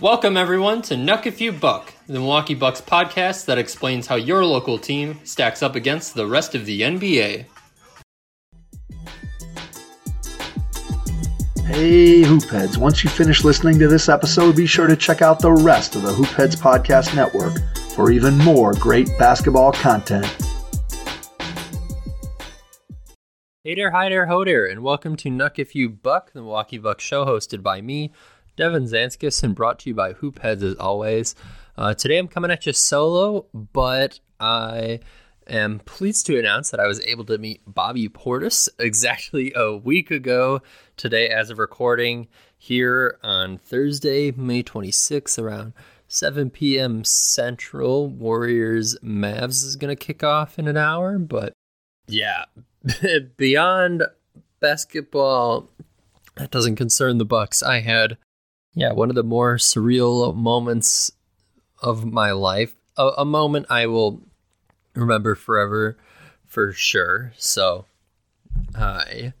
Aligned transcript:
Welcome, 0.00 0.36
everyone, 0.36 0.82
to 0.82 0.96
Nuck 0.96 1.24
If 1.24 1.40
You 1.40 1.52
Buck, 1.52 1.92
the 2.08 2.14
Milwaukee 2.14 2.56
Bucks 2.56 2.80
podcast 2.80 3.44
that 3.44 3.58
explains 3.58 4.08
how 4.08 4.16
your 4.16 4.44
local 4.44 4.76
team 4.76 5.20
stacks 5.22 5.62
up 5.62 5.76
against 5.76 6.14
the 6.14 6.26
rest 6.26 6.56
of 6.56 6.66
the 6.66 6.80
NBA. 6.80 7.46
Hey, 11.64 12.22
Hoopheads. 12.22 12.76
Once 12.76 13.04
you 13.04 13.08
finish 13.08 13.44
listening 13.44 13.78
to 13.78 13.86
this 13.86 14.08
episode, 14.08 14.56
be 14.56 14.66
sure 14.66 14.88
to 14.88 14.96
check 14.96 15.22
out 15.22 15.38
the 15.38 15.52
rest 15.52 15.94
of 15.94 16.02
the 16.02 16.12
Hoopheads 16.12 16.56
Podcast 16.56 17.14
Network 17.14 17.62
for 17.94 18.10
even 18.10 18.36
more 18.38 18.72
great 18.74 19.08
basketball 19.16 19.70
content. 19.70 20.26
Hey 23.62 23.76
there, 23.76 23.92
hi 23.92 24.10
there, 24.10 24.26
ho 24.26 24.44
there, 24.44 24.66
and 24.66 24.82
welcome 24.82 25.16
to 25.16 25.30
Nuck 25.30 25.58
If 25.58 25.74
You 25.74 25.88
Buck, 25.88 26.32
the 26.32 26.42
Milwaukee 26.42 26.76
Bucks 26.76 27.02
show 27.02 27.24
hosted 27.24 27.62
by 27.62 27.80
me, 27.80 28.12
Devin 28.56 28.84
Zanskis, 28.84 29.42
and 29.42 29.54
brought 29.54 29.80
to 29.80 29.90
you 29.90 29.94
by 29.94 30.12
Hoopheads 30.12 30.62
as 30.62 30.76
always. 30.76 31.34
Uh, 31.76 31.94
today 31.94 32.18
I'm 32.18 32.28
coming 32.28 32.50
at 32.50 32.66
you 32.66 32.72
solo, 32.72 33.46
but 33.52 34.20
I 34.38 35.00
am 35.48 35.80
pleased 35.80 36.26
to 36.26 36.38
announce 36.38 36.70
that 36.70 36.80
I 36.80 36.86
was 36.86 37.04
able 37.04 37.24
to 37.26 37.38
meet 37.38 37.62
Bobby 37.66 38.08
Portis 38.08 38.68
exactly 38.78 39.52
a 39.56 39.76
week 39.76 40.10
ago 40.10 40.62
today 40.96 41.28
as 41.28 41.50
of 41.50 41.58
recording 41.58 42.28
here 42.56 43.18
on 43.22 43.58
Thursday, 43.58 44.30
May 44.30 44.62
26th 44.62 45.42
around 45.42 45.72
7 46.08 46.50
p.m. 46.50 47.04
Central. 47.04 48.08
Warriors 48.08 48.96
Mavs 49.02 49.64
is 49.64 49.76
going 49.76 49.94
to 49.94 50.04
kick 50.04 50.22
off 50.22 50.58
in 50.58 50.68
an 50.68 50.76
hour, 50.76 51.18
but 51.18 51.52
yeah, 52.06 52.44
beyond 53.36 54.04
basketball, 54.60 55.68
that 56.36 56.50
doesn't 56.50 56.76
concern 56.76 57.18
the 57.18 57.24
Bucks. 57.24 57.62
I 57.62 57.80
had, 57.80 58.16
yeah, 58.74 58.92
one 58.92 59.08
of 59.08 59.14
the 59.14 59.22
more 59.22 59.56
surreal 59.56 60.34
moments 60.34 61.12
of 61.80 62.04
my 62.04 62.32
life. 62.32 62.74
A, 62.96 63.10
a 63.18 63.24
moment 63.24 63.66
I 63.70 63.86
will 63.86 64.22
remember 64.94 65.34
forever, 65.34 65.96
for 66.44 66.72
sure. 66.72 67.32
So, 67.36 67.86
I, 68.74 69.32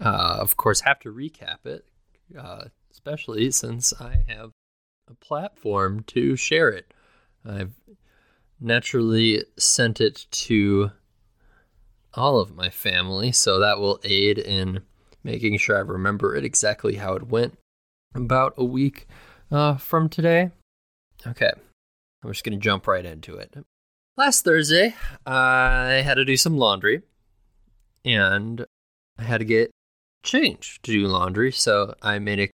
uh, 0.00 0.38
of 0.40 0.56
course, 0.56 0.80
have 0.80 1.00
to 1.00 1.12
recap 1.12 1.66
it, 1.66 1.84
uh, 2.38 2.64
especially 2.90 3.50
since 3.50 3.92
I 4.00 4.24
have 4.28 4.50
a 5.08 5.14
platform 5.14 6.04
to 6.08 6.36
share 6.36 6.70
it. 6.70 6.92
I've 7.44 7.74
naturally 8.58 9.44
sent 9.58 10.00
it 10.00 10.26
to 10.30 10.92
all 12.14 12.38
of 12.38 12.54
my 12.54 12.70
family, 12.70 13.32
so 13.32 13.58
that 13.58 13.78
will 13.78 14.00
aid 14.04 14.38
in 14.38 14.82
making 15.24 15.58
sure 15.58 15.76
I 15.76 15.80
remember 15.80 16.34
it 16.34 16.44
exactly 16.44 16.96
how 16.96 17.14
it 17.14 17.28
went 17.28 17.58
about 18.14 18.54
a 18.56 18.64
week 18.64 19.06
uh, 19.50 19.76
from 19.76 20.08
today. 20.08 20.50
Okay, 21.26 21.50
I'm 22.22 22.30
just 22.30 22.44
going 22.44 22.58
to 22.58 22.62
jump 22.62 22.86
right 22.86 23.04
into 23.04 23.36
it. 23.36 23.54
Last 24.16 24.44
Thursday, 24.44 24.94
I 25.24 26.02
had 26.04 26.14
to 26.14 26.24
do 26.24 26.36
some 26.36 26.56
laundry 26.56 27.02
and 28.04 28.66
I 29.18 29.22
had 29.22 29.38
to 29.38 29.44
get 29.44 29.70
changed 30.22 30.84
to 30.84 30.92
do 30.92 31.06
laundry, 31.06 31.52
so 31.52 31.94
I 32.02 32.18
made 32.18 32.40
a, 32.40 32.50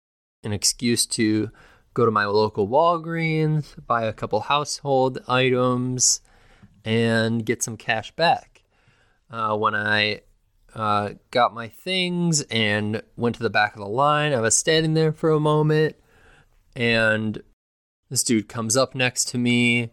an 0.43 0.53
excuse 0.53 1.07
to 1.07 1.51
go 1.95 2.05
to 2.05 2.11
my 2.11 2.25
local 2.25 2.69
Walgreens, 2.69 3.75
buy 3.87 4.05
a 4.05 4.13
couple 4.13 4.41
household 4.41 5.21
items, 5.29 6.21
and 6.85 7.47
get 7.47 7.63
some 7.63 7.77
cash 7.77 8.11
back 8.13 8.63
uh, 9.31 9.57
when 9.57 9.75
I 9.75 10.23
uh, 10.75 11.11
got 11.31 11.55
my 11.55 11.69
things 11.69 12.43
and 12.43 13.03
went 13.17 13.37
to 13.37 13.43
the 13.43 13.51
back 13.51 13.75
of 13.75 13.81
the 13.81 13.89
line. 13.89 14.33
I 14.33 14.41
was 14.41 14.57
standing 14.57 14.95
there 14.95 15.13
for 15.13 15.31
a 15.31 15.41
moment, 15.41 15.97
and 16.75 17.43
this 18.11 18.25
dude 18.25 18.49
comes 18.49 18.77
up 18.77 18.95
next 18.95 19.29
to 19.29 19.39
me. 19.39 19.91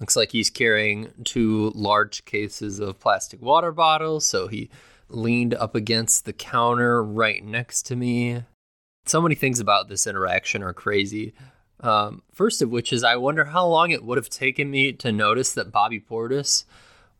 Looks 0.00 0.16
like 0.16 0.32
he's 0.32 0.50
carrying 0.50 1.12
two 1.24 1.70
large 1.74 2.24
cases 2.24 2.80
of 2.80 2.98
plastic 2.98 3.40
water 3.40 3.70
bottles, 3.70 4.26
so 4.26 4.48
he 4.48 4.70
leaned 5.08 5.54
up 5.54 5.74
against 5.74 6.24
the 6.24 6.32
counter 6.32 7.02
right 7.04 7.44
next 7.44 7.82
to 7.86 7.96
me. 7.96 8.42
So 9.06 9.20
many 9.20 9.34
things 9.34 9.60
about 9.60 9.88
this 9.88 10.06
interaction 10.06 10.62
are 10.62 10.72
crazy. 10.72 11.34
Um, 11.80 12.22
first 12.32 12.62
of 12.62 12.70
which 12.70 12.92
is, 12.92 13.04
I 13.04 13.16
wonder 13.16 13.44
how 13.44 13.66
long 13.66 13.90
it 13.90 14.02
would 14.02 14.16
have 14.16 14.30
taken 14.30 14.70
me 14.70 14.92
to 14.94 15.12
notice 15.12 15.52
that 15.52 15.70
Bobby 15.70 16.00
Portis 16.00 16.64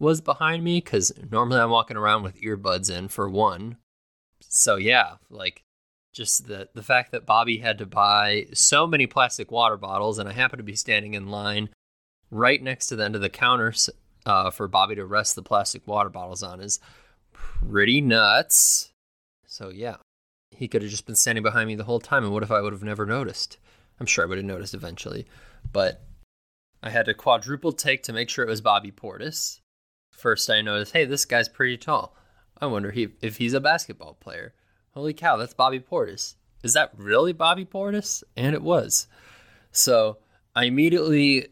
was 0.04 0.20
behind 0.20 0.62
me 0.62 0.78
because 0.78 1.12
normally 1.30 1.58
I'm 1.58 1.70
walking 1.70 1.96
around 1.96 2.22
with 2.22 2.40
earbuds 2.40 2.90
in 2.90 3.08
for 3.08 3.28
one. 3.28 3.78
So 4.40 4.76
yeah, 4.76 5.14
like 5.30 5.64
just 6.12 6.46
the 6.46 6.68
the 6.74 6.82
fact 6.82 7.10
that 7.12 7.26
Bobby 7.26 7.58
had 7.58 7.78
to 7.78 7.86
buy 7.86 8.46
so 8.52 8.86
many 8.86 9.06
plastic 9.06 9.50
water 9.50 9.76
bottles, 9.76 10.18
and 10.18 10.28
I 10.28 10.32
happen 10.32 10.58
to 10.58 10.62
be 10.62 10.76
standing 10.76 11.14
in 11.14 11.28
line 11.28 11.70
right 12.30 12.62
next 12.62 12.86
to 12.88 12.96
the 12.96 13.04
end 13.04 13.16
of 13.16 13.22
the 13.22 13.28
counter 13.28 13.74
uh, 14.26 14.50
for 14.50 14.68
Bobby 14.68 14.94
to 14.94 15.04
rest 15.04 15.34
the 15.34 15.42
plastic 15.42 15.86
water 15.86 16.10
bottles 16.10 16.42
on 16.42 16.60
is 16.60 16.78
pretty 17.32 18.00
nuts. 18.00 18.92
So 19.46 19.70
yeah, 19.70 19.96
he 20.50 20.68
could 20.68 20.82
have 20.82 20.90
just 20.90 21.06
been 21.06 21.16
standing 21.16 21.42
behind 21.42 21.66
me 21.66 21.74
the 21.74 21.84
whole 21.84 22.00
time, 22.00 22.24
and 22.24 22.32
what 22.32 22.42
if 22.42 22.50
I 22.50 22.60
would 22.60 22.72
have 22.72 22.84
never 22.84 23.06
noticed? 23.06 23.58
I'm 23.98 24.06
sure 24.06 24.24
I 24.24 24.28
would 24.28 24.38
have 24.38 24.44
noticed 24.44 24.74
eventually, 24.74 25.26
but 25.72 26.04
I 26.82 26.90
had 26.90 27.06
to 27.06 27.14
quadruple 27.14 27.72
take 27.72 28.02
to 28.04 28.12
make 28.12 28.28
sure 28.28 28.44
it 28.44 28.50
was 28.50 28.60
Bobby 28.60 28.90
Portis 28.90 29.60
first 30.16 30.48
I 30.48 30.62
noticed, 30.62 30.92
hey, 30.92 31.04
this 31.04 31.24
guy's 31.24 31.48
pretty 31.48 31.76
tall. 31.76 32.16
I 32.60 32.66
wonder 32.66 32.92
if 33.20 33.36
he's 33.36 33.54
a 33.54 33.60
basketball 33.60 34.14
player. 34.14 34.54
Holy 34.92 35.12
cow, 35.12 35.36
that's 35.36 35.54
Bobby 35.54 35.80
Portis. 35.80 36.34
Is 36.62 36.72
that 36.74 36.92
really 36.96 37.32
Bobby 37.32 37.64
Portis? 37.64 38.22
And 38.36 38.54
it 38.54 38.62
was. 38.62 39.06
So 39.72 40.18
I 40.54 40.64
immediately, 40.64 41.48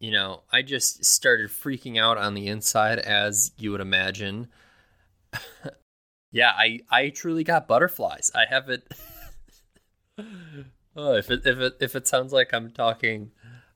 you 0.00 0.10
know, 0.10 0.42
I 0.52 0.62
just 0.62 1.04
started 1.04 1.48
freaking 1.48 1.98
out 1.98 2.18
on 2.18 2.34
the 2.34 2.48
inside, 2.48 2.98
as 2.98 3.52
you 3.56 3.70
would 3.70 3.80
imagine. 3.80 4.48
yeah, 6.32 6.52
I, 6.56 6.80
I 6.90 7.10
truly 7.10 7.44
got 7.44 7.68
butterflies. 7.68 8.30
I 8.34 8.44
have 8.50 8.68
it. 8.68 8.92
oh, 10.96 11.14
if 11.14 11.30
it 11.30 11.46
if 11.46 11.58
it 11.58 11.76
if 11.80 11.96
it 11.96 12.08
sounds 12.08 12.32
like 12.32 12.52
I'm 12.52 12.72
talking 12.72 13.30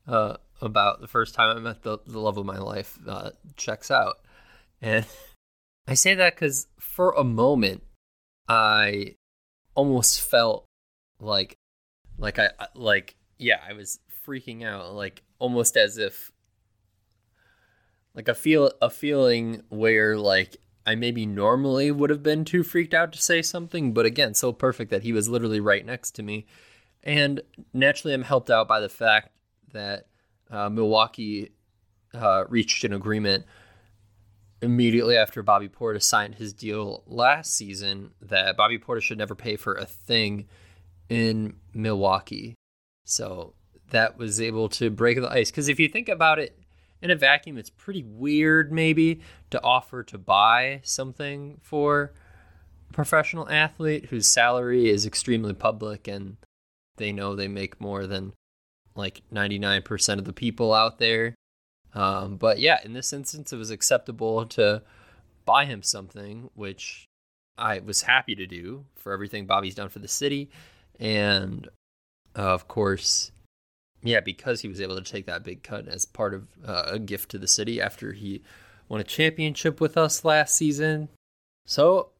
uh, 0.07 0.37
about 0.61 1.01
the 1.01 1.09
first 1.09 1.35
time 1.35 1.57
I 1.57 1.61
met 1.61 1.83
the, 1.83 1.99
the 2.07 2.19
love 2.19 2.39
of 2.39 2.47
my 2.47 2.59
life 2.59 2.99
uh, 3.07 3.31
checks 3.57 3.91
out. 3.91 4.17
And 4.81 5.07
I 5.87 5.95
say 5.95 6.15
that 6.15 6.35
because 6.35 6.67
for 6.81 7.13
a 7.13 7.25
moment, 7.25 7.83
I 8.49 9.17
almost 9.75 10.21
felt 10.21 10.65
like, 11.21 11.57
like 12.19 12.39
I, 12.39 12.51
like, 12.75 13.17
yeah, 13.39 13.61
I 13.69 13.73
was 13.75 14.01
freaking 14.27 14.65
out, 14.65 14.95
like 14.95 15.23
almost 15.39 15.77
as 15.77 15.99
if, 15.99 16.33
like 18.15 18.29
a 18.29 18.35
feel, 18.35 18.73
a 18.81 18.89
feeling 18.89 19.63
where 19.69 20.17
like 20.17 20.57
I 20.87 20.95
maybe 20.95 21.27
normally 21.27 21.91
would 21.91 22.11
have 22.11 22.23
been 22.23 22.45
too 22.45 22.63
freaked 22.63 22.95
out 22.95 23.13
to 23.13 23.21
say 23.21 23.43
something, 23.43 23.93
but 23.93 24.07
again, 24.07 24.35
so 24.35 24.53
perfect 24.53 24.91
that 24.93 25.03
he 25.03 25.13
was 25.13 25.29
literally 25.29 25.59
right 25.59 25.85
next 25.85 26.13
to 26.13 26.23
me. 26.23 26.47
And 27.03 27.41
naturally, 27.75 28.15
I'm 28.15 28.23
helped 28.23 28.51
out 28.51 28.69
by 28.69 28.81
the 28.81 28.89
fact 28.89 29.31
that 29.73 30.07
uh, 30.51 30.69
Milwaukee 30.69 31.51
uh, 32.15 32.45
reached 32.49 32.85
an 32.85 32.93
agreement 32.93 33.45
immediately 34.63 35.17
after 35.17 35.43
Bobby 35.43 35.69
Portis 35.69 36.03
signed 36.03 36.37
his 36.37 36.53
deal 36.53 37.03
last 37.07 37.55
season 37.55 38.11
that 38.21 38.57
Bobby 38.57 38.79
Portis 38.79 39.03
should 39.03 39.19
never 39.19 39.35
pay 39.35 39.57
for 39.57 39.75
a 39.75 39.85
thing 39.85 40.47
in 41.09 41.57
Milwaukee. 41.75 42.55
So 43.05 43.55
that 43.91 44.19
was 44.19 44.41
able 44.41 44.69
to 44.71 44.91
break 44.91 45.21
the 45.21 45.31
ice. 45.31 45.51
Because 45.51 45.69
if 45.69 45.79
you 45.79 45.89
think 45.89 46.09
about 46.09 46.39
it 46.39 46.59
in 47.03 47.11
a 47.11 47.17
vacuum, 47.17 47.59
it's 47.59 47.71
pretty 47.71 48.03
weird, 48.03 48.73
maybe, 48.73 49.21
to 49.51 49.63
offer 49.63 50.03
to 50.05 50.19
buy 50.19 50.81
something 50.83 51.59
for 51.63 52.13
a 52.89 52.93
professional 52.93 53.49
athlete 53.49 54.07
whose 54.07 54.27
salary 54.27 54.89
is 54.89 55.07
extremely 55.07 55.53
public 55.53 56.09
and 56.09 56.37
they 56.97 57.13
know 57.13 57.37
they 57.37 57.49
make 57.49 57.81
more 57.81 58.07
than 58.07 58.33
like 58.97 59.23
99% 59.33 60.19
of 60.19 60.25
the 60.25 60.33
people 60.33 60.73
out 60.73 60.99
there. 60.99 61.35
Um, 61.95 62.37
but 62.37 62.59
yeah, 62.59 62.79
in 62.85 62.93
this 62.93 63.13
instance, 63.13 63.53
it 63.53 63.57
was 63.57 63.71
acceptable 63.71 64.45
to 64.47 64.83
buy 65.45 65.65
him 65.65 65.83
something, 65.83 66.51
which 66.55 67.07
I 67.57 67.79
was 67.79 68.03
happy 68.03 68.35
to 68.35 68.47
do 68.47 68.85
for 68.97 69.13
everything 69.13 69.47
Bobby's 69.47 69.75
done 69.75 69.89
for 69.89 70.01
the 70.01 70.09
city. 70.09 70.51
And 71.01 71.69
uh, 72.37 72.53
of 72.53 72.69
course, 72.69 73.33
yeah, 74.03 74.21
because 74.21 74.61
he 74.61 74.69
was 74.69 74.81
able 74.81 74.97
to 74.97 75.11
take 75.11 75.27
that 75.27 75.43
big 75.43 75.63
cut 75.63 75.89
as 75.89 76.05
part 76.05 76.35
of 76.35 76.47
uh, 76.67 76.85
a 76.87 76.99
gift 76.99 77.31
to 77.31 77.39
the 77.39 77.49
city 77.49 77.81
after 77.81 78.13
he 78.13 78.43
won 78.89 79.01
a 79.01 79.05
championship 79.05 79.81
with 79.81 79.97
us 79.97 80.25
last 80.25 80.57
season. 80.57 81.09
So 81.65 82.11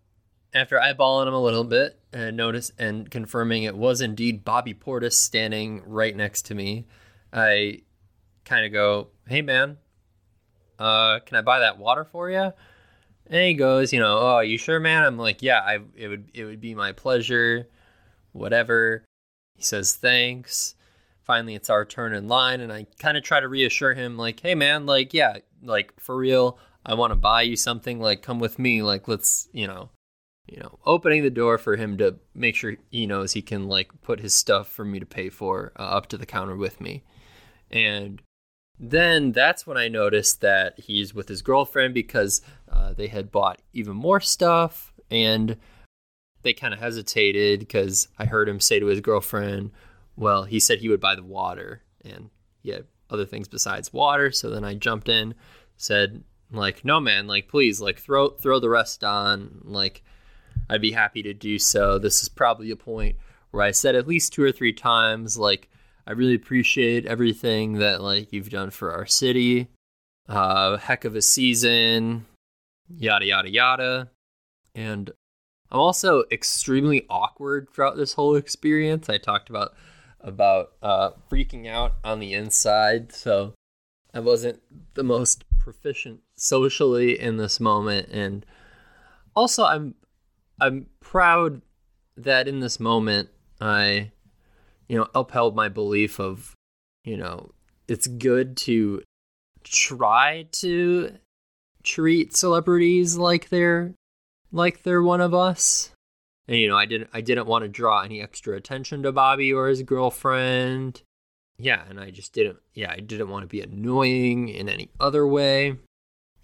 after 0.55 0.79
eyeballing 0.79 1.29
him 1.29 1.35
a 1.35 1.43
little 1.43 1.65
bit 1.65 1.99
and 2.13 2.37
notice 2.37 2.73
and 2.79 3.11
confirming 3.11 3.65
it 3.65 3.77
was 3.77 4.01
indeed 4.01 4.45
Bobby 4.45 4.75
Portis 4.75 5.13
standing 5.15 5.83
right 5.87 6.15
next 6.17 6.43
to 6.47 6.55
me, 6.55 6.87
I 7.33 7.83
kind 8.45 8.65
of 8.65 8.73
go, 8.73 9.09
"Hey 9.29 9.43
man, 9.43 9.79
uh, 10.79 11.21
can 11.21 11.37
I 11.37 11.43
buy 11.43 11.61
that 11.61 11.79
water 11.79 12.05
for 12.05 12.31
you?" 12.31 12.53
And 13.27 13.45
he 13.45 13.55
goes, 13.55 13.93
"You 13.93 14.01
know, 14.01 14.19
oh, 14.19 14.41
you 14.41 14.59
sure, 14.59 14.81
man?" 14.81 15.05
I'm 15.05 15.19
like, 15.19 15.43
"Yeah, 15.43 15.61
I 15.61 15.81
it 15.97 16.09
would 16.09 16.31
it 16.35 16.45
would 16.45 16.61
be 16.61 16.75
my 16.75 16.93
pleasure, 16.93 17.69
whatever." 18.33 19.05
He 19.57 19.63
says, 19.63 19.95
"Thanks." 19.95 20.75
finally 21.27 21.57
it's 21.57 21.69
our 21.69 21.85
turn 21.85 22.15
in 22.15 22.29
line 22.29 22.61
and 22.61 22.73
I 22.73 22.87
kind 23.01 23.17
of 23.17 23.25
try 23.25 23.41
to 23.41 23.49
reassure 23.49 23.95
him 23.95 24.17
like, 24.17 24.41
"Hey 24.41 24.55
man, 24.55 24.87
like 24.87 25.13
yeah, 25.13 25.39
like 25.63 25.93
for 25.99 26.17
real, 26.17 26.59
I 26.85 26.95
want 26.95 27.11
to 27.11 27.17
buy 27.17 27.43
you 27.43 27.57
something, 27.57 28.01
like 28.01 28.23
come 28.23 28.39
with 28.39 28.59
me, 28.59 28.83
like 28.83 29.09
let's, 29.09 29.49
you 29.53 29.67
know, 29.67 29.91
you 30.47 30.59
know, 30.59 30.79
opening 30.85 31.23
the 31.23 31.31
door 31.31 31.59
for 31.59 31.77
him 31.77 31.99
to 31.99 32.17
make 32.35 32.55
sure 32.55 32.77
he 32.91 33.07
knows 33.07 33.33
he 33.33 33.43
can 33.43 33.69
like 33.69 33.91
put 34.03 34.21
his 34.21 34.35
stuff 34.35 34.69
for 34.69 34.85
me 34.85 35.01
to 35.01 35.07
pay 35.07 35.29
for 35.29 35.73
uh, 35.79 35.83
up 35.83 36.07
to 36.09 36.17
the 36.17 36.27
counter 36.27 36.57
with 36.57 36.81
me. 36.81 37.03
And 37.71 38.23
then 38.79 39.33
that's 39.33 39.67
when 39.67 39.77
I 39.77 39.89
noticed 39.89 40.41
that 40.43 40.79
he's 40.79 41.15
with 41.15 41.29
his 41.29 41.43
girlfriend 41.43 41.95
because 41.95 42.43
uh, 42.71 42.93
they 42.93 43.09
had 43.09 43.33
bought 43.33 43.61
even 43.73 43.97
more 43.97 44.21
stuff 44.21 44.93
and 45.11 45.57
they 46.43 46.53
kind 46.53 46.75
of 46.75 46.81
hesitated 46.81 47.61
because 47.61 48.09
I 48.19 48.27
heard 48.27 48.49
him 48.49 48.61
say 48.61 48.79
to 48.79 48.87
his 48.87 49.01
girlfriend, 49.01 49.73
well, 50.17 50.45
he 50.45 50.61
said 50.61 50.79
he 50.79 50.89
would 50.89 51.01
buy 51.01 51.17
the 51.17 51.23
water 51.23 51.83
and 52.05 52.31
he 52.63 52.71
had 52.71 52.85
other 53.11 53.27
things 53.27 53.49
besides 53.49 53.93
water. 53.93 54.31
So 54.31 54.51
then 54.51 54.65
I 54.65 54.75
jumped 54.75 55.09
in, 55.09 55.35
said, 55.77 56.23
like, 56.53 56.85
no, 56.85 57.01
man, 57.01 57.27
like, 57.27 57.49
please, 57.49 57.81
like, 57.81 57.99
throw 57.99 58.29
throw 58.29 58.61
the 58.61 58.69
rest 58.69 59.03
on. 59.03 59.63
Like, 59.65 60.05
I'd 60.69 60.81
be 60.81 60.93
happy 60.93 61.23
to 61.23 61.35
do 61.35 61.59
so. 61.59 61.99
This 61.99 62.23
is 62.23 62.29
probably 62.29 62.71
a 62.71 62.77
point 62.77 63.17
where 63.51 63.63
I 63.63 63.71
said 63.71 63.95
at 63.95 64.09
least 64.09 64.33
two 64.33 64.43
or 64.43 64.53
three 64.53 64.73
times, 64.73 65.39
like, 65.39 65.69
I 66.07 66.13
really 66.13 66.35
appreciate 66.35 67.05
everything 67.07 67.75
that 67.75 68.01
like 68.01 68.33
you've 68.33 68.51
done 68.51 68.71
for 68.71 68.93
our 68.93 69.07
city. 69.07 69.69
Uh, 70.29 70.77
heck 70.77 71.05
of 71.05 71.17
a 71.17 71.23
season, 71.23 72.27
yada 72.89 73.27
yada 73.27 73.51
yada. 73.51 74.11
And 74.75 75.11
I'm 75.71 75.81
also 75.81 76.25
extremely 76.31 77.07
awkward 77.11 77.69
throughout 77.73 77.97
this 77.97 78.13
whole 78.13 78.37
experience. 78.37 79.09
I 79.09 79.19
talked 79.19 79.51
about 79.51 79.75
about 80.21 80.73
uh, 80.83 81.11
freaking 81.31 81.69
out 81.69 81.95
on 82.05 82.21
the 82.21 82.35
inside, 82.35 83.13
so 83.13 83.55
I 84.15 84.21
wasn't 84.21 84.61
the 84.95 85.05
most 85.05 85.45
proficient 85.59 86.21
socially 86.37 87.19
in 87.19 87.37
this 87.37 87.59
moment, 87.59 88.09
and 88.11 88.47
also 89.35 89.65
I'm 89.65 89.95
I'm 90.61 90.87
proud 91.01 91.63
that 92.17 92.49
in 92.49 92.61
this 92.61 92.81
moment 92.81 93.29
I 93.61 94.13
you 94.89 94.97
know 94.97 95.09
upheld 95.15 95.55
my 95.55 95.69
belief 95.69 96.19
of 96.19 96.55
you 97.05 97.17
know 97.17 97.51
it's 97.89 98.07
good 98.07 98.57
to 98.57 99.03
try 99.65 100.47
to 100.53 101.17
treat 101.83 102.37
celebrities 102.37 103.17
like 103.17 103.49
they're 103.49 103.95
like 104.53 104.83
they're 104.83 105.03
one 105.03 105.21
of 105.21 105.35
us. 105.35 105.91
And 106.49 106.59
you 106.59 106.69
know 106.69 106.77
i 106.77 106.87
didn't 106.87 107.11
i 107.13 107.21
didn't 107.21 107.47
want 107.47 107.65
to 107.65 107.69
draw 107.69 108.03
any 108.03 108.23
extra 108.23 108.57
attention 108.57 109.03
to 109.03 109.13
bobby 109.13 109.53
or 109.53 109.69
his 109.69 109.83
girlfriend. 109.83 111.03
Yeah 111.59 111.83
and 111.89 111.99
i 111.99 112.11
just 112.11 112.33
didn't 112.33 112.59
yeah 112.75 112.93
i 112.93 113.01
didn't 113.01 113.29
want 113.29 113.43
to 113.43 113.49
be 113.49 113.61
annoying 113.61 114.49
in 114.49 114.69
any 114.69 114.91
other 115.01 115.27
way 115.27 115.77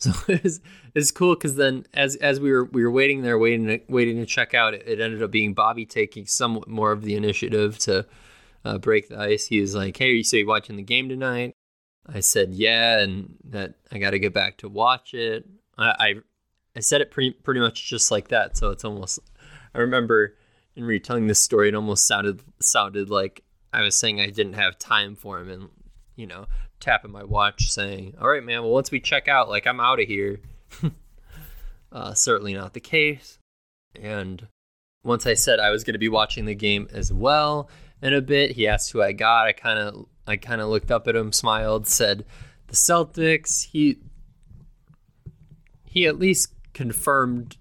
so 0.02 0.12
it's 0.28 0.60
it's 0.94 1.10
cool 1.10 1.34
because 1.34 1.56
then 1.56 1.86
as 1.94 2.16
as 2.16 2.40
we 2.40 2.50
were 2.50 2.64
we 2.64 2.84
were 2.84 2.90
waiting 2.90 3.22
there 3.22 3.38
waiting 3.38 3.66
to, 3.66 3.80
waiting 3.88 4.16
to 4.16 4.26
check 4.26 4.54
out 4.54 4.74
it, 4.74 4.82
it 4.86 5.00
ended 5.00 5.22
up 5.22 5.30
being 5.30 5.54
bobby 5.54 5.86
taking 5.86 6.26
somewhat 6.26 6.68
more 6.68 6.92
of 6.92 7.02
the 7.02 7.14
initiative 7.14 7.78
to 7.78 8.06
uh, 8.64 8.78
break 8.78 9.08
the 9.08 9.18
ice. 9.18 9.46
He 9.46 9.60
was 9.60 9.74
like 9.74 9.96
hey 9.96 10.22
so 10.22 10.36
you 10.36 10.46
watching 10.46 10.76
the 10.76 10.82
game 10.82 11.08
tonight? 11.08 11.54
I 12.06 12.20
said 12.20 12.52
yeah 12.52 12.98
and 12.98 13.36
that 13.44 13.74
i 13.92 13.98
got 13.98 14.10
to 14.10 14.18
get 14.18 14.32
back 14.32 14.58
to 14.58 14.68
watch 14.68 15.14
it. 15.14 15.46
I, 15.78 15.90
I 15.98 16.14
i 16.76 16.80
said 16.80 17.00
it 17.00 17.10
pretty 17.10 17.30
pretty 17.30 17.60
much 17.60 17.88
just 17.88 18.10
like 18.10 18.28
that. 18.28 18.56
So 18.56 18.70
it's 18.70 18.84
almost 18.84 19.20
I 19.74 19.78
remember 19.78 20.36
in 20.74 20.84
retelling 20.84 21.26
this 21.26 21.40
story, 21.40 21.68
it 21.68 21.74
almost 21.74 22.06
sounded 22.06 22.42
sounded 22.60 23.10
like 23.10 23.44
I 23.72 23.82
was 23.82 23.94
saying 23.94 24.20
I 24.20 24.30
didn't 24.30 24.54
have 24.54 24.78
time 24.78 25.16
for 25.16 25.38
him, 25.38 25.50
and 25.50 25.68
you 26.16 26.26
know, 26.26 26.46
tapping 26.82 27.12
my 27.12 27.24
watch, 27.24 27.70
saying, 27.70 28.14
"All 28.20 28.28
right, 28.28 28.44
man. 28.44 28.62
Well, 28.62 28.72
once 28.72 28.90
we 28.90 29.00
check 29.00 29.28
out, 29.28 29.48
like 29.48 29.66
I'm 29.66 29.80
out 29.80 30.00
of 30.00 30.06
here." 30.06 30.40
uh, 31.92 32.14
certainly 32.14 32.54
not 32.54 32.74
the 32.74 32.80
case. 32.80 33.38
And 33.94 34.46
once 35.04 35.26
I 35.26 35.34
said 35.34 35.60
I 35.60 35.70
was 35.70 35.84
going 35.84 35.94
to 35.94 35.98
be 35.98 36.08
watching 36.08 36.44
the 36.44 36.54
game 36.54 36.88
as 36.92 37.12
well 37.12 37.70
in 38.00 38.14
a 38.14 38.20
bit, 38.20 38.52
he 38.52 38.66
asked 38.66 38.92
who 38.92 39.02
I 39.02 39.12
got. 39.12 39.46
I 39.46 39.52
kind 39.52 39.78
of 39.78 40.06
I 40.26 40.36
kind 40.36 40.60
of 40.60 40.68
looked 40.68 40.90
up 40.90 41.08
at 41.08 41.16
him, 41.16 41.32
smiled, 41.32 41.86
said 41.86 42.24
the 42.66 42.74
Celtics. 42.74 43.66
He 43.66 43.98
he 45.84 46.06
at 46.06 46.18
least 46.18 46.54
confirmed 46.74 47.56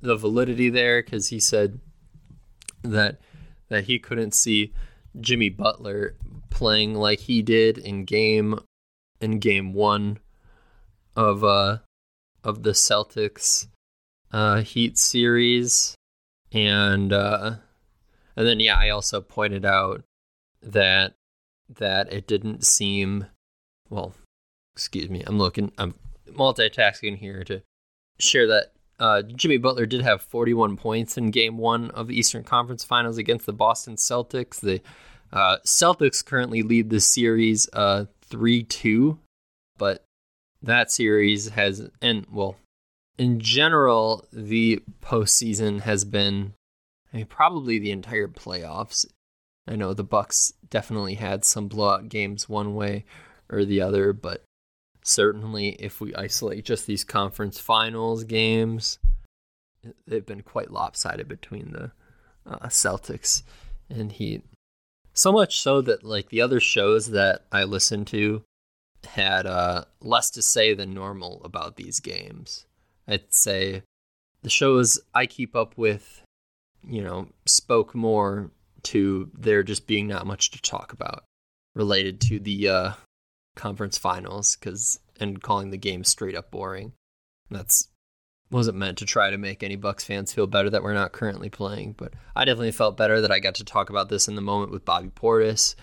the 0.00 0.16
validity 0.16 0.70
there 0.70 1.02
because 1.02 1.28
he 1.28 1.40
said 1.40 1.80
that 2.82 3.20
that 3.68 3.84
he 3.84 3.98
couldn't 3.98 4.34
see 4.34 4.72
Jimmy 5.18 5.48
Butler 5.48 6.14
playing 6.50 6.94
like 6.94 7.20
he 7.20 7.42
did 7.42 7.78
in 7.78 8.04
game 8.04 8.58
in 9.20 9.38
game 9.38 9.72
one 9.72 10.18
of 11.14 11.44
uh 11.44 11.78
of 12.44 12.62
the 12.62 12.70
Celtics 12.70 13.66
uh 14.32 14.62
Heat 14.62 14.98
series 14.98 15.94
and 16.52 17.12
uh 17.12 17.56
and 18.36 18.46
then 18.46 18.60
yeah 18.60 18.78
I 18.78 18.90
also 18.90 19.20
pointed 19.20 19.64
out 19.64 20.04
that 20.62 21.14
that 21.78 22.12
it 22.12 22.26
didn't 22.26 22.64
seem 22.64 23.26
well 23.88 24.14
excuse 24.74 25.10
me 25.10 25.22
I'm 25.26 25.38
looking 25.38 25.72
I'm 25.78 25.94
multitasking 26.28 27.18
here 27.18 27.44
to 27.44 27.62
share 28.18 28.46
that 28.48 28.72
uh, 28.98 29.22
Jimmy 29.22 29.58
Butler 29.58 29.86
did 29.86 30.02
have 30.02 30.22
41 30.22 30.76
points 30.76 31.18
in 31.18 31.30
Game 31.30 31.58
One 31.58 31.90
of 31.90 32.08
the 32.08 32.18
Eastern 32.18 32.44
Conference 32.44 32.84
Finals 32.84 33.18
against 33.18 33.46
the 33.46 33.52
Boston 33.52 33.96
Celtics. 33.96 34.60
The 34.60 34.80
uh, 35.32 35.58
Celtics 35.64 36.24
currently 36.24 36.62
lead 36.62 36.90
the 36.90 37.00
series 37.00 37.68
uh, 37.72 38.06
three 38.22 38.62
two, 38.62 39.18
but 39.78 40.04
that 40.62 40.90
series 40.90 41.50
has 41.50 41.88
and 42.00 42.26
well, 42.30 42.56
in 43.18 43.40
general, 43.40 44.26
the 44.32 44.82
postseason 45.02 45.80
has 45.80 46.04
been 46.04 46.54
I 47.12 47.18
mean, 47.18 47.26
probably 47.26 47.78
the 47.78 47.92
entire 47.92 48.28
playoffs. 48.28 49.06
I 49.66 49.76
know 49.76 49.94
the 49.94 50.04
Bucks 50.04 50.52
definitely 50.68 51.14
had 51.14 51.44
some 51.44 51.68
blowout 51.68 52.08
games 52.08 52.48
one 52.48 52.74
way 52.74 53.04
or 53.48 53.64
the 53.64 53.80
other, 53.80 54.12
but 54.12 54.44
certainly 55.02 55.70
if 55.78 56.00
we 56.00 56.14
isolate 56.14 56.64
just 56.64 56.86
these 56.86 57.04
conference 57.04 57.58
finals 57.58 58.24
games, 58.24 58.98
they've 60.06 60.26
been 60.26 60.42
quite 60.42 60.70
lopsided 60.70 61.28
between 61.28 61.72
the 61.72 61.92
uh, 62.48 62.66
Celtics 62.66 63.42
and 63.88 64.12
Heat. 64.12 64.44
So 65.16 65.32
much 65.32 65.60
so 65.60 65.80
that 65.80 66.04
like 66.04 66.28
the 66.28 66.42
other 66.42 66.60
shows 66.60 67.10
that 67.10 67.46
I 67.50 67.64
listened 67.64 68.06
to 68.08 68.42
had 69.04 69.46
uh, 69.46 69.84
less 70.00 70.30
to 70.30 70.42
say 70.42 70.74
than 70.74 70.92
normal 70.92 71.40
about 71.42 71.76
these 71.76 72.00
games. 72.00 72.66
I'd 73.08 73.32
say 73.32 73.82
the 74.42 74.50
shows 74.50 75.00
I 75.14 75.26
keep 75.26 75.56
up 75.56 75.78
with, 75.78 76.22
you 76.86 77.02
know, 77.02 77.28
spoke 77.46 77.94
more 77.94 78.50
to 78.84 79.30
there 79.32 79.62
just 79.62 79.86
being 79.86 80.06
not 80.06 80.26
much 80.26 80.50
to 80.50 80.60
talk 80.60 80.92
about 80.92 81.24
related 81.74 82.20
to 82.22 82.38
the 82.38 82.68
uh, 82.68 82.92
conference 83.54 83.96
finals 83.96 84.56
because 84.56 85.00
and 85.18 85.42
calling 85.42 85.70
the 85.70 85.78
game 85.78 86.04
straight 86.04 86.36
up 86.36 86.50
boring. 86.50 86.92
That's 87.50 87.88
wasn't 88.50 88.78
meant 88.78 88.98
to 88.98 89.04
try 89.04 89.30
to 89.30 89.38
make 89.38 89.62
any 89.62 89.76
Bucks 89.76 90.04
fans 90.04 90.32
feel 90.32 90.46
better 90.46 90.70
that 90.70 90.82
we're 90.82 90.94
not 90.94 91.12
currently 91.12 91.50
playing, 91.50 91.94
but 91.96 92.14
I 92.34 92.44
definitely 92.44 92.72
felt 92.72 92.96
better 92.96 93.20
that 93.20 93.32
I 93.32 93.40
got 93.40 93.56
to 93.56 93.64
talk 93.64 93.90
about 93.90 94.08
this 94.08 94.28
in 94.28 94.36
the 94.36 94.40
moment 94.40 94.70
with 94.70 94.84
Bobby 94.84 95.08
Portis. 95.08 95.74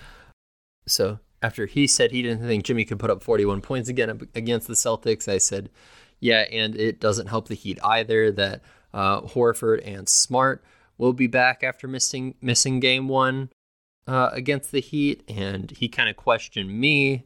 So 0.88 1.20
after 1.41 1.65
he 1.65 1.88
said 1.88 2.12
he 2.12 2.22
didn't 2.22 2.48
think 2.48 2.63
Jimmy 2.63 2.86
could 2.86 3.00
put 3.00 3.10
up 3.10 3.22
41 3.22 3.62
points 3.62 3.89
again 3.89 4.27
against 4.34 4.67
the 4.67 4.74
Celtics, 4.74 5.27
I 5.27 5.38
said, 5.38 5.70
yeah, 6.20 6.46
and 6.51 6.75
it 6.75 7.01
doesn't 7.01 7.27
help 7.27 7.50
the 7.50 7.55
Heat 7.55 7.79
either 7.84 8.32
that 8.32 8.62
uh, 8.93 9.22
Horford 9.22 9.82
and 9.86 10.08
Smart 10.08 10.63
will 10.98 11.13
be 11.13 11.27
back 11.27 11.63
after 11.63 11.88
missing 11.88 12.36
missing 12.41 12.79
game 12.79 13.10
one 13.10 13.50
uh, 14.08 14.29
against 14.32 14.72
the 14.72 14.79
Heat, 14.79 15.24
and 15.27 15.72
he 15.72 15.89
kind 15.89 16.10
of 16.10 16.15
questioned 16.15 16.70
me 16.70 17.25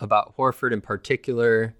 about 0.00 0.36
Horford 0.36 0.72
in 0.72 0.80
particular. 0.80 1.74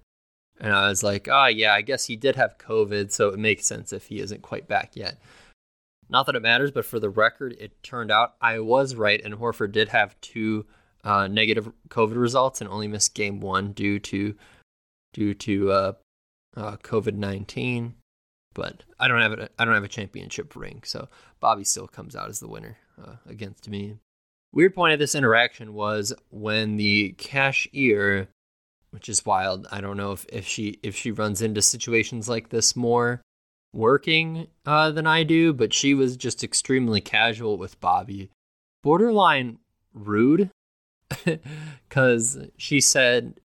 And 0.59 0.73
I 0.73 0.87
was 0.87 1.03
like, 1.03 1.27
oh, 1.29 1.47
yeah, 1.47 1.73
I 1.73 1.81
guess 1.81 2.05
he 2.05 2.15
did 2.15 2.35
have 2.35 2.57
COVID, 2.57 3.11
so 3.11 3.29
it 3.29 3.39
makes 3.39 3.65
sense 3.65 3.91
if 3.91 4.05
he 4.05 4.19
isn't 4.19 4.41
quite 4.41 4.67
back 4.67 4.91
yet. 4.95 5.19
Not 6.09 6.25
that 6.27 6.35
it 6.35 6.41
matters, 6.41 6.71
but 6.71 6.85
for 6.85 6.99
the 6.99 7.09
record, 7.09 7.55
it 7.59 7.81
turned 7.81 8.11
out 8.11 8.35
I 8.39 8.59
was 8.59 8.95
right, 8.95 9.21
and 9.23 9.33
Horford 9.33 9.71
did 9.71 9.89
have 9.89 10.19
two 10.21 10.65
uh, 11.03 11.27
negative 11.27 11.71
COVID 11.89 12.15
results 12.15 12.61
and 12.61 12.69
only 12.69 12.87
missed 12.87 13.15
game 13.15 13.39
one 13.39 13.71
due 13.71 13.99
to 13.99 14.35
due 15.13 15.33
to 15.33 15.71
uh, 15.71 15.93
uh, 16.55 16.77
COVID 16.77 17.15
nineteen. 17.15 17.95
But 18.53 18.83
I 18.99 19.07
don't 19.07 19.21
have 19.21 19.33
a 19.33 19.49
I 19.57 19.65
don't 19.65 19.73
have 19.73 19.83
a 19.83 19.87
championship 19.87 20.55
ring, 20.55 20.81
so 20.85 21.09
Bobby 21.39 21.63
still 21.63 21.87
comes 21.87 22.15
out 22.15 22.29
as 22.29 22.39
the 22.39 22.47
winner 22.47 22.77
uh, 23.03 23.15
against 23.25 23.67
me. 23.67 23.95
Weird 24.51 24.75
point 24.75 24.93
of 24.93 24.99
this 24.99 25.15
interaction 25.15 25.73
was 25.73 26.13
when 26.29 26.77
the 26.77 27.13
cashier, 27.17 28.27
which 28.93 29.09
is 29.09 29.25
wild. 29.25 29.67
I 29.71 29.81
don't 29.81 29.97
know 29.97 30.11
if, 30.11 30.23
if 30.31 30.47
she 30.47 30.79
if 30.83 30.95
she 30.95 31.09
runs 31.09 31.41
into 31.41 31.63
situations 31.63 32.29
like 32.29 32.49
this 32.49 32.75
more 32.75 33.21
working 33.73 34.47
uh, 34.67 34.91
than 34.91 35.07
I 35.07 35.23
do, 35.23 35.51
but 35.51 35.73
she 35.73 35.95
was 35.95 36.15
just 36.15 36.43
extremely 36.43 37.01
casual 37.01 37.57
with 37.57 37.81
Bobby, 37.81 38.29
borderline 38.83 39.57
rude. 39.93 40.51
because 41.89 42.37
she 42.57 42.79
said 42.79 43.39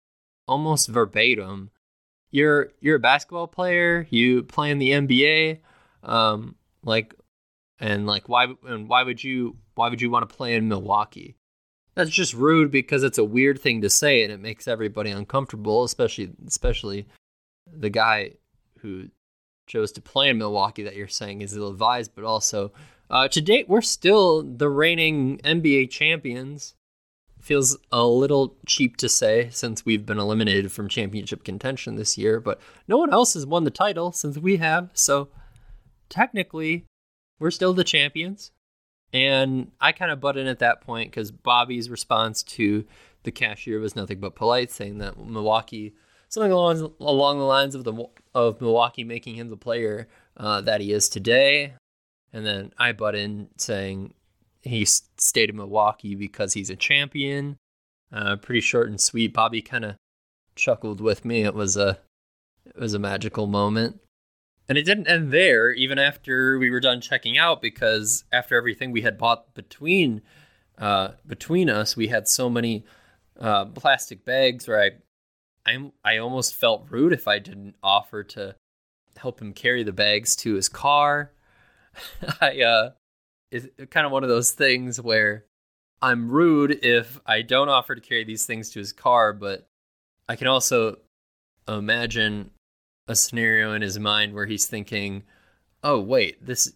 almost 0.47 0.89
verbatim, 0.89 1.71
"You're 2.31 2.73
you're 2.81 2.97
a 2.97 3.01
basketball 3.01 3.49
player. 3.49 4.07
You 4.11 4.43
play 4.43 4.71
in 4.71 4.79
the 4.79 4.91
NBA. 4.91 5.61
Um, 6.03 6.57
like, 6.85 7.15
and 7.81 8.07
like 8.07 8.29
why 8.29 8.49
and 8.67 8.87
why 8.87 9.03
would 9.03 9.25
you 9.25 9.57
why 9.75 9.89
would 9.89 10.03
you 10.03 10.11
want 10.11 10.29
to 10.29 10.37
play 10.37 10.55
in 10.55 10.69
Milwaukee?" 10.69 11.37
That's 11.99 12.11
just 12.11 12.33
rude 12.33 12.71
because 12.71 13.03
it's 13.03 13.19
a 13.19 13.25
weird 13.25 13.61
thing 13.61 13.81
to 13.81 13.91
say 13.91 14.23
and 14.23 14.33
it 14.33 14.39
makes 14.39 14.69
everybody 14.69 15.11
uncomfortable, 15.11 15.83
especially 15.83 16.31
especially 16.47 17.09
the 17.67 17.91
guy 17.91 18.35
who 18.79 19.09
chose 19.67 19.91
to 19.91 20.01
play 20.01 20.29
in 20.29 20.39
Milwaukee 20.39 20.85
that 20.85 20.95
you're 20.95 21.09
saying 21.09 21.43
is 21.43 21.57
ill 21.57 21.67
advised, 21.67 22.13
but 22.15 22.23
also 22.23 22.71
uh, 23.11 23.27
to 23.27 23.41
date, 23.41 23.69
we're 23.69 23.81
still 23.81 24.45
the 24.45 24.69
reigning 24.69 25.39
NBA 25.39 25.91
champions. 25.91 26.77
Feels 27.41 27.77
a 27.91 28.07
little 28.07 28.57
cheap 28.65 28.97
to 28.99 29.09
say 29.09 29.49
since 29.51 29.85
we've 29.85 30.07
been 30.07 30.21
eliminated 30.21 30.71
from 30.71 30.89
championship 30.89 31.43
contention 31.43 31.97
this 31.97 32.17
year, 32.17 32.39
but 32.39 32.61
no 32.87 32.97
one 32.99 33.13
else 33.13 33.35
has 33.35 33.45
won 33.45 33.65
the 33.65 33.73
title 33.73 34.13
since 34.13 34.39
we 34.39 34.59
have. 34.59 34.91
So 34.93 35.31
technically, 36.09 36.85
we're 37.41 37.51
still 37.51 37.75
the 37.75 37.83
champions. 37.83 38.53
And 39.13 39.73
I 39.81 39.93
kind 39.93 40.11
of 40.11 40.21
butt 40.21 40.37
in 40.37 40.47
at 40.47 40.59
that 40.59 40.81
point 40.81 41.11
because 41.11 41.31
Bobby's 41.31 41.89
response 41.89 42.43
to 42.45 42.85
the 43.23 43.31
cashier 43.31 43.81
was 43.81 43.97
nothing 43.97 44.21
but 44.21 44.35
polite, 44.35 44.71
saying 44.71 44.99
that 44.99 45.19
Milwaukee, 45.19 45.95
something 46.29 46.53
along 46.53 46.95
along 47.01 47.39
the 47.39 47.45
lines 47.45 47.75
of 47.75 47.85
the 47.85 48.05
of 48.35 48.61
Milwaukee 48.61 49.05
making 49.05 49.37
him 49.37 49.49
the 49.49 49.57
player 49.57 50.09
uh, 50.37 50.61
that 50.61 50.81
he 50.81 50.93
is 50.93 51.09
today. 51.09 51.75
And 52.33 52.45
then 52.45 52.73
I 52.79 52.93
butt 52.93 53.15
in 53.15 53.49
saying 53.57 54.13
he 54.63 54.85
stayed 54.85 55.51
in 55.51 55.57
Milwaukee 55.57 56.15
because 56.15 56.53
he's 56.53 56.71
a 56.71 56.77
champion. 56.77 57.57
Uh, 58.13 58.37
pretty 58.37 58.61
short 58.61 58.89
and 58.89 59.01
sweet. 59.01 59.33
Bobby 59.33 59.63
kind 59.63 59.85
of 59.85 59.97
chuckled 60.55 61.01
with 61.01 61.25
me. 61.25 61.45
It 61.45 61.55
was 61.55 61.77
a 61.77 61.99
it 62.67 62.77
was 62.77 62.95
a 62.95 62.99
magical 62.99 63.47
moment. 63.47 64.01
And 64.69 64.77
it 64.77 64.85
didn't 64.85 65.09
end 65.09 65.33
there, 65.33 65.73
even 65.73 65.99
after 65.99 66.59
we 66.59 66.71
were 66.71 66.81
done 66.81 67.01
checking 67.01 67.39
out, 67.39 67.63
because 67.63 68.25
after 68.31 68.57
everything 68.57 68.93
we 68.93 69.03
had 69.03 69.17
bought 69.17 69.55
between 69.55 70.23
uh, 70.77 71.13
between 71.27 71.69
us, 71.69 71.97
we 71.97 72.09
had 72.09 72.29
so 72.29 72.49
many 72.49 72.85
uh, 73.41 73.65
plastic 73.65 74.25
bags 74.25 74.69
where 74.69 74.81
I, 74.81 75.71
I, 75.71 75.91
I 76.05 76.19
almost 76.19 76.55
felt 76.55 76.87
rude 76.89 77.13
if 77.13 77.27
I 77.27 77.41
didn't 77.41 77.75
offer 77.83 78.23
to 78.23 78.55
help 79.17 79.41
him 79.41 79.53
carry 79.53 79.83
the 79.83 79.93
bags 79.93 80.37
to 80.37 80.55
his 80.55 80.69
car. 80.69 81.33
I, 82.41 82.61
uh, 82.61 82.91
it's 83.51 83.67
kind 83.91 84.07
of 84.07 84.13
one 84.13 84.23
of 84.23 84.29
those 84.29 84.53
things 84.53 85.01
where 85.01 85.47
I'm 86.01 86.31
rude 86.31 86.85
if 86.85 87.21
I 87.27 87.43
don't 87.43 87.69
offer 87.69 87.95
to 87.95 88.01
carry 88.01 88.25
these 88.25 88.47
things 88.47 88.71
to 88.71 88.79
his 88.79 88.93
car, 88.93 89.33
but 89.33 89.67
I 90.29 90.37
can 90.37 90.47
also 90.47 90.99
imagine 91.67 92.51
a 93.09 93.17
scenario 93.17 93.73
in 93.73 93.83
his 93.83 93.99
mind 93.99 94.35
where 94.35 94.47
he's 94.47 94.67
thinking, 94.67 95.25
oh, 95.83 95.99
wait, 95.99 96.45
this 96.45 96.73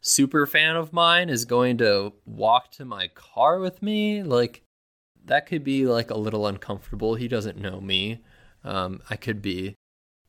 super 0.00 0.46
fan 0.46 0.74
of 0.74 0.92
mine 0.92 1.28
is 1.28 1.44
going 1.44 1.78
to 1.78 2.12
walk 2.24 2.72
to 2.72 2.84
my 2.84 3.08
car 3.08 3.60
with 3.60 3.82
me? 3.82 4.22
Like, 4.22 4.62
that 5.26 5.46
could 5.46 5.62
be 5.62 5.86
like 5.86 6.10
a 6.10 6.18
little 6.18 6.46
uncomfortable. 6.46 7.14
He 7.14 7.28
doesn't 7.28 7.58
know 7.58 7.80
me. 7.80 8.22
Um, 8.64 9.02
I 9.10 9.16
could 9.16 9.42
be, 9.42 9.74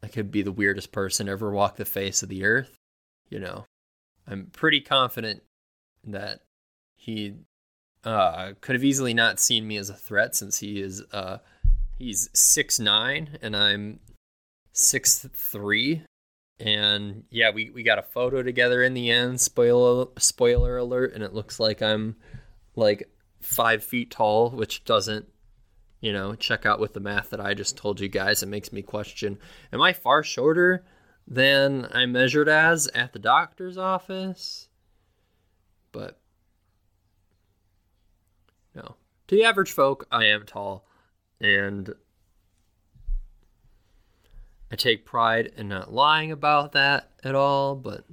I 0.04 0.08
could 0.08 0.32
be 0.32 0.42
the 0.42 0.52
weirdest 0.52 0.92
person 0.92 1.30
ever 1.30 1.52
walk 1.52 1.78
the 1.78 1.86
face 1.86 2.22
of 2.22 2.30
the 2.30 2.44
earth. 2.44 2.76
You 3.30 3.40
know, 3.40 3.66
I'm 4.28 4.48
pretty 4.48 4.82
confident 4.82 5.44
that 6.04 6.42
he 6.96 7.36
uh, 8.04 8.54
could 8.62 8.76
have 8.76 8.84
easily 8.84 9.14
not 9.14 9.40
seen 9.40 9.68
me 9.68 9.78
as 9.78 9.90
a 9.90 9.94
threat 9.94 10.36
since 10.36 10.60
he 10.60 10.82
is 10.82 11.04
uh, 11.12 11.38
he's 11.98 12.30
six 12.34 12.80
nine 12.80 13.38
and 13.42 13.56
I'm 13.56 14.00
six 14.78 15.28
three, 15.34 16.04
and 16.60 17.24
yeah, 17.30 17.50
we, 17.52 17.72
we 17.72 17.84
got 17.84 18.00
a 18.00 18.04
photo 18.04 18.44
together 18.44 18.84
in 18.84 18.94
the 18.94 19.10
end. 19.10 19.42
Spoiler 19.42 20.08
spoiler 20.18 20.78
alert, 20.78 21.14
and 21.14 21.24
it 21.24 21.34
looks 21.34 21.60
like 21.60 21.82
I'm 21.82 22.16
like 22.76 23.10
five 23.42 23.84
feet 23.84 24.12
tall, 24.12 24.52
which 24.52 24.86
doesn't 24.86 25.28
you 26.00 26.14
know 26.14 26.36
check 26.36 26.66
out 26.66 26.80
with 26.80 26.94
the 26.94 27.00
math 27.00 27.32
that 27.32 27.42
I 27.42 27.54
just 27.54 27.76
told 27.76 28.00
you 28.00 28.08
guys. 28.08 28.44
It 28.44 28.50
makes 28.50 28.72
me 28.72 28.82
question: 28.82 29.40
Am 29.74 29.82
I 29.82 29.94
far 29.94 30.24
shorter 30.24 30.86
than 31.28 31.88
I 31.92 32.06
measured 32.06 32.48
as 32.48 32.88
at 32.94 33.14
the 33.14 33.20
doctor's 33.20 33.78
office? 33.78 34.70
But 35.92 36.20
no, 38.76 38.96
to 39.28 39.36
the 39.36 39.44
average 39.44 39.72
folk, 39.72 40.06
I 40.12 40.26
am 40.26 40.46
tall, 40.46 40.88
and 41.42 41.94
I 44.72 44.76
take 44.76 45.06
pride 45.06 45.52
in 45.56 45.70
not 45.70 45.94
lying 45.94 46.32
about 46.32 46.74
that 46.74 47.10
at 47.24 47.36
all, 47.36 47.76
but 47.76 48.04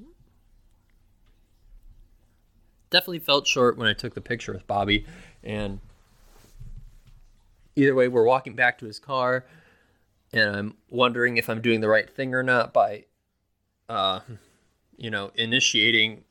definitely 2.90 3.18
felt 3.18 3.46
short 3.46 3.76
when 3.76 3.88
I 3.88 3.92
took 3.92 4.14
the 4.14 4.20
picture 4.20 4.52
with 4.52 4.66
Bobby. 4.66 5.04
And 5.42 5.80
either 7.74 7.94
way, 7.94 8.06
we're 8.06 8.24
walking 8.24 8.54
back 8.54 8.78
to 8.78 8.86
his 8.86 9.00
car, 9.00 9.46
and 10.32 10.56
I'm 10.56 10.74
wondering 10.90 11.36
if 11.36 11.50
I'm 11.50 11.60
doing 11.60 11.80
the 11.80 11.88
right 11.88 12.08
thing 12.08 12.34
or 12.34 12.42
not 12.44 12.72
by, 12.72 13.06
uh, 13.88 14.20
you 14.96 15.10
know, 15.10 15.32
initiating 15.34 16.22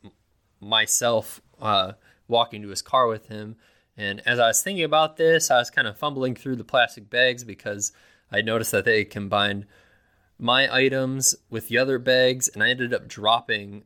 myself 0.62 1.42
uh, 1.62 1.94
walking 2.30 2.62
to 2.62 2.70
his 2.70 2.82
car 2.82 3.08
with 3.08 3.28
him. 3.28 3.58
And 3.98 4.22
as 4.26 4.40
I 4.40 4.48
was 4.48 4.64
thinking 4.64 4.86
about 4.86 5.18
this, 5.18 5.52
I 5.52 5.58
was 5.58 5.70
kind 5.70 5.88
of 5.88 5.98
fumbling 5.98 6.36
through 6.36 6.56
the 6.56 6.64
plastic 6.64 7.10
bags 7.10 7.44
because 7.44 7.92
I 8.32 8.42
noticed 8.42 8.72
that 8.72 8.86
they 8.86 9.04
combined 9.06 9.66
my 10.44 10.72
items 10.76 11.36
with 11.50 11.70
the 11.70 11.78
other 11.78 11.98
bags, 11.98 12.50
and 12.50 12.62
I 12.62 12.70
ended 12.70 12.94
up 12.94 13.08
dropping 13.08 13.86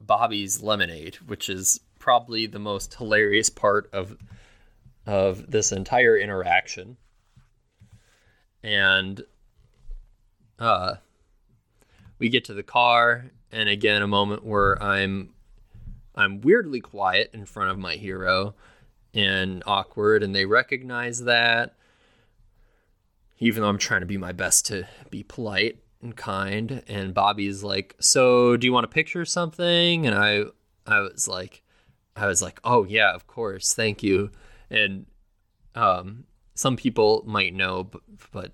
Bobby's 0.00 0.60
lemonade, 0.60 1.14
which 1.26 1.48
is 1.48 1.78
probably 2.00 2.46
the 2.46 2.58
most 2.58 2.94
hilarious 2.94 3.48
part 3.48 3.88
of 3.92 4.16
of 5.06 5.50
this 5.50 5.70
entire 5.70 6.16
interaction. 6.16 6.96
And 8.64 9.22
uh 10.58 10.96
we 12.18 12.28
get 12.28 12.44
to 12.46 12.54
the 12.54 12.62
car 12.64 13.26
and 13.52 13.68
again 13.68 14.02
a 14.02 14.08
moment 14.08 14.44
where 14.44 14.80
I'm 14.82 15.34
I'm 16.16 16.40
weirdly 16.40 16.80
quiet 16.80 17.30
in 17.32 17.46
front 17.46 17.70
of 17.70 17.78
my 17.78 17.94
hero 17.94 18.54
and 19.14 19.62
awkward 19.66 20.22
and 20.24 20.34
they 20.34 20.46
recognize 20.46 21.24
that 21.24 21.76
even 23.38 23.62
though 23.62 23.68
I'm 23.68 23.78
trying 23.78 24.00
to 24.00 24.06
be 24.06 24.18
my 24.18 24.32
best 24.32 24.66
to 24.66 24.86
be 25.10 25.22
polite 25.22 25.81
and 26.02 26.16
kind 26.16 26.82
and 26.88 27.14
Bobby's 27.14 27.62
like, 27.62 27.96
"So, 28.00 28.56
do 28.56 28.66
you 28.66 28.72
want 28.72 28.84
to 28.84 28.88
picture 28.88 29.24
something?" 29.24 30.06
And 30.06 30.16
I 30.16 30.44
I 30.86 31.00
was 31.00 31.28
like 31.28 31.62
I 32.16 32.26
was 32.26 32.42
like, 32.42 32.60
"Oh 32.64 32.84
yeah, 32.84 33.14
of 33.14 33.26
course. 33.26 33.74
Thank 33.74 34.02
you." 34.02 34.30
And 34.70 35.06
um 35.74 36.24
some 36.54 36.76
people 36.76 37.22
might 37.26 37.54
know 37.54 37.84
but, 37.84 38.02
but 38.32 38.52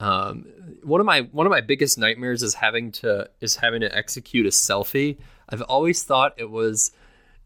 um 0.00 0.46
one 0.82 1.00
of 1.00 1.06
my 1.06 1.22
one 1.32 1.46
of 1.46 1.50
my 1.50 1.60
biggest 1.60 1.98
nightmares 1.98 2.42
is 2.42 2.54
having 2.54 2.92
to 2.92 3.28
is 3.40 3.56
having 3.56 3.80
to 3.80 3.94
execute 3.94 4.46
a 4.46 4.50
selfie. 4.50 5.18
I've 5.48 5.62
always 5.62 6.02
thought 6.02 6.34
it 6.36 6.50
was 6.50 6.92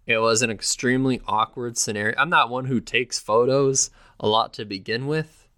it 0.06 0.18
was 0.18 0.42
an 0.42 0.50
extremely 0.50 1.20
awkward 1.26 1.78
scenario. 1.78 2.14
I'm 2.18 2.30
not 2.30 2.50
one 2.50 2.66
who 2.66 2.80
takes 2.80 3.18
photos 3.18 3.90
a 4.20 4.28
lot 4.28 4.52
to 4.54 4.64
begin 4.64 5.06
with. 5.06 5.48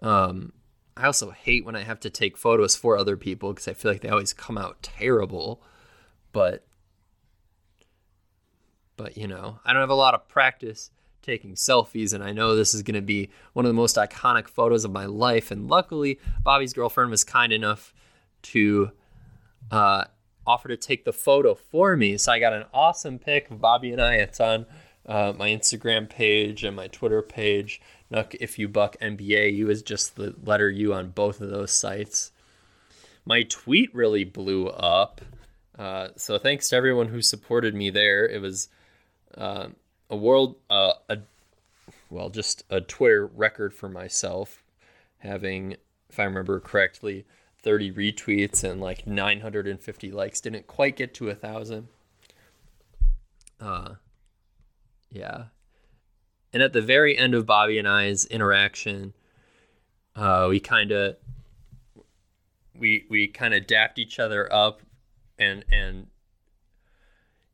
Um 0.00 0.52
I 0.96 1.06
also 1.06 1.30
hate 1.30 1.64
when 1.64 1.76
I 1.76 1.82
have 1.82 2.00
to 2.00 2.10
take 2.10 2.36
photos 2.36 2.76
for 2.76 2.96
other 2.96 3.16
people 3.16 3.52
because 3.52 3.68
I 3.68 3.74
feel 3.74 3.90
like 3.90 4.00
they 4.00 4.08
always 4.08 4.32
come 4.32 4.58
out 4.58 4.82
terrible. 4.82 5.62
But 6.32 6.66
but 8.96 9.16
you 9.16 9.26
know, 9.26 9.60
I 9.64 9.72
don't 9.72 9.80
have 9.80 9.90
a 9.90 9.94
lot 9.94 10.14
of 10.14 10.28
practice 10.28 10.90
taking 11.22 11.54
selfies 11.54 12.14
and 12.14 12.24
I 12.24 12.32
know 12.32 12.56
this 12.56 12.74
is 12.74 12.82
going 12.82 12.94
to 12.94 13.02
be 13.02 13.30
one 13.52 13.64
of 13.64 13.68
the 13.68 13.74
most 13.74 13.96
iconic 13.96 14.48
photos 14.48 14.84
of 14.84 14.90
my 14.90 15.04
life 15.04 15.50
and 15.50 15.68
luckily 15.68 16.18
Bobby's 16.42 16.72
girlfriend 16.72 17.10
was 17.10 17.24
kind 17.24 17.52
enough 17.52 17.92
to 18.42 18.90
uh, 19.70 20.04
offer 20.46 20.68
to 20.68 20.76
take 20.76 21.04
the 21.04 21.12
photo 21.12 21.54
for 21.54 21.96
me. 21.96 22.16
So 22.16 22.32
I 22.32 22.38
got 22.40 22.52
an 22.52 22.64
awesome 22.72 23.18
pic 23.18 23.50
of 23.50 23.60
Bobby 23.60 23.92
and 23.92 24.00
I. 24.00 24.14
It's 24.16 24.40
on 24.40 24.66
uh, 25.06 25.32
my 25.36 25.48
Instagram 25.48 26.08
page 26.08 26.64
and 26.64 26.76
my 26.76 26.88
Twitter 26.88 27.22
page. 27.22 27.80
Nuck 28.12 28.34
if 28.40 28.58
you 28.58 28.68
buck 28.68 28.96
NBA. 29.00 29.54
U 29.56 29.70
is 29.70 29.82
just 29.82 30.16
the 30.16 30.34
letter 30.44 30.70
U 30.70 30.92
on 30.92 31.10
both 31.10 31.40
of 31.40 31.50
those 31.50 31.72
sites. 31.72 32.32
My 33.24 33.42
tweet 33.42 33.94
really 33.94 34.24
blew 34.24 34.68
up. 34.68 35.20
Uh, 35.78 36.08
so 36.16 36.38
thanks 36.38 36.68
to 36.68 36.76
everyone 36.76 37.08
who 37.08 37.22
supported 37.22 37.74
me 37.74 37.90
there. 37.90 38.26
It 38.26 38.40
was 38.40 38.68
uh, 39.36 39.68
a 40.08 40.16
world, 40.16 40.56
uh, 40.68 40.94
a 41.08 41.18
well, 42.10 42.28
just 42.28 42.64
a 42.68 42.80
Twitter 42.80 43.26
record 43.26 43.72
for 43.72 43.88
myself, 43.88 44.64
having, 45.18 45.76
if 46.08 46.18
I 46.18 46.24
remember 46.24 46.58
correctly, 46.58 47.24
30 47.62 47.92
retweets 47.92 48.64
and 48.64 48.80
like 48.80 49.06
950 49.06 50.10
likes. 50.10 50.40
Didn't 50.40 50.66
quite 50.66 50.96
get 50.96 51.14
to 51.14 51.30
a 51.30 51.34
thousand. 51.34 51.88
Uh, 53.60 53.94
yeah, 55.10 55.44
and 56.52 56.62
at 56.62 56.72
the 56.72 56.82
very 56.82 57.16
end 57.16 57.34
of 57.34 57.46
Bobby 57.46 57.78
and 57.78 57.88
I's 57.88 58.24
interaction, 58.26 59.14
uh, 60.16 60.46
we 60.48 60.60
kind 60.60 60.90
of 60.90 61.16
we 62.76 63.04
we 63.08 63.28
kind 63.28 63.54
of 63.54 63.66
dapped 63.66 63.98
each 63.98 64.18
other 64.18 64.52
up 64.52 64.82
and 65.38 65.64
and 65.70 66.06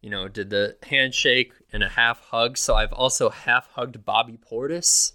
you 0.00 0.10
know 0.10 0.28
did 0.28 0.50
the 0.50 0.76
handshake 0.82 1.52
and 1.72 1.82
a 1.82 1.88
half 1.88 2.20
hug. 2.20 2.56
So 2.56 2.74
I've 2.74 2.92
also 2.92 3.30
half 3.30 3.68
hugged 3.72 4.04
Bobby 4.04 4.38
Portis 4.38 5.12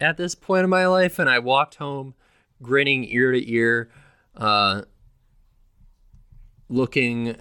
at 0.00 0.16
this 0.16 0.34
point 0.34 0.64
in 0.64 0.70
my 0.70 0.86
life, 0.86 1.18
and 1.18 1.30
I 1.30 1.38
walked 1.38 1.76
home 1.76 2.14
grinning 2.60 3.04
ear 3.04 3.32
to 3.32 3.50
ear, 3.50 3.90
uh, 4.36 4.82
looking 6.68 7.36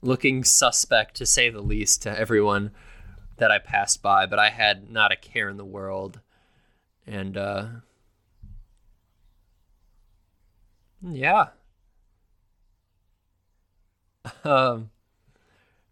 looking 0.00 0.42
suspect 0.42 1.16
to 1.16 1.26
say 1.26 1.48
the 1.48 1.60
least 1.60 2.02
to 2.02 2.18
everyone 2.18 2.72
that 3.42 3.50
I 3.50 3.58
passed 3.58 4.02
by, 4.02 4.24
but 4.26 4.38
I 4.38 4.50
had 4.50 4.88
not 4.88 5.10
a 5.10 5.16
care 5.16 5.48
in 5.48 5.56
the 5.56 5.64
world. 5.64 6.20
And 7.08 7.36
uh 7.36 7.66
yeah. 11.02 11.48
Um 14.44 14.90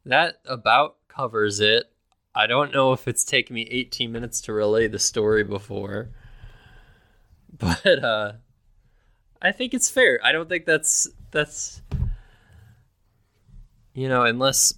that 0.07 0.41
about 0.45 0.99
covers 1.09 1.59
it. 1.59 1.91
I 2.37 2.47
don't 2.47 2.73
know 2.73 2.93
if 2.93 3.09
it's 3.09 3.25
taken 3.25 3.55
me 3.55 3.63
18 3.69 4.13
minutes 4.13 4.41
to 4.43 4.53
relay 4.53 4.87
the 4.87 5.01
story 5.01 5.43
before. 5.43 6.11
But 7.59 7.85
uh 7.85 8.33
I 9.43 9.51
think 9.51 9.75
it's 9.75 9.91
fair. 9.91 10.21
I 10.23 10.31
don't 10.31 10.49
think 10.49 10.67
that's 10.67 11.09
that's 11.33 11.83
you 13.93 14.09
know, 14.09 14.23
unless 14.23 14.75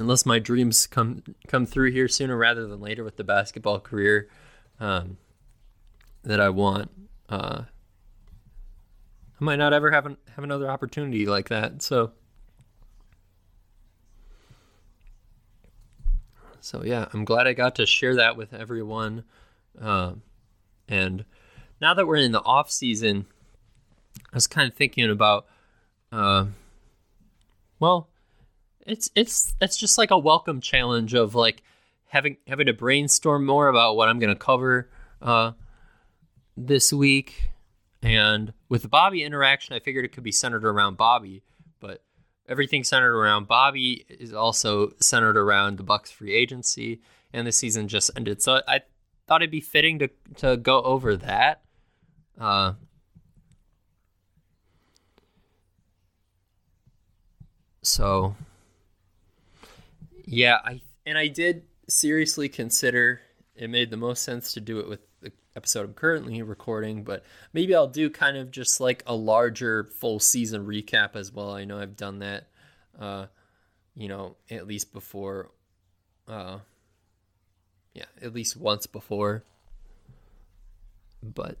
unless 0.00 0.24
my 0.24 0.38
dreams 0.38 0.86
come 0.86 1.22
come 1.46 1.66
through 1.66 1.92
here 1.92 2.08
sooner 2.08 2.36
rather 2.36 2.66
than 2.66 2.80
later 2.80 3.04
with 3.04 3.16
the 3.16 3.22
basketball 3.22 3.78
career 3.78 4.28
um, 4.80 5.18
that 6.22 6.40
I 6.40 6.48
want, 6.48 6.90
uh, 7.28 7.64
I 9.40 9.44
might 9.44 9.56
not 9.56 9.74
ever 9.74 9.90
have 9.90 10.06
an, 10.06 10.16
have 10.34 10.42
another 10.42 10.70
opportunity 10.70 11.26
like 11.26 11.50
that. 11.50 11.82
So, 11.82 12.12
so 16.60 16.82
yeah, 16.82 17.06
I'm 17.12 17.26
glad 17.26 17.46
I 17.46 17.52
got 17.52 17.74
to 17.76 17.84
share 17.84 18.16
that 18.16 18.38
with 18.38 18.54
everyone. 18.54 19.24
Um, 19.78 20.22
and 20.88 21.26
now 21.78 21.92
that 21.92 22.06
we're 22.06 22.16
in 22.16 22.32
the 22.32 22.42
off 22.42 22.70
season, 22.70 23.26
I 24.32 24.36
was 24.36 24.46
kind 24.46 24.70
of 24.70 24.76
thinking 24.76 25.10
about, 25.10 25.46
uh, 26.10 26.46
well, 27.78 28.08
it's 28.86 29.10
it's 29.14 29.54
it's 29.60 29.76
just 29.76 29.98
like 29.98 30.10
a 30.10 30.18
welcome 30.18 30.60
challenge 30.60 31.14
of 31.14 31.34
like 31.34 31.62
having 32.06 32.36
having 32.46 32.66
to 32.66 32.72
brainstorm 32.72 33.46
more 33.46 33.68
about 33.68 33.96
what 33.96 34.08
I'm 34.08 34.18
going 34.18 34.34
to 34.34 34.38
cover 34.38 34.90
uh, 35.22 35.52
this 36.56 36.92
week. 36.92 37.50
And 38.02 38.52
with 38.68 38.82
the 38.82 38.88
Bobby 38.88 39.22
interaction, 39.22 39.74
I 39.74 39.80
figured 39.80 40.04
it 40.04 40.12
could 40.12 40.24
be 40.24 40.32
centered 40.32 40.64
around 40.64 40.96
Bobby, 40.96 41.42
but 41.80 42.02
everything 42.48 42.82
centered 42.82 43.14
around 43.14 43.46
Bobby 43.46 44.06
is 44.08 44.32
also 44.32 44.92
centered 45.00 45.36
around 45.36 45.76
the 45.76 45.82
Bucks 45.82 46.10
free 46.10 46.34
agency, 46.34 47.00
and 47.32 47.46
the 47.46 47.52
season 47.52 47.88
just 47.88 48.10
ended. 48.16 48.42
So 48.42 48.62
I 48.66 48.80
thought 49.26 49.42
it'd 49.42 49.50
be 49.50 49.60
fitting 49.60 49.98
to 49.98 50.10
to 50.36 50.56
go 50.56 50.82
over 50.82 51.16
that. 51.16 51.62
Uh, 52.38 52.72
so 57.82 58.34
yeah, 60.30 60.58
I 60.64 60.80
and 61.04 61.18
I 61.18 61.26
did 61.26 61.64
seriously 61.88 62.48
consider 62.48 63.20
it 63.56 63.68
made 63.68 63.90
the 63.90 63.96
most 63.96 64.22
sense 64.22 64.52
to 64.52 64.60
do 64.60 64.78
it 64.78 64.88
with 64.88 65.00
the 65.20 65.32
episode 65.56 65.84
I'm 65.84 65.92
currently 65.92 66.40
recording, 66.42 67.02
but 67.02 67.24
maybe 67.52 67.74
I'll 67.74 67.88
do 67.88 68.08
kind 68.08 68.36
of 68.36 68.52
just 68.52 68.80
like 68.80 69.02
a 69.06 69.14
larger 69.14 69.90
full 69.98 70.20
season 70.20 70.64
recap 70.64 71.16
as 71.16 71.32
well. 71.32 71.52
I 71.52 71.64
know 71.64 71.80
I've 71.80 71.96
done 71.96 72.20
that 72.20 72.46
uh 72.98 73.26
you 73.96 74.06
know, 74.06 74.36
at 74.50 74.68
least 74.68 74.92
before 74.92 75.50
uh 76.28 76.58
yeah, 77.92 78.04
at 78.22 78.32
least 78.32 78.56
once 78.56 78.86
before. 78.86 79.42
But 81.22 81.58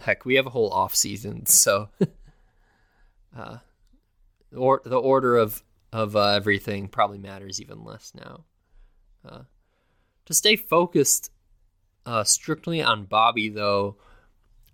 heck, 0.00 0.26
we 0.26 0.34
have 0.34 0.46
a 0.46 0.50
whole 0.50 0.70
off 0.70 0.94
season, 0.94 1.46
so 1.46 1.88
uh 3.36 3.56
or 4.54 4.82
the 4.84 5.00
order 5.00 5.38
of 5.38 5.62
of 5.92 6.16
uh, 6.16 6.28
everything 6.28 6.88
probably 6.88 7.18
matters 7.18 7.60
even 7.60 7.84
less 7.84 8.12
now. 8.14 8.44
Uh, 9.28 9.42
to 10.26 10.34
stay 10.34 10.56
focused 10.56 11.30
uh, 12.06 12.24
strictly 12.24 12.82
on 12.82 13.04
Bobby, 13.04 13.48
though, 13.48 13.96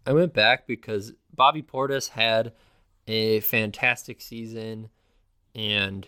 I 0.07 0.13
went 0.13 0.35
back 0.35 0.67
because 0.67 1.13
Bobby 1.35 1.63
Portis 1.63 2.11
had 2.11 2.53
a 3.07 3.41
fantastic 3.41 4.21
season, 4.21 4.91
and 5.55 6.07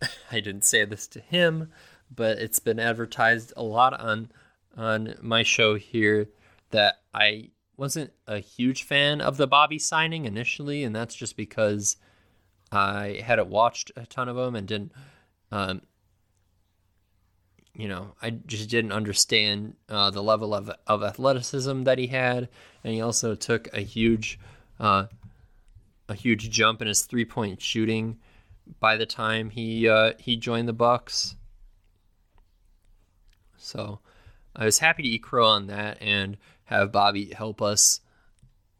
I 0.32 0.40
didn't 0.40 0.64
say 0.64 0.84
this 0.84 1.06
to 1.08 1.20
him, 1.20 1.70
but 2.14 2.38
it's 2.38 2.58
been 2.58 2.80
advertised 2.80 3.52
a 3.56 3.62
lot 3.62 3.98
on 3.98 4.30
on 4.76 5.14
my 5.20 5.42
show 5.42 5.74
here 5.74 6.30
that 6.70 7.02
I 7.12 7.50
wasn't 7.76 8.10
a 8.26 8.38
huge 8.38 8.84
fan 8.84 9.20
of 9.20 9.36
the 9.36 9.46
Bobby 9.46 9.78
signing 9.78 10.24
initially, 10.24 10.82
and 10.82 10.96
that's 10.96 11.14
just 11.14 11.36
because 11.36 11.96
I 12.72 13.20
hadn't 13.22 13.48
watched 13.48 13.92
a 13.96 14.06
ton 14.06 14.28
of 14.28 14.36
them 14.36 14.56
and 14.56 14.66
didn't, 14.66 14.92
um, 15.50 15.82
you 17.74 17.88
know, 17.88 18.14
I 18.22 18.30
just 18.30 18.68
didn't 18.70 18.92
understand 18.92 19.76
uh, 19.88 20.10
the 20.10 20.22
level 20.22 20.54
of 20.54 20.70
of 20.86 21.02
athleticism 21.02 21.84
that 21.84 21.98
he 21.98 22.06
had, 22.08 22.48
and 22.84 22.94
he 22.94 23.00
also 23.00 23.34
took 23.34 23.72
a 23.72 23.80
huge, 23.80 24.38
uh, 24.78 25.06
a 26.08 26.14
huge 26.14 26.50
jump 26.50 26.82
in 26.82 26.88
his 26.88 27.02
three 27.02 27.24
point 27.24 27.60
shooting 27.62 28.18
by 28.78 28.96
the 28.96 29.06
time 29.06 29.50
he 29.50 29.88
uh, 29.88 30.12
he 30.18 30.36
joined 30.36 30.68
the 30.68 30.72
Bucks. 30.72 31.36
So, 33.56 34.00
I 34.56 34.64
was 34.64 34.80
happy 34.80 35.02
to 35.02 35.08
eat 35.08 35.22
crow 35.22 35.46
on 35.46 35.68
that 35.68 35.98
and 36.00 36.36
have 36.64 36.92
Bobby 36.92 37.32
help 37.32 37.62
us 37.62 38.00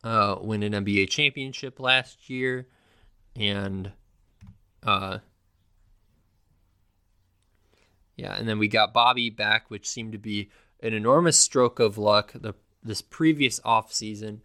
uh, 0.05 0.37
win 0.41 0.63
an 0.63 0.73
NBA 0.73 1.09
championship 1.09 1.79
last 1.79 2.29
year 2.29 2.67
and 3.37 3.93
uh 4.83 5.19
yeah 8.17 8.35
and 8.35 8.49
then 8.49 8.59
we 8.59 8.69
got 8.69 8.93
bobby 8.93 9.31
back 9.31 9.71
which 9.71 9.89
seemed 9.89 10.13
to 10.13 10.19
be 10.19 10.51
an 10.81 10.93
enormous 10.93 11.39
stroke 11.39 11.79
of 11.79 11.97
luck 11.97 12.33
the 12.35 12.55
this 12.83 13.01
previous 13.01 13.61
off 13.65 13.93
season 13.93 14.43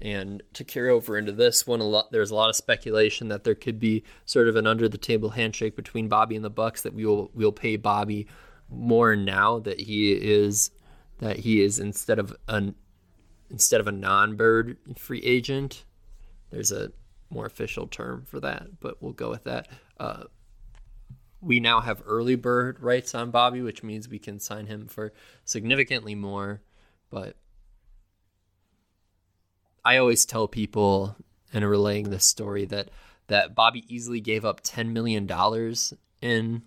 and 0.00 0.42
to 0.54 0.64
carry 0.64 0.88
over 0.88 1.18
into 1.18 1.32
this 1.32 1.66
one 1.66 1.80
a 1.80 1.84
lot 1.84 2.10
there's 2.12 2.30
a 2.30 2.34
lot 2.34 2.48
of 2.48 2.56
speculation 2.56 3.28
that 3.28 3.44
there 3.44 3.54
could 3.54 3.78
be 3.78 4.02
sort 4.24 4.48
of 4.48 4.56
an 4.56 4.66
under 4.66 4.88
the 4.88 4.96
table 4.96 5.30
handshake 5.30 5.76
between 5.76 6.08
bobby 6.08 6.36
and 6.36 6.44
the 6.44 6.50
bucks 6.50 6.82
that 6.82 6.94
we 6.94 7.04
will 7.04 7.30
we'll 7.34 7.52
pay 7.52 7.76
bobby 7.76 8.26
more 8.70 9.16
now 9.16 9.58
that 9.58 9.80
he 9.80 10.12
is 10.12 10.70
that 11.18 11.38
he 11.38 11.60
is 11.60 11.78
instead 11.78 12.18
of 12.18 12.34
an 12.48 12.74
instead 13.50 13.80
of 13.80 13.88
a 13.88 13.92
non-bird 13.92 14.76
free 14.96 15.20
agent. 15.20 15.84
There's 16.50 16.72
a 16.72 16.92
more 17.30 17.46
official 17.46 17.86
term 17.86 18.24
for 18.26 18.40
that, 18.40 18.80
but 18.80 19.02
we'll 19.02 19.12
go 19.12 19.30
with 19.30 19.44
that. 19.44 19.68
Uh, 19.98 20.24
we 21.40 21.60
now 21.60 21.80
have 21.80 22.02
early 22.04 22.34
bird 22.34 22.80
rights 22.80 23.14
on 23.14 23.30
Bobby, 23.30 23.62
which 23.62 23.82
means 23.82 24.08
we 24.08 24.18
can 24.18 24.38
sign 24.38 24.66
him 24.66 24.88
for 24.88 25.12
significantly 25.44 26.14
more. 26.14 26.60
But 27.08 27.36
I 29.84 29.96
always 29.96 30.26
tell 30.26 30.48
people 30.48 31.16
in 31.52 31.64
relaying 31.64 32.10
this 32.10 32.26
story 32.26 32.64
that 32.66 32.90
that 33.28 33.54
Bobby 33.54 33.84
easily 33.88 34.20
gave 34.20 34.44
up 34.44 34.60
ten 34.62 34.92
million 34.92 35.26
dollars 35.26 35.94
in 36.20 36.62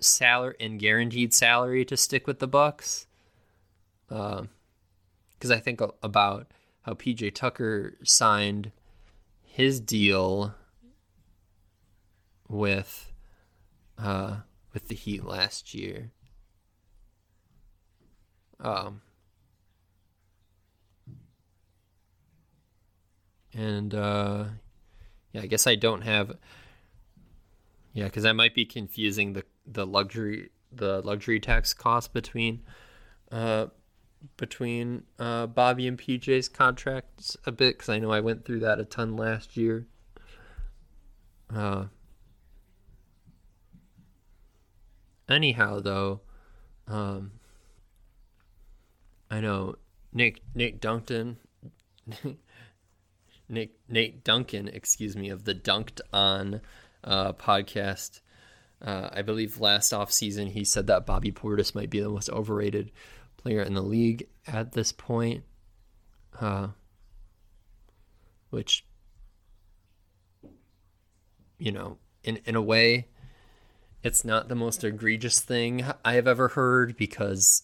salary 0.00 0.54
in 0.58 0.78
guaranteed 0.78 1.34
salary 1.34 1.84
to 1.84 1.96
stick 1.96 2.26
with 2.26 2.38
the 2.38 2.48
Bucks. 2.48 3.06
Because 4.08 5.50
uh, 5.50 5.54
I 5.54 5.60
think 5.60 5.80
about 6.02 6.50
how 6.82 6.94
PJ 6.94 7.34
Tucker 7.34 7.96
signed 8.04 8.72
his 9.54 9.78
deal 9.78 10.52
with 12.48 13.12
uh 13.96 14.38
with 14.72 14.88
the 14.88 14.96
Heat 14.96 15.24
last 15.24 15.72
year. 15.72 16.10
Um 18.58 19.00
and 23.52 23.94
uh 23.94 24.46
yeah, 25.32 25.42
I 25.42 25.46
guess 25.46 25.68
I 25.68 25.76
don't 25.76 26.02
have 26.02 26.36
yeah, 27.92 28.08
cuz 28.08 28.24
I 28.24 28.32
might 28.32 28.56
be 28.56 28.64
confusing 28.64 29.34
the 29.34 29.44
the 29.64 29.86
luxury 29.86 30.50
the 30.72 31.00
luxury 31.02 31.38
tax 31.38 31.72
cost 31.72 32.12
between 32.12 32.64
uh 33.30 33.66
between 34.36 35.04
uh, 35.18 35.46
Bobby 35.46 35.86
and 35.86 35.98
PJ's 35.98 36.48
contracts 36.48 37.36
a 37.46 37.52
bit 37.52 37.76
because 37.76 37.88
I 37.88 37.98
know 37.98 38.10
I 38.10 38.20
went 38.20 38.44
through 38.44 38.60
that 38.60 38.80
a 38.80 38.84
ton 38.84 39.16
last 39.16 39.56
year. 39.56 39.86
Uh, 41.54 41.86
anyhow, 45.28 45.80
though, 45.80 46.20
um, 46.88 47.32
I 49.30 49.40
know 49.40 49.76
Nick 50.12 50.40
Nick 50.54 50.80
Duncan, 50.80 51.38
Nick 53.48 53.72
Nate 53.88 54.24
Duncan, 54.24 54.68
excuse 54.68 55.16
me, 55.16 55.28
of 55.28 55.44
the 55.44 55.54
Dunked 55.54 56.00
On 56.12 56.60
uh, 57.02 57.32
podcast. 57.34 58.20
Uh, 58.82 59.08
I 59.12 59.22
believe 59.22 59.60
last 59.60 59.92
off 59.92 60.12
season 60.12 60.48
he 60.48 60.64
said 60.64 60.86
that 60.88 61.06
Bobby 61.06 61.32
Portis 61.32 61.74
might 61.74 61.88
be 61.88 62.00
the 62.00 62.08
most 62.08 62.28
overrated 62.28 62.90
player 63.44 63.60
in 63.60 63.74
the 63.74 63.82
league 63.82 64.26
at 64.46 64.72
this 64.72 64.90
point, 64.90 65.44
uh, 66.40 66.68
which 68.48 68.86
you 71.58 71.70
know, 71.70 71.98
in 72.22 72.40
in 72.46 72.56
a 72.56 72.62
way, 72.62 73.08
it's 74.02 74.24
not 74.24 74.48
the 74.48 74.54
most 74.54 74.82
egregious 74.82 75.40
thing 75.40 75.84
I 76.04 76.14
have 76.14 76.26
ever 76.26 76.48
heard 76.48 76.96
because 76.96 77.62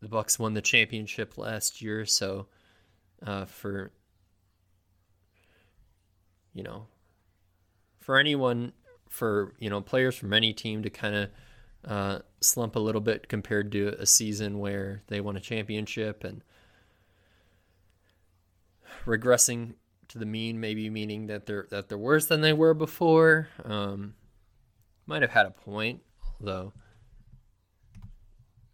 the 0.00 0.08
Bucks 0.08 0.38
won 0.38 0.54
the 0.54 0.62
championship 0.62 1.36
last 1.36 1.82
year, 1.82 2.06
so 2.06 2.46
uh, 3.26 3.44
for 3.44 3.92
you 6.54 6.62
know, 6.62 6.86
for 7.98 8.18
anyone, 8.18 8.72
for 9.10 9.52
you 9.58 9.68
know, 9.68 9.82
players 9.82 10.16
from 10.16 10.32
any 10.32 10.54
team 10.54 10.82
to 10.82 10.88
kind 10.88 11.14
of 11.14 11.30
uh, 11.84 12.18
slump 12.42 12.76
a 12.76 12.80
little 12.80 13.00
bit 13.00 13.28
compared 13.28 13.72
to 13.72 13.94
a 13.98 14.06
season 14.06 14.58
where 14.58 15.02
they 15.08 15.20
won 15.20 15.36
a 15.36 15.40
championship 15.40 16.24
and 16.24 16.42
regressing 19.06 19.74
to 20.08 20.18
the 20.18 20.26
mean, 20.26 20.60
maybe 20.60 20.90
meaning 20.90 21.26
that 21.26 21.46
they're 21.46 21.66
that 21.70 21.88
they're 21.88 21.98
worse 21.98 22.26
than 22.26 22.40
they 22.40 22.52
were 22.52 22.74
before. 22.74 23.48
Um, 23.64 24.14
might 25.06 25.22
have 25.22 25.30
had 25.30 25.46
a 25.46 25.50
point, 25.50 26.02
although 26.40 26.72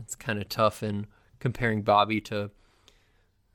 it's 0.00 0.14
kind 0.14 0.40
of 0.40 0.48
tough 0.48 0.82
in 0.82 1.06
comparing 1.38 1.82
Bobby 1.82 2.20
to 2.22 2.50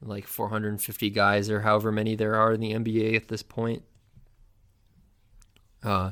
like 0.02 0.28
450 0.28 1.10
guys 1.10 1.50
or 1.50 1.62
however 1.62 1.92
many 1.92 2.16
there 2.16 2.36
are 2.36 2.54
in 2.54 2.60
the 2.60 2.74
NBA 2.74 3.16
at 3.16 3.28
this 3.28 3.44
point. 3.44 3.84
Uh, 5.84 6.12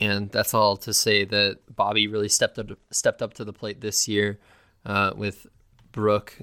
and 0.00 0.30
that's 0.30 0.54
all 0.54 0.76
to 0.78 0.92
say 0.92 1.24
that 1.24 1.58
Bobby 1.74 2.06
really 2.06 2.28
stepped 2.28 2.58
up 2.58 2.70
stepped 2.90 3.22
up 3.22 3.34
to 3.34 3.44
the 3.44 3.52
plate 3.52 3.80
this 3.80 4.08
year 4.08 4.38
uh, 4.84 5.12
with 5.16 5.46
Brook 5.92 6.38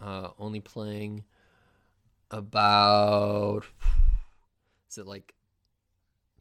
uh, 0.00 0.30
only 0.38 0.60
playing 0.60 1.24
about 2.30 3.64
is 4.90 4.98
it 4.98 5.06
like 5.06 5.34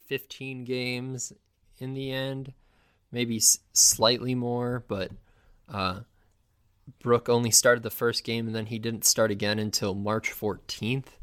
15 0.07 0.65
games 0.65 1.31
in 1.79 1.93
the 1.93 2.11
end, 2.11 2.53
maybe 3.11 3.37
s- 3.37 3.59
slightly 3.71 4.35
more, 4.35 4.83
but 4.87 5.11
uh, 5.69 6.01
Brook 7.01 7.29
only 7.29 7.49
started 7.49 7.83
the 7.83 7.89
first 7.89 8.23
game 8.25 8.47
and 8.47 8.55
then 8.55 8.65
he 8.65 8.77
didn't 8.77 9.05
start 9.05 9.31
again 9.31 9.57
until 9.57 9.95
March 9.95 10.31
14th. 10.31 11.17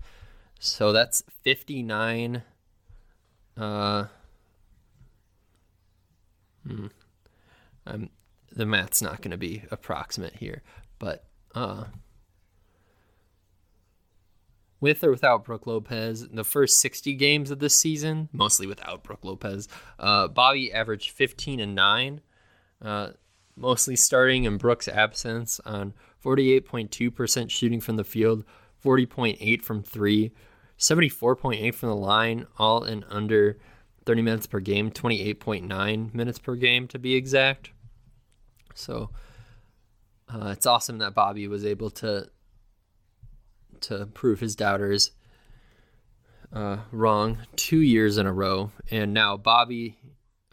So 0.59 0.92
that's 0.92 1.22
59. 1.42 2.42
Uh, 3.57 4.07
hmm, 6.69 6.87
I'm, 7.87 8.11
the 8.53 8.67
math's 8.67 9.03
not 9.03 9.23
going 9.23 9.31
to 9.31 9.37
be 9.37 9.65
approximate 9.71 10.37
here, 10.37 10.63
but 10.99 11.25
uh, 11.55 11.85
with 14.81 15.03
or 15.03 15.11
without 15.11 15.45
Brook 15.45 15.67
Lopez, 15.67 16.29
the 16.29 16.45
first 16.45 16.79
60 16.79 17.15
games 17.15 17.51
of 17.51 17.59
this 17.59 17.75
season, 17.75 18.29
mostly 18.33 18.67
without 18.67 19.03
Brook 19.03 19.21
Lopez, 19.25 19.69
uh, 19.99 20.29
Bobby 20.29 20.73
averaged 20.73 21.11
15 21.11 21.61
and 21.61 21.75
9, 21.75 22.21
uh, 22.83 23.11
mostly 23.57 23.97
starting 23.97 24.45
in 24.45 24.57
Brook's 24.57 24.89
absence 24.89 25.61
on 25.65 25.95
48.2% 26.25 27.51
shooting 27.51 27.81
from 27.81 27.97
the 27.97 28.05
field, 28.05 28.45
40.8 28.85 29.63
from 29.63 29.83
three, 29.83 30.33
74.8 30.79 31.75
from 31.75 31.89
the 31.89 31.97
line, 31.97 32.47
all 32.57 32.85
in 32.85 33.05
under 33.05 33.59
30 34.09 34.23
minutes 34.23 34.47
per 34.47 34.59
game, 34.59 34.90
28.9 34.90 36.14
minutes 36.14 36.38
per 36.38 36.55
game 36.55 36.88
to 36.88 36.99
be 36.99 37.14
exact. 37.14 37.73
So 38.75 39.11
uh, 40.33 40.49
it's 40.57 40.64
awesome 40.64 40.97
that 41.01 41.12
Bobby 41.12 41.47
was 41.47 41.66
able 41.66 41.90
to 41.90 42.31
to 43.83 44.07
prove 44.07 44.40
his 44.40 44.57
doubters 44.57 45.11
uh, 46.55 46.79
wrong 46.90 47.37
two 47.55 47.81
years 47.83 48.16
in 48.16 48.25
a 48.25 48.33
row, 48.33 48.73
and 48.90 49.12
now 49.12 49.37
Bobby, 49.37 49.99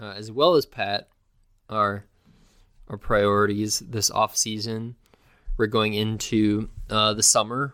uh, 0.01 0.13
as 0.17 0.29
well 0.33 0.55
as 0.55 0.65
Pat, 0.65 1.07
are 1.69 2.03
our 2.89 2.97
priorities 2.97 3.79
this 3.79 4.11
off 4.11 4.35
season. 4.35 4.97
We're 5.55 5.67
going 5.67 5.93
into 5.93 6.69
uh, 6.89 7.13
the 7.13 7.23
summer 7.23 7.73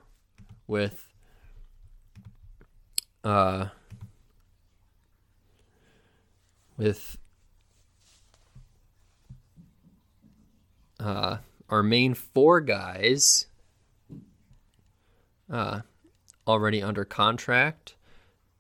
with 0.68 1.12
uh, 3.24 3.70
with 6.82 7.20
uh, 11.00 11.38
our 11.70 11.84
main 11.84 12.16
four 12.16 12.60
guys 12.60 13.46
uh, 15.52 15.82
already 16.48 16.82
under 16.82 17.06
contract, 17.06 17.94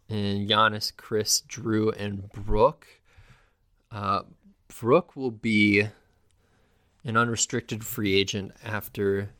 and 0.07 0.47
Giannis, 0.47 0.95
Khris, 0.95 1.41
Drew, 1.47 1.89
and 1.89 2.31
Brook. 2.31 2.86
Uh, 3.91 4.21
Brook 4.67 5.15
will 5.15 5.31
be 5.31 5.88
an 7.03 7.17
unrestricted 7.17 7.84
free 7.84 8.13
agent 8.13 8.51
after 8.63 9.31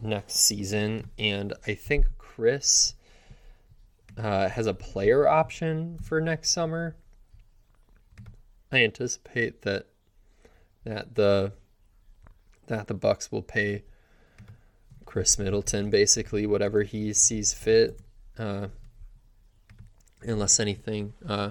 next 0.00 0.36
season, 0.36 1.10
and 1.18 1.52
I 1.66 1.74
think 1.74 2.06
Khris 2.16 2.94
uh, 4.16 4.48
has 4.48 4.66
a 4.66 4.72
player 4.72 5.28
option 5.28 5.98
for 5.98 6.18
next 6.22 6.50
summer. 6.52 6.96
I 8.72 8.84
anticipate 8.84 9.62
that 9.62 9.86
that 10.84 11.14
the 11.14 11.52
that 12.66 12.86
the 12.86 12.94
Bucks 12.94 13.32
will 13.32 13.42
pay 13.42 13.82
Khris 15.04 15.38
Middleton 15.38 15.90
basically 15.90 16.46
whatever 16.46 16.84
he 16.84 17.12
sees 17.12 17.52
fit, 17.52 18.00
uh, 18.38 18.68
unless 20.22 20.60
anything, 20.60 21.14
uh, 21.28 21.50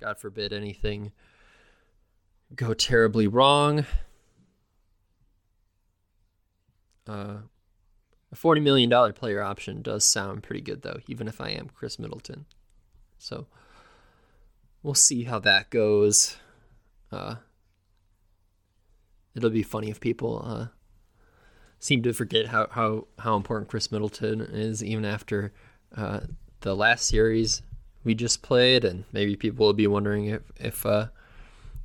God 0.00 0.18
forbid, 0.18 0.52
anything 0.52 1.12
go 2.54 2.72
terribly 2.72 3.26
wrong. 3.26 3.84
Uh, 7.06 7.38
a 8.32 8.36
forty 8.36 8.62
million 8.62 8.88
dollar 8.88 9.12
player 9.12 9.42
option 9.42 9.82
does 9.82 10.08
sound 10.08 10.42
pretty 10.42 10.62
good 10.62 10.80
though, 10.82 11.00
even 11.06 11.28
if 11.28 11.40
I 11.40 11.50
am 11.50 11.68
Khris 11.68 11.98
Middleton. 11.98 12.46
So 13.18 13.46
we'll 14.82 14.94
see 14.94 15.24
how 15.24 15.38
that 15.40 15.68
goes. 15.68 16.36
Uh, 17.12 17.36
it'll 19.34 19.50
be 19.50 19.62
funny 19.62 19.90
if 19.90 20.00
people 20.00 20.42
uh, 20.44 20.66
seem 21.78 22.02
to 22.02 22.12
forget 22.12 22.46
how, 22.46 22.68
how, 22.70 23.06
how 23.18 23.36
important 23.36 23.68
Khris 23.68 23.92
Middleton 23.92 24.40
is 24.40 24.82
even 24.82 25.04
after 25.04 25.52
uh, 25.96 26.20
the 26.60 26.74
last 26.74 27.06
series 27.06 27.62
we 28.04 28.14
just 28.14 28.42
played, 28.42 28.84
and 28.84 29.04
maybe 29.12 29.34
people 29.34 29.66
will 29.66 29.72
be 29.72 29.86
wondering 29.86 30.26
if 30.26 30.42
if 30.56 30.86
uh, 30.86 31.08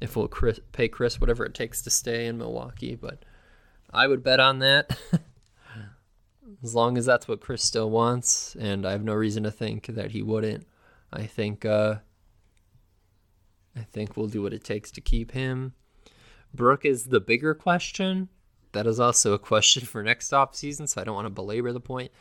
if 0.02 0.16
we'll 0.16 0.28
Khris, 0.28 0.60
pay 0.72 0.88
Khris 0.88 1.20
whatever 1.20 1.46
it 1.46 1.54
takes 1.54 1.82
to 1.84 1.90
stay 1.90 2.28
in 2.28 2.38
Milwaukee. 2.38 2.96
But 2.96 3.24
I 3.92 4.08
would 4.08 4.24
bet 4.24 4.40
on 4.40 4.60
that, 4.60 4.98
as 6.64 6.76
long 6.76 6.98
as 6.98 7.06
that's 7.06 7.28
what 7.28 7.42
Khris 7.42 7.64
still 7.64 7.90
wants, 7.90 8.56
and 8.60 8.86
I 8.86 8.92
have 8.92 9.04
no 9.04 9.14
reason 9.14 9.44
to 9.44 9.52
think 9.52 9.88
that 9.88 10.12
he 10.12 10.22
wouldn't. 10.22 10.68
I 11.12 11.26
think 11.26 11.66
uh, 11.66 11.96
I 13.80 13.84
think 13.84 14.18
we'll 14.18 14.28
do 14.28 14.42
what 14.42 14.54
it 14.54 14.64
takes 14.64 14.92
to 14.92 15.02
keep 15.02 15.32
him. 15.32 15.74
Brook 16.54 16.86
is 16.86 17.06
the 17.06 17.20
bigger 17.20 17.54
question. 17.54 18.30
That 18.74 18.86
is 18.86 19.00
also 19.00 19.34
a 19.34 19.40
question 19.40 19.86
for 19.86 20.04
next 20.04 20.34
off 20.34 20.56
season, 20.56 20.88
so 20.88 21.02
I 21.02 21.04
don't 21.04 21.16
want 21.16 21.26
to 21.26 21.32
belabor 21.32 21.72
the 21.72 21.80
point. 21.80 22.12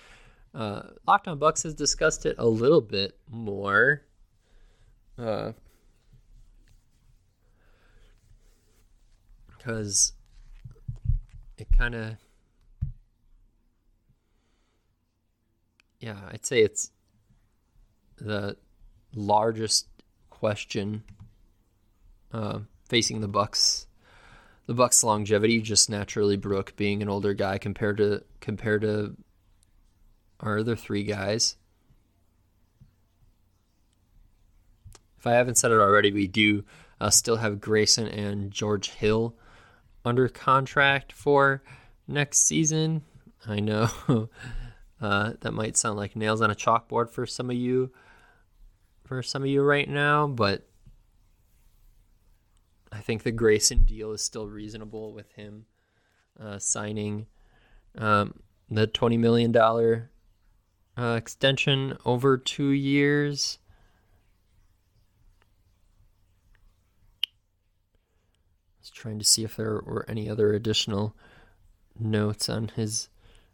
Uh, 0.54 0.82
Locked 1.06 1.28
On 1.28 1.38
Bucks 1.38 1.62
has 1.64 1.74
discussed 1.74 2.24
it 2.24 2.36
a 2.38 2.46
little 2.46 2.80
bit 2.80 3.18
more. 3.28 4.02
Uh, 5.18 5.52
because 9.58 10.12
it 11.58 11.66
kind 11.76 11.94
of 11.94 12.16
yeah 15.98 16.16
i'd 16.30 16.46
say 16.46 16.62
it's 16.62 16.92
the 18.18 18.56
largest 19.14 19.88
question 20.30 21.02
uh, 22.32 22.60
facing 22.88 23.20
the 23.20 23.28
bucks 23.28 23.86
the 24.66 24.74
bucks 24.74 25.02
longevity 25.02 25.60
just 25.60 25.88
naturally 25.88 26.36
brook 26.36 26.74
being 26.76 27.02
an 27.02 27.08
older 27.08 27.34
guy 27.34 27.58
compared 27.58 27.96
to 27.96 28.22
compared 28.40 28.82
to 28.82 29.16
our 30.40 30.58
other 30.58 30.76
three 30.76 31.04
guys 31.04 31.56
if 35.18 35.26
i 35.26 35.32
haven't 35.32 35.56
said 35.56 35.70
it 35.70 35.80
already 35.80 36.12
we 36.12 36.26
do 36.26 36.64
uh, 37.00 37.10
still 37.10 37.36
have 37.36 37.60
Grayson 37.60 38.08
and 38.08 38.50
George 38.50 38.90
Hill 38.90 39.34
under 40.04 40.28
contract 40.28 41.12
for 41.12 41.62
next 42.06 42.46
season. 42.46 43.02
I 43.46 43.60
know 43.60 43.88
uh, 45.00 45.32
that 45.40 45.52
might 45.52 45.76
sound 45.76 45.96
like 45.96 46.16
nails 46.16 46.40
on 46.40 46.50
a 46.50 46.54
chalkboard 46.54 47.10
for 47.10 47.26
some 47.26 47.50
of 47.50 47.56
you, 47.56 47.92
for 49.04 49.22
some 49.22 49.42
of 49.42 49.48
you 49.48 49.62
right 49.62 49.88
now, 49.88 50.26
but 50.26 50.66
I 52.90 53.00
think 53.00 53.22
the 53.22 53.32
Grayson 53.32 53.84
deal 53.84 54.12
is 54.12 54.22
still 54.22 54.48
reasonable 54.48 55.12
with 55.12 55.32
him 55.32 55.66
uh, 56.40 56.58
signing 56.58 57.26
um, 57.96 58.40
the 58.70 58.86
twenty 58.86 59.16
million 59.16 59.52
dollar 59.52 60.10
uh, 60.96 61.14
extension 61.16 61.96
over 62.04 62.38
two 62.38 62.70
years. 62.70 63.58
I 67.24 68.80
was 68.80 68.90
trying 68.90 69.18
to 69.18 69.24
see 69.24 69.44
if 69.44 69.56
there 69.56 69.82
were 69.84 70.04
any 70.08 70.28
other 70.28 70.52
additional 70.52 71.14
notes 71.98 72.48
on 72.48 72.68
his 72.68 73.08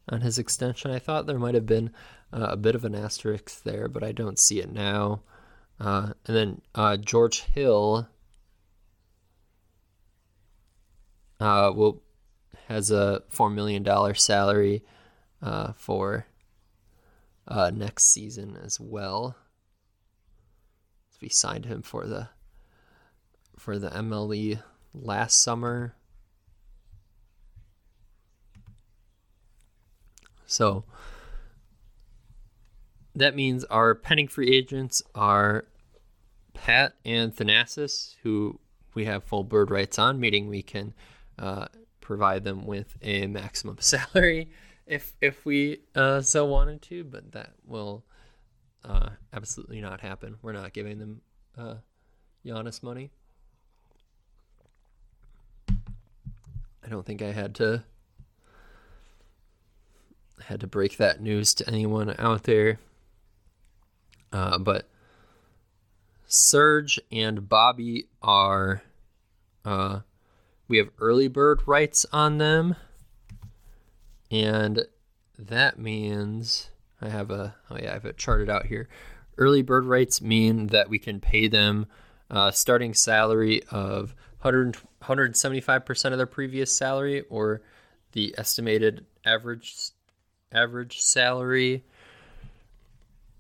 on 0.09 0.21
his 0.21 0.39
extension. 0.39 0.91
I 0.91 0.99
thought 0.99 1.27
there 1.27 1.39
might 1.39 1.55
have 1.55 1.67
been 1.67 1.91
uh, 2.33 2.49
a 2.51 2.57
bit 2.57 2.75
of 2.75 2.85
an 2.85 2.95
asterisk 2.95 3.63
there, 3.63 3.89
but 3.89 4.05
I 4.05 4.13
don't 4.13 4.39
see 4.39 4.61
it 4.61 4.71
now. 4.71 5.23
Uh, 5.81 6.13
and 6.27 6.37
then 6.37 6.61
uh, 6.75 6.97
George 6.97 7.41
Hill 7.41 8.09
uh, 11.41 11.73
will 11.75 12.03
has 12.69 12.91
a 12.91 13.23
four 13.29 13.51
million 13.51 13.83
dollar 13.83 14.15
salary 14.15 14.83
uh, 15.43 15.73
for 15.73 16.27
uh, 17.47 17.71
next 17.75 18.07
season 18.07 18.57
as 18.63 18.81
well. 18.81 19.37
We 21.21 21.31
signed 21.31 21.65
him 21.65 21.81
for 21.81 22.07
the 22.07 22.29
for 23.59 23.79
the 23.79 23.89
MLE 23.89 24.61
last 24.93 25.43
summer. 25.43 25.95
So 30.45 30.85
that 33.15 33.35
means 33.35 33.65
our 33.65 33.95
pending 33.95 34.29
free 34.29 34.51
agents 34.55 35.03
are 35.15 35.65
Pat 36.53 36.95
and 37.07 37.35
Thanasis, 37.35 38.17
who 38.23 38.61
we 38.95 39.07
have 39.07 39.25
full 39.25 39.45
bird 39.45 39.71
rights 39.71 39.99
on, 39.99 40.21
meaning 40.21 40.49
we 40.49 40.63
can 40.63 40.93
uh, 41.39 41.67
provide 42.01 42.45
them 42.45 42.67
with 42.67 42.97
a 43.03 43.27
maximum 43.27 43.77
salary 43.81 44.49
if 44.87 45.15
if 45.21 45.45
we 45.45 45.81
uh, 45.95 46.21
so 46.21 46.45
wanted 46.45 46.83
to, 46.83 47.05
but 47.05 47.33
that 47.33 47.53
will 47.67 48.05
uh, 48.85 49.11
absolutely 49.33 49.81
not 49.81 50.01
happen. 50.01 50.37
We're 50.43 50.53
not 50.53 50.73
giving 50.73 50.99
them 50.99 51.21
uh, 51.57 51.75
Giannis 52.45 52.83
money. 52.83 53.11
I 55.69 56.89
don't 56.91 57.07
think 57.07 57.23
I 57.23 57.33
had 57.33 57.55
to 57.57 57.83
had 60.43 60.61
to 60.61 60.67
break 60.67 60.99
that 60.99 61.21
news 61.21 61.55
to 61.55 61.69
anyone 61.69 62.15
out 62.19 62.43
there. 62.43 62.79
Uh, 64.33 64.59
but 64.59 64.89
Serge 66.27 66.99
and 67.11 67.49
Bobby 67.49 68.09
are 68.21 68.83
uh, 69.65 70.01
we 70.69 70.79
have 70.79 70.91
early 70.99 71.29
bird 71.29 71.63
rights 71.67 72.07
on 72.13 72.39
them. 72.39 72.77
And 74.31 74.87
that 75.39 75.79
means 75.79 76.71
I 77.01 77.09
have 77.09 77.31
a 77.31 77.55
oh 77.71 77.77
yeah, 77.77 77.91
I 77.91 77.95
have 77.95 78.05
it 78.05 78.17
charted 78.17 78.49
out 78.49 78.67
here. 78.67 78.89
Early 79.37 79.63
bird 79.63 79.85
rights 79.85 80.23
mean 80.23 80.69
that 80.69 80.89
we 80.89 80.99
can 80.99 81.21
pay 81.21 81.49
them 81.49 81.87
uh, 82.31 82.51
starting 82.51 82.95
salary 82.95 83.63
of 83.71 84.15
100, 84.41 84.77
175% 85.03 86.13
of 86.13 86.19
their 86.19 86.27
previous 86.27 86.75
salary 86.75 87.23
or 87.29 87.63
the 88.13 88.35
estimated 88.39 89.05
average 89.25 89.91
average 90.53 91.01
salary. 91.01 91.85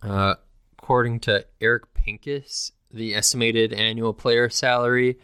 Uh, 0.03 0.35
according 0.79 1.21
to 1.21 1.47
Eric 1.61 1.95
Pincus, 1.95 2.73
the 2.91 3.15
estimated 3.15 3.73
annual 3.73 4.13
player 4.13 4.51
salary 4.51 5.19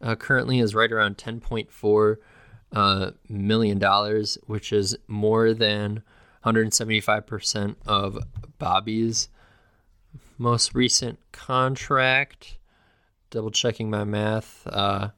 uh, 0.00 0.16
currently 0.16 0.60
is 0.60 0.74
right 0.74 0.90
around 0.90 1.16
10.4 1.16 2.16
uh, 2.72 3.10
million 3.28 3.78
dollars, 3.78 4.38
which 4.46 4.72
is 4.72 4.96
more 5.06 5.54
than 5.54 6.02
175% 6.44 7.76
of 7.86 8.18
Bobby's 8.58 9.28
most 10.38 10.74
recent 10.74 11.18
contract. 11.32 12.58
Double 13.30 13.50
checking 13.50 13.90
my 13.90 14.04
math. 14.04 14.66
Uh, 14.66 15.10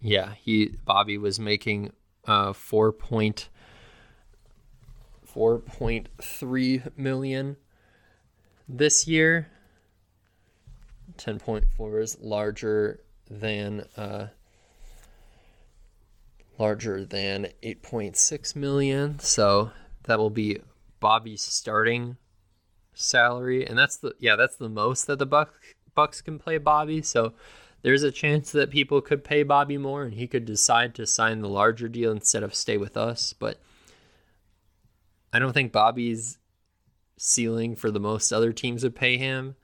yeah, 0.00 0.34
he 0.40 0.76
Bobby 0.84 1.18
was 1.18 1.40
making 1.40 1.92
uh, 2.26 2.52
four 2.52 2.92
point 2.92 3.48
four 5.24 5.58
point 5.58 6.08
three 6.22 6.82
million 6.96 7.56
this 8.68 9.06
year 9.08 9.48
10.4 11.18 12.02
is 12.02 12.18
larger 12.20 13.00
than 13.30 13.84
uh, 13.96 14.28
larger 16.58 17.04
than 17.04 17.48
8.6 17.62 18.56
million. 18.56 19.18
So 19.18 19.70
that 20.04 20.18
will 20.18 20.30
be 20.30 20.60
Bobby's 21.00 21.42
starting 21.42 22.16
salary, 22.94 23.66
and 23.66 23.78
that's 23.78 23.96
the 23.96 24.14
yeah 24.18 24.36
that's 24.36 24.56
the 24.56 24.68
most 24.68 25.06
that 25.06 25.18
the 25.18 25.26
Bucks 25.26 25.58
Bucks 25.94 26.20
can 26.20 26.38
play 26.38 26.58
Bobby. 26.58 27.02
So 27.02 27.34
there's 27.82 28.02
a 28.02 28.10
chance 28.10 28.50
that 28.52 28.70
people 28.70 29.00
could 29.00 29.22
pay 29.24 29.42
Bobby 29.42 29.78
more, 29.78 30.02
and 30.02 30.14
he 30.14 30.26
could 30.26 30.44
decide 30.44 30.94
to 30.96 31.06
sign 31.06 31.40
the 31.40 31.48
larger 31.48 31.88
deal 31.88 32.10
instead 32.10 32.42
of 32.42 32.54
stay 32.54 32.76
with 32.76 32.96
us. 32.96 33.32
But 33.32 33.60
I 35.32 35.38
don't 35.38 35.52
think 35.52 35.72
Bobby's 35.72 36.38
ceiling 37.16 37.76
for 37.76 37.90
the 37.90 38.00
most 38.00 38.32
other 38.32 38.52
teams 38.52 38.82
would 38.82 38.94
pay 38.94 39.16
him 39.16 39.56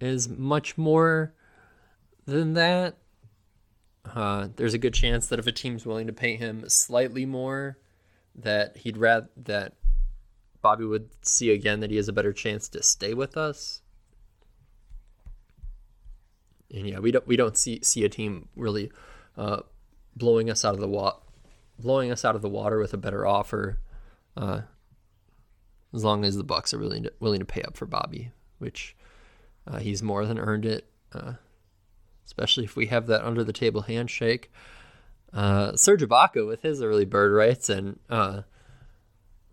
is 0.00 0.28
much 0.28 0.78
more 0.78 1.34
than 2.26 2.54
that. 2.54 2.96
Uh, 4.14 4.48
there's 4.56 4.74
a 4.74 4.78
good 4.78 4.94
chance 4.94 5.26
that 5.26 5.38
if 5.38 5.46
a 5.46 5.52
team's 5.52 5.84
willing 5.84 6.06
to 6.06 6.12
pay 6.12 6.36
him 6.36 6.64
slightly 6.68 7.26
more, 7.26 7.78
that 8.34 8.78
he'd 8.78 8.96
rather 8.96 9.28
that 9.36 9.74
Bobby 10.62 10.84
would 10.84 11.10
see 11.22 11.50
again 11.50 11.80
that 11.80 11.90
he 11.90 11.96
has 11.96 12.08
a 12.08 12.12
better 12.12 12.32
chance 12.32 12.68
to 12.70 12.82
stay 12.82 13.14
with 13.14 13.36
us. 13.36 13.82
And 16.72 16.88
yeah, 16.88 16.98
we 16.98 17.10
don't 17.10 17.26
we 17.26 17.36
don't 17.36 17.56
see 17.56 17.80
see 17.82 18.04
a 18.04 18.08
team 18.08 18.48
really 18.56 18.90
uh, 19.36 19.60
blowing 20.16 20.50
us 20.50 20.64
out 20.64 20.74
of 20.74 20.80
the 20.80 20.88
wa- 20.88 21.18
blowing 21.78 22.10
us 22.10 22.24
out 22.24 22.36
of 22.36 22.42
the 22.42 22.48
water 22.48 22.78
with 22.78 22.94
a 22.94 22.98
better 22.98 23.26
offer, 23.26 23.78
uh, 24.36 24.62
as 25.92 26.04
long 26.04 26.24
as 26.24 26.36
the 26.36 26.44
Bucks 26.44 26.72
are 26.72 26.78
willing 26.78 27.02
to 27.04 27.12
willing 27.20 27.40
to 27.40 27.46
pay 27.46 27.62
up 27.62 27.76
for 27.76 27.86
Bobby, 27.86 28.30
which 28.58 28.96
uh, 29.66 29.78
he's 29.78 30.02
more 30.02 30.26
than 30.26 30.38
earned 30.38 30.64
it, 30.64 30.86
uh, 31.12 31.34
especially 32.26 32.64
if 32.64 32.76
we 32.76 32.86
have 32.86 33.06
that 33.06 33.24
under 33.24 33.44
the 33.44 33.52
table 33.52 33.82
handshake. 33.82 34.50
Uh, 35.32 35.76
Serge 35.76 36.02
Ibaka 36.02 36.46
with 36.46 36.62
his 36.62 36.82
early 36.82 37.04
bird 37.04 37.32
rights 37.32 37.68
and 37.68 37.98
uh, 38.08 38.42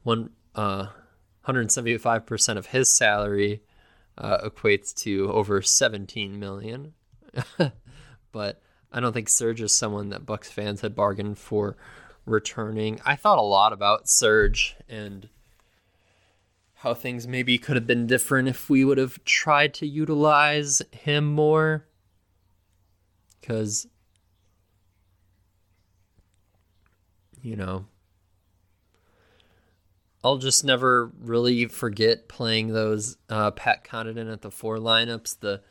one 0.03 0.31
175% 0.55 2.55
uh, 2.55 2.57
of 2.57 2.67
his 2.67 2.89
salary 2.89 3.61
uh, 4.17 4.49
equates 4.49 4.93
to 4.93 5.31
over 5.31 5.61
17 5.61 6.39
million. 6.39 6.93
but 8.31 8.61
I 8.91 8.99
don't 8.99 9.13
think 9.13 9.29
Serge 9.29 9.61
is 9.61 9.73
someone 9.73 10.09
that 10.09 10.25
Bucks 10.25 10.51
fans 10.51 10.81
had 10.81 10.95
bargained 10.95 11.37
for 11.37 11.77
returning. 12.25 12.99
I 13.05 13.15
thought 13.15 13.37
a 13.37 13.43
lot 13.43 13.73
about 13.73 14.09
Serge 14.09 14.75
and 14.89 15.29
how 16.81 16.93
things 16.93 17.27
maybe 17.27 17.57
could 17.57 17.75
have 17.75 17.87
been 17.87 18.05
different 18.05 18.47
if 18.47 18.69
we 18.69 18.85
would 18.85 18.99
have 18.99 19.23
tried 19.25 19.73
to 19.73 19.87
utilize 19.87 20.81
him 20.91 21.25
more. 21.25 21.87
Because, 23.41 23.87
you 27.41 27.55
know, 27.55 27.85
I'll 30.23 30.37
just 30.37 30.63
never 30.63 31.11
really 31.19 31.65
forget 31.65 32.27
playing 32.27 32.67
those 32.67 33.17
uh, 33.27 33.49
Pat 33.51 33.83
Connaughton 33.83 34.31
at 34.31 34.41
the 34.41 34.51
four 34.51 34.77
lineups. 34.77 35.39
The 35.39 35.61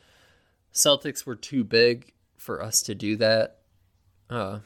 Celtics 0.73 1.25
were 1.25 1.35
too 1.35 1.63
big 1.63 2.11
for 2.35 2.61
us 2.61 2.81
to 2.81 2.93
do 2.93 3.15
that. 3.15 3.59
Uh, 4.29 4.59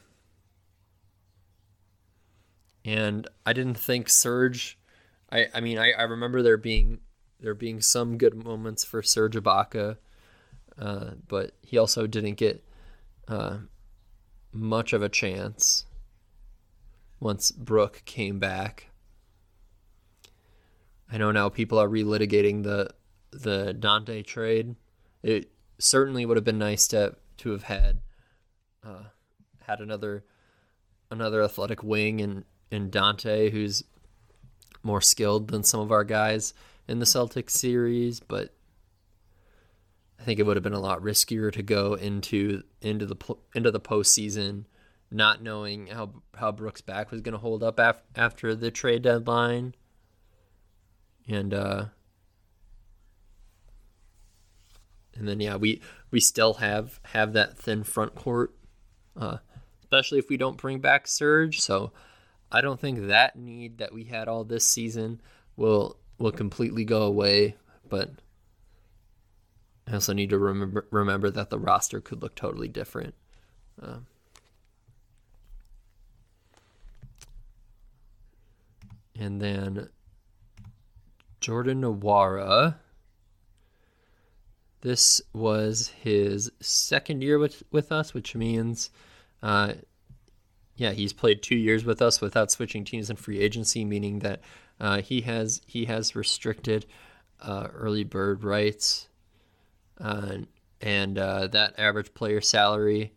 and 2.84 3.28
I 3.46 3.52
didn't 3.52 3.78
think 3.78 4.08
Serge 4.08 4.76
I 5.32 5.48
I 5.54 5.60
mean 5.60 5.78
I, 5.78 5.92
I 5.92 6.02
remember 6.02 6.42
there 6.42 6.56
being 6.56 7.00
there 7.40 7.54
being 7.54 7.80
some 7.80 8.18
good 8.18 8.34
moments 8.34 8.84
for 8.84 9.02
Serge 9.02 9.34
Ibaka, 9.34 9.96
uh, 10.78 11.10
but 11.26 11.52
he 11.62 11.78
also 11.78 12.06
didn't 12.06 12.34
get 12.34 12.64
uh, 13.26 13.58
much 14.52 14.92
of 14.92 15.02
a 15.02 15.08
chance 15.08 15.86
once 17.18 17.50
Brook 17.50 18.02
came 18.04 18.38
back. 18.38 18.90
I 21.10 21.18
know 21.18 21.32
now 21.32 21.48
people 21.48 21.78
are 21.78 21.88
relitigating 21.88 22.62
the 22.62 22.90
the 23.32 23.74
Donte 23.78 24.24
trade. 24.24 24.76
It 25.22 25.50
certainly 25.78 26.26
would 26.26 26.36
have 26.36 26.44
been 26.44 26.58
nice 26.58 26.86
to 26.88 27.16
to 27.38 27.50
have 27.50 27.64
had 27.64 28.00
uh, 28.84 29.04
had 29.62 29.80
another 29.80 30.24
another 31.10 31.42
athletic 31.42 31.82
wing 31.82 32.20
and 32.20 32.44
in 32.70 32.90
Donte 32.90 33.50
who's 33.50 33.84
more 34.82 35.00
skilled 35.00 35.48
than 35.48 35.62
some 35.62 35.80
of 35.80 35.92
our 35.92 36.04
guys 36.04 36.54
in 36.88 36.98
the 36.98 37.04
Celtics 37.06 37.50
series, 37.50 38.20
but 38.20 38.52
I 40.18 40.24
think 40.24 40.38
it 40.38 40.44
would 40.44 40.56
have 40.56 40.62
been 40.62 40.72
a 40.72 40.80
lot 40.80 41.02
riskier 41.02 41.52
to 41.52 41.62
go 41.62 41.94
into 41.94 42.62
into 42.80 43.06
the 43.06 43.16
into 43.54 43.70
the 43.70 43.80
postseason, 43.80 44.64
not 45.10 45.42
knowing 45.42 45.88
how 45.88 46.10
how 46.36 46.52
Brook's 46.52 46.80
back 46.80 47.10
was 47.10 47.20
going 47.20 47.32
to 47.32 47.38
hold 47.38 47.62
up 47.62 47.78
af- 47.78 48.02
after 48.14 48.54
the 48.54 48.70
trade 48.70 49.02
deadline, 49.02 49.74
and 51.28 51.52
uh, 51.52 51.86
and 55.14 55.28
then 55.28 55.40
yeah, 55.40 55.56
we 55.56 55.80
we 56.10 56.20
still 56.20 56.54
have 56.54 57.00
have 57.06 57.32
that 57.32 57.58
thin 57.58 57.82
front 57.82 58.14
court, 58.14 58.54
uh, 59.16 59.38
especially 59.80 60.18
if 60.18 60.28
we 60.28 60.36
don't 60.36 60.56
bring 60.56 60.78
back 60.78 61.08
Serge. 61.08 61.60
So 61.60 61.92
I 62.52 62.60
don't 62.60 62.78
think 62.78 63.08
that 63.08 63.34
need 63.34 63.78
that 63.78 63.92
we 63.92 64.04
had 64.04 64.28
all 64.28 64.44
this 64.44 64.66
season 64.66 65.20
will 65.56 65.96
will 66.18 66.32
completely 66.32 66.84
go 66.84 67.02
away, 67.02 67.56
but 67.88 68.10
I 69.88 69.94
also 69.94 70.12
need 70.12 70.30
to 70.30 70.38
remember 70.38 70.86
remember 70.90 71.30
that 71.30 71.50
the 71.50 71.58
roster 71.58 72.00
could 72.00 72.22
look 72.22 72.34
totally 72.34 72.68
different. 72.68 73.14
Uh, 73.82 73.98
and 79.18 79.40
then 79.40 79.88
Jordan 81.40 81.82
Nwora. 81.82 82.76
This 84.80 85.20
was 85.32 85.88
his 85.88 86.50
second 86.60 87.22
year 87.22 87.38
with, 87.38 87.62
with 87.70 87.92
us, 87.92 88.14
which 88.14 88.34
means 88.34 88.90
uh, 89.42 89.74
yeah, 90.76 90.92
he's 90.92 91.12
played 91.12 91.42
two 91.42 91.56
years 91.56 91.84
with 91.84 92.00
us 92.00 92.20
without 92.20 92.50
switching 92.50 92.84
teams 92.84 93.10
in 93.10 93.16
free 93.16 93.38
agency, 93.38 93.84
meaning 93.84 94.20
that 94.20 94.40
uh, 94.80 95.02
he 95.02 95.20
has 95.22 95.60
he 95.66 95.84
has 95.84 96.16
restricted 96.16 96.86
uh, 97.40 97.68
early 97.72 98.04
bird 98.04 98.42
rights, 98.42 99.08
uh, 100.00 100.38
and 100.80 101.18
uh, 101.18 101.46
that 101.48 101.78
average 101.78 102.14
player 102.14 102.40
salary 102.40 103.12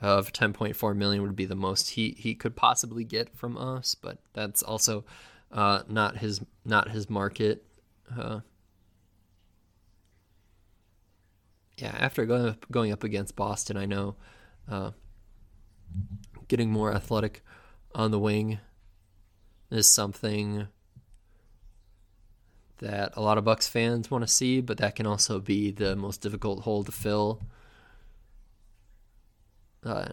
of 0.00 0.32
10.4 0.32 0.96
million 0.96 1.22
would 1.22 1.34
be 1.34 1.44
the 1.44 1.56
most 1.56 1.90
he, 1.90 2.14
he 2.16 2.34
could 2.34 2.54
possibly 2.54 3.02
get 3.02 3.36
from 3.36 3.56
us, 3.58 3.96
but 3.96 4.18
that's 4.32 4.62
also 4.62 5.04
uh, 5.50 5.82
not 5.88 6.18
his 6.18 6.40
not 6.64 6.90
his 6.90 7.10
market. 7.10 7.64
Uh, 8.16 8.40
yeah, 11.76 11.94
after 11.98 12.24
going 12.24 12.46
up, 12.46 12.66
going 12.70 12.92
up 12.92 13.02
against 13.02 13.34
Boston, 13.34 13.76
I 13.76 13.86
know 13.86 14.14
getting 16.48 16.70
more 16.70 16.92
athletic 16.92 17.42
on 17.94 18.10
the 18.10 18.18
wing 18.18 18.58
is 19.70 19.88
something 19.88 20.68
that 22.78 23.12
a 23.16 23.20
lot 23.20 23.38
of 23.38 23.44
Bucks 23.44 23.68
fans 23.68 24.10
want 24.10 24.22
to 24.22 24.28
see, 24.28 24.60
but 24.60 24.78
that 24.78 24.94
can 24.94 25.06
also 25.06 25.40
be 25.40 25.70
the 25.70 25.96
most 25.96 26.20
difficult 26.20 26.60
hole 26.60 26.84
to 26.84 26.92
fill. 26.92 27.42
Uh, 29.84 30.06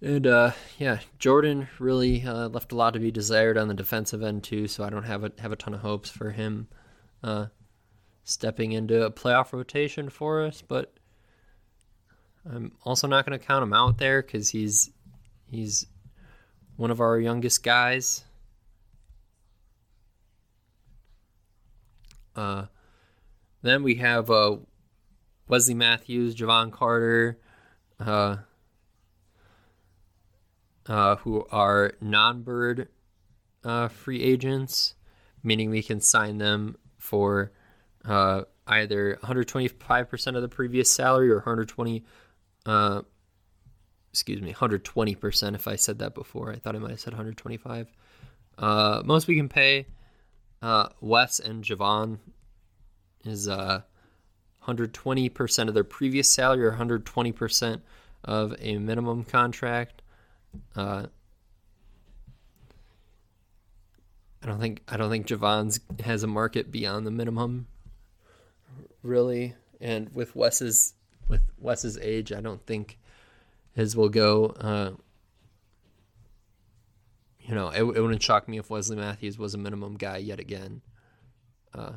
and 0.00 0.26
uh, 0.26 0.52
yeah, 0.78 1.00
Jordan 1.18 1.68
really 1.78 2.24
uh, 2.24 2.48
left 2.48 2.72
a 2.72 2.76
lot 2.76 2.92
to 2.92 3.00
be 3.00 3.10
desired 3.10 3.56
on 3.58 3.68
the 3.68 3.74
defensive 3.74 4.22
end 4.22 4.44
too. 4.44 4.68
So 4.68 4.84
I 4.84 4.90
don't 4.90 5.04
have 5.04 5.24
a 5.24 5.32
have 5.38 5.52
a 5.52 5.56
ton 5.56 5.74
of 5.74 5.80
hopes 5.80 6.10
for 6.10 6.30
him 6.30 6.68
uh, 7.22 7.46
stepping 8.24 8.72
into 8.72 9.04
a 9.04 9.10
playoff 9.10 9.52
rotation 9.52 10.10
for 10.10 10.44
us. 10.44 10.62
But 10.62 10.94
I'm 12.48 12.72
also 12.84 13.06
not 13.06 13.26
going 13.26 13.38
to 13.38 13.44
count 13.44 13.62
him 13.62 13.72
out 13.72 13.98
there 13.98 14.22
because 14.22 14.50
he's 14.50 14.90
he's 15.50 15.86
one 16.76 16.90
of 16.90 17.00
our 17.00 17.18
youngest 17.18 17.62
guys. 17.62 18.24
Uh, 22.34 22.66
then 23.62 23.82
we 23.82 23.96
have 23.96 24.30
uh, 24.30 24.56
Wesley 25.48 25.74
Matthews, 25.74 26.36
Jevon 26.36 26.70
Carter, 26.70 27.38
uh, 27.98 28.36
uh, 30.86 31.16
who 31.16 31.46
are 31.50 31.94
non-bird 32.00 32.88
uh, 33.64 33.88
free 33.88 34.22
agents, 34.22 34.94
meaning 35.42 35.70
we 35.70 35.82
can 35.82 36.00
sign 36.00 36.38
them 36.38 36.76
for 36.98 37.52
uh, 38.04 38.42
either 38.66 39.18
125% 39.22 40.36
of 40.36 40.42
the 40.42 40.48
previous 40.48 40.90
salary 40.90 41.30
or 41.30 41.36
120 41.36 42.04
uh, 42.66 43.02
excuse 44.12 44.42
me, 44.42 44.52
120% 44.52 45.54
if 45.54 45.68
I 45.68 45.76
said 45.76 45.98
that 46.00 46.14
before. 46.14 46.52
I 46.52 46.56
thought 46.56 46.76
I 46.76 46.78
might 46.78 46.90
have 46.90 47.00
said 47.00 47.12
125. 47.12 47.90
Uh, 48.58 49.02
most 49.04 49.28
we 49.28 49.36
can 49.36 49.48
pay 49.48 49.86
uh, 50.62 50.88
Wes 51.00 51.38
and 51.38 51.62
Jevon 51.62 52.18
is 53.24 53.48
uh, 53.48 53.82
120% 54.66 55.68
of 55.68 55.74
their 55.74 55.84
previous 55.84 56.30
salary 56.30 56.64
or 56.64 56.72
120% 56.72 57.80
of 58.24 58.54
a 58.58 58.78
minimum 58.78 59.24
contract. 59.24 60.02
Uh, 60.74 61.06
I 64.42 64.46
don't 64.46 64.60
think 64.60 64.82
I 64.88 64.96
don't 64.96 65.10
think 65.10 65.26
Jevon's 65.26 65.80
has 66.04 66.22
a 66.22 66.26
market 66.26 66.70
beyond 66.70 67.06
the 67.06 67.10
minimum, 67.10 67.66
really. 69.02 69.54
And 69.80 70.14
with 70.14 70.36
Wes's 70.36 70.94
with 71.28 71.42
Wes's 71.58 71.98
age, 71.98 72.32
I 72.32 72.40
don't 72.40 72.64
think 72.66 72.98
his 73.74 73.96
will 73.96 74.08
go. 74.08 74.46
Uh, 74.60 74.90
you 77.40 77.54
know, 77.54 77.68
it, 77.68 77.80
it, 77.80 78.00
wouldn't 78.00 78.22
shock 78.22 78.48
me 78.48 78.58
if 78.58 78.70
Wesley 78.70 78.96
Matthews 78.96 79.38
was 79.38 79.54
a 79.54 79.58
minimum 79.58 79.96
guy 79.96 80.16
yet 80.16 80.40
again. 80.40 80.82
Uh, 81.74 81.92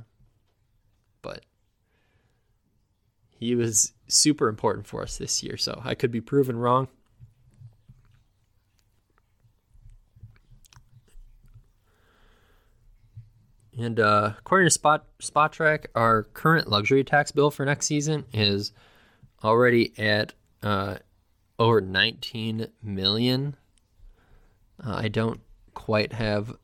but 1.21 1.43
he 3.29 3.55
was 3.55 3.93
super 4.07 4.47
important 4.47 4.85
for 4.85 5.01
us 5.01 5.17
this 5.17 5.41
year, 5.41 5.57
so 5.57 5.81
I 5.83 5.95
could 5.95 6.11
be 6.11 6.21
proven 6.21 6.57
wrong. 6.57 6.87
And 13.79 13.97
uh, 13.97 14.33
according 14.37 14.65
to 14.65 14.71
Spot 14.71 15.05
Spotrac, 15.21 15.85
our 15.95 16.23
current 16.23 16.67
luxury 16.67 17.03
tax 17.05 17.31
bill 17.31 17.49
for 17.49 17.63
next 17.65 17.85
season 17.85 18.25
is 18.33 18.73
already 19.43 19.93
at 19.97 20.33
uh, 20.63 20.97
over 21.57 21.81
19 21.81 22.67
million. 22.81 23.55
Uh, 24.83 24.95
I 24.95 25.07
don't 25.07 25.41
quite 25.73 26.13
have 26.13 26.55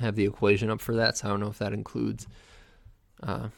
have 0.00 0.16
the 0.16 0.24
equation 0.24 0.70
up 0.70 0.80
for 0.80 0.96
that, 0.96 1.16
so 1.16 1.28
I 1.28 1.30
don't 1.30 1.40
know 1.40 1.48
if 1.48 1.58
that 1.58 1.72
includes. 1.72 2.26
Uh, 3.22 3.48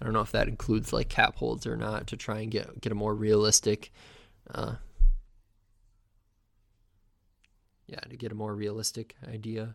I 0.00 0.04
don't 0.04 0.12
know 0.12 0.20
if 0.20 0.32
that 0.32 0.48
includes 0.48 0.92
like 0.92 1.08
cap 1.08 1.36
holds 1.36 1.66
or 1.66 1.76
not 1.76 2.06
to 2.08 2.16
try 2.16 2.40
and 2.40 2.50
get 2.50 2.80
get 2.80 2.92
a 2.92 2.94
more 2.94 3.14
realistic. 3.14 3.92
Uh, 4.50 4.76
yeah, 7.86 8.00
to 8.00 8.16
get 8.16 8.32
a 8.32 8.34
more 8.34 8.54
realistic 8.54 9.16
idea. 9.26 9.74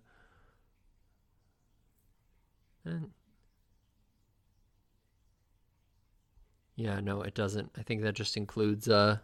And 2.86 3.12
Yeah, 6.76 7.00
no, 7.00 7.22
it 7.22 7.36
doesn't. 7.36 7.72
I 7.78 7.84
think 7.84 8.02
that 8.02 8.16
just 8.16 8.38
includes 8.38 8.90
uh 8.90 9.18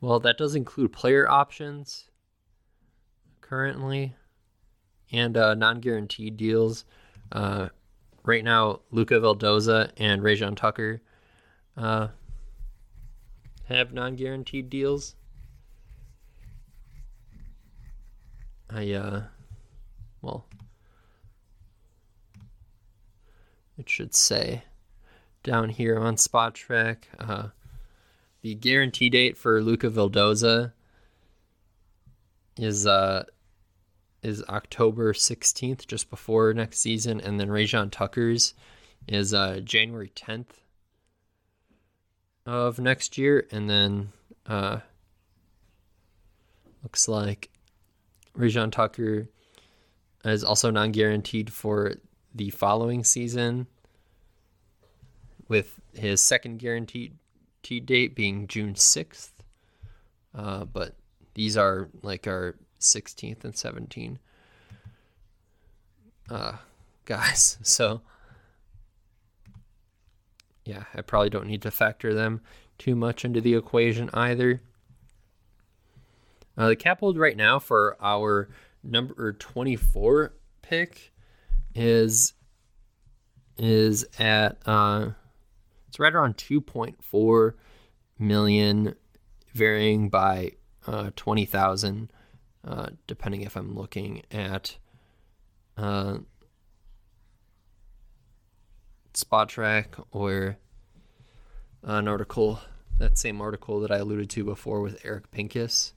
well, 0.00 0.18
that 0.20 0.38
does 0.38 0.54
include 0.54 0.92
player 0.92 1.28
options 1.28 2.08
currently 3.42 4.14
and 5.12 5.36
uh, 5.36 5.54
non-guaranteed 5.54 6.36
deals. 6.38 6.84
Uh, 7.30 7.68
right 8.24 8.42
now, 8.42 8.80
Luca 8.90 9.14
Vildoza 9.14 9.90
and 9.98 10.22
Rayjon 10.22 10.56
Tucker 10.56 11.02
uh, 11.76 12.08
have 13.64 13.92
non-guaranteed 13.92 14.70
deals. 14.70 15.16
I 18.70 18.92
uh, 18.92 19.22
well, 20.22 20.46
it 23.76 23.88
should 23.88 24.14
say 24.14 24.62
down 25.42 25.68
here 25.70 25.98
on 25.98 26.16
Spotrac. 26.16 26.96
Uh, 27.18 27.48
the 28.42 28.54
guarantee 28.54 29.10
date 29.10 29.36
for 29.36 29.62
Luca 29.62 29.88
Vildoza 29.88 30.72
is 32.56 32.86
uh, 32.86 33.24
is 34.22 34.42
October 34.48 35.12
16th, 35.12 35.86
just 35.86 36.10
before 36.10 36.52
next 36.52 36.78
season, 36.78 37.20
and 37.20 37.40
then 37.40 37.48
Rayjon 37.48 37.90
Tucker's 37.90 38.54
is 39.08 39.32
uh, 39.32 39.60
January 39.64 40.12
10th 40.14 40.60
of 42.44 42.78
next 42.78 43.16
year, 43.16 43.46
and 43.50 43.68
then 43.68 44.12
uh, 44.46 44.80
looks 46.82 47.08
like 47.08 47.50
Rayjon 48.36 48.70
Tucker 48.70 49.28
is 50.24 50.44
also 50.44 50.70
non-guaranteed 50.70 51.52
for 51.52 51.94
the 52.34 52.50
following 52.50 53.04
season, 53.04 53.66
with 55.50 55.80
his 55.92 56.22
second 56.22 56.60
guaranteed 56.60 57.18
date 57.62 58.14
being 58.14 58.46
June 58.46 58.74
6th. 58.74 59.32
Uh, 60.32 60.64
but 60.64 60.94
these 61.34 61.56
are 61.56 61.90
like 62.02 62.28
our 62.28 62.54
16th 62.78 63.44
and 63.44 63.54
17 63.54 64.18
uh, 66.30 66.52
guys. 67.04 67.58
So, 67.64 68.00
yeah, 70.64 70.84
I 70.94 71.02
probably 71.02 71.30
don't 71.30 71.48
need 71.48 71.62
to 71.62 71.70
factor 71.72 72.14
them 72.14 72.42
too 72.78 72.94
much 72.94 73.24
into 73.24 73.40
the 73.40 73.54
equation 73.56 74.08
either. 74.14 74.62
Uh, 76.56 76.68
the 76.68 76.76
cap 76.76 77.00
hold 77.00 77.18
right 77.18 77.36
now 77.36 77.58
for 77.58 77.96
our 78.00 78.50
number 78.84 79.32
24 79.32 80.32
pick 80.62 81.12
is 81.74 82.34
is 83.58 84.06
at 84.18 84.56
uh, 84.64 85.10
it's 85.90 85.98
right 85.98 86.14
around 86.14 86.36
2.4 86.36 87.54
million, 88.16 88.94
varying 89.52 90.08
by 90.08 90.52
uh, 90.86 91.10
20,000, 91.16 92.12
uh, 92.64 92.86
depending 93.08 93.40
if 93.40 93.56
I'm 93.56 93.74
looking 93.74 94.22
at 94.30 94.76
uh, 95.76 96.18
track 99.48 99.96
or 100.12 100.58
an 101.82 102.06
article, 102.06 102.60
that 103.00 103.18
same 103.18 103.40
article 103.40 103.80
that 103.80 103.90
I 103.90 103.96
alluded 103.96 104.30
to 104.30 104.44
before 104.44 104.82
with 104.82 105.04
Eric 105.04 105.32
Pincus. 105.32 105.92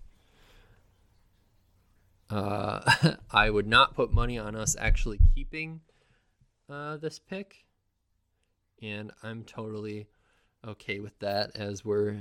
Uh, 2.32 3.16
I 3.32 3.52
would 3.52 3.68
not 3.68 3.94
put 3.94 4.12
money 4.12 4.40
on 4.40 4.56
us 4.56 4.76
actually 4.80 5.20
keeping 5.36 5.82
uh, 6.68 6.98
this 6.98 7.20
pick, 7.20 7.63
and 8.84 9.12
I'm 9.24 9.44
totally 9.44 10.08
okay 10.68 11.00
with 11.00 11.18
that 11.20 11.52
as 11.56 11.86
we're 11.86 12.18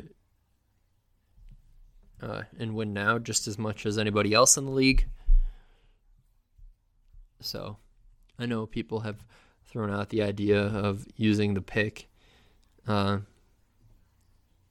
uh, 2.23 2.43
win 2.59 2.93
now 2.93 3.19
just 3.19 3.49
as 3.49 3.59
much 3.59 3.85
as 3.85 3.99
anybody 3.99 4.33
else 4.33 4.57
in 4.57 4.65
the 4.65 4.71
league. 4.71 5.09
So 7.41 7.79
I 8.39 8.47
know 8.47 8.67
people 8.67 9.01
have 9.01 9.25
thrown 9.67 9.91
out 9.91 10.11
the 10.11 10.23
idea 10.23 10.61
of 10.63 11.07
using 11.17 11.55
the 11.55 11.63
pick 11.63 12.09
uh, 12.87 13.19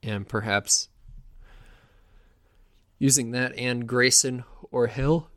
and 0.02 0.26
perhaps 0.26 0.88
using 2.98 3.32
that 3.32 3.54
and 3.58 3.86
Grayson 3.86 4.44
or 4.70 4.86
Hill 4.86 5.28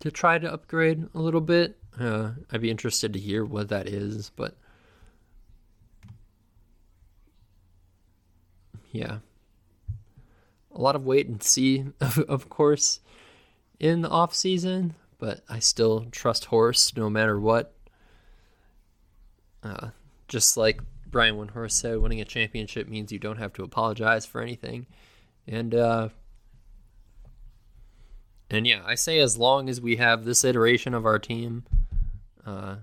to 0.00 0.10
try 0.10 0.38
to 0.38 0.50
upgrade 0.50 1.08
a 1.14 1.18
little 1.18 1.40
bit. 1.40 1.78
Uh, 1.98 2.30
I'd 2.50 2.60
be 2.60 2.70
interested 2.70 3.12
to 3.12 3.18
hear 3.18 3.44
what 3.44 3.68
that 3.70 3.88
is, 3.88 4.30
but 4.36 4.54
yeah, 8.92 9.18
a 10.74 10.80
lot 10.80 10.96
of 10.96 11.06
wait 11.06 11.26
and 11.26 11.42
see, 11.42 11.86
of 12.28 12.48
course, 12.48 13.00
in 13.80 14.02
the 14.02 14.10
off 14.10 14.34
season. 14.34 14.94
But 15.18 15.40
I 15.48 15.60
still 15.60 16.06
trust 16.10 16.46
Horst 16.46 16.96
no 16.96 17.08
matter 17.08 17.40
what. 17.40 17.72
Uh, 19.62 19.88
just 20.28 20.58
like 20.58 20.80
Brian 21.06 21.36
Windhorst 21.36 21.72
said, 21.72 21.98
winning 21.98 22.20
a 22.20 22.24
championship 22.26 22.88
means 22.88 23.10
you 23.10 23.18
don't 23.18 23.38
have 23.38 23.54
to 23.54 23.62
apologize 23.62 24.26
for 24.26 24.42
anything, 24.42 24.86
and 25.48 25.74
uh, 25.74 26.08
and 28.50 28.66
yeah, 28.66 28.82
I 28.84 28.94
say 28.94 29.18
as 29.18 29.38
long 29.38 29.68
as 29.70 29.80
we 29.80 29.96
have 29.96 30.24
this 30.24 30.44
iteration 30.44 30.92
of 30.92 31.06
our 31.06 31.18
team, 31.18 31.64
uh, 32.46 32.76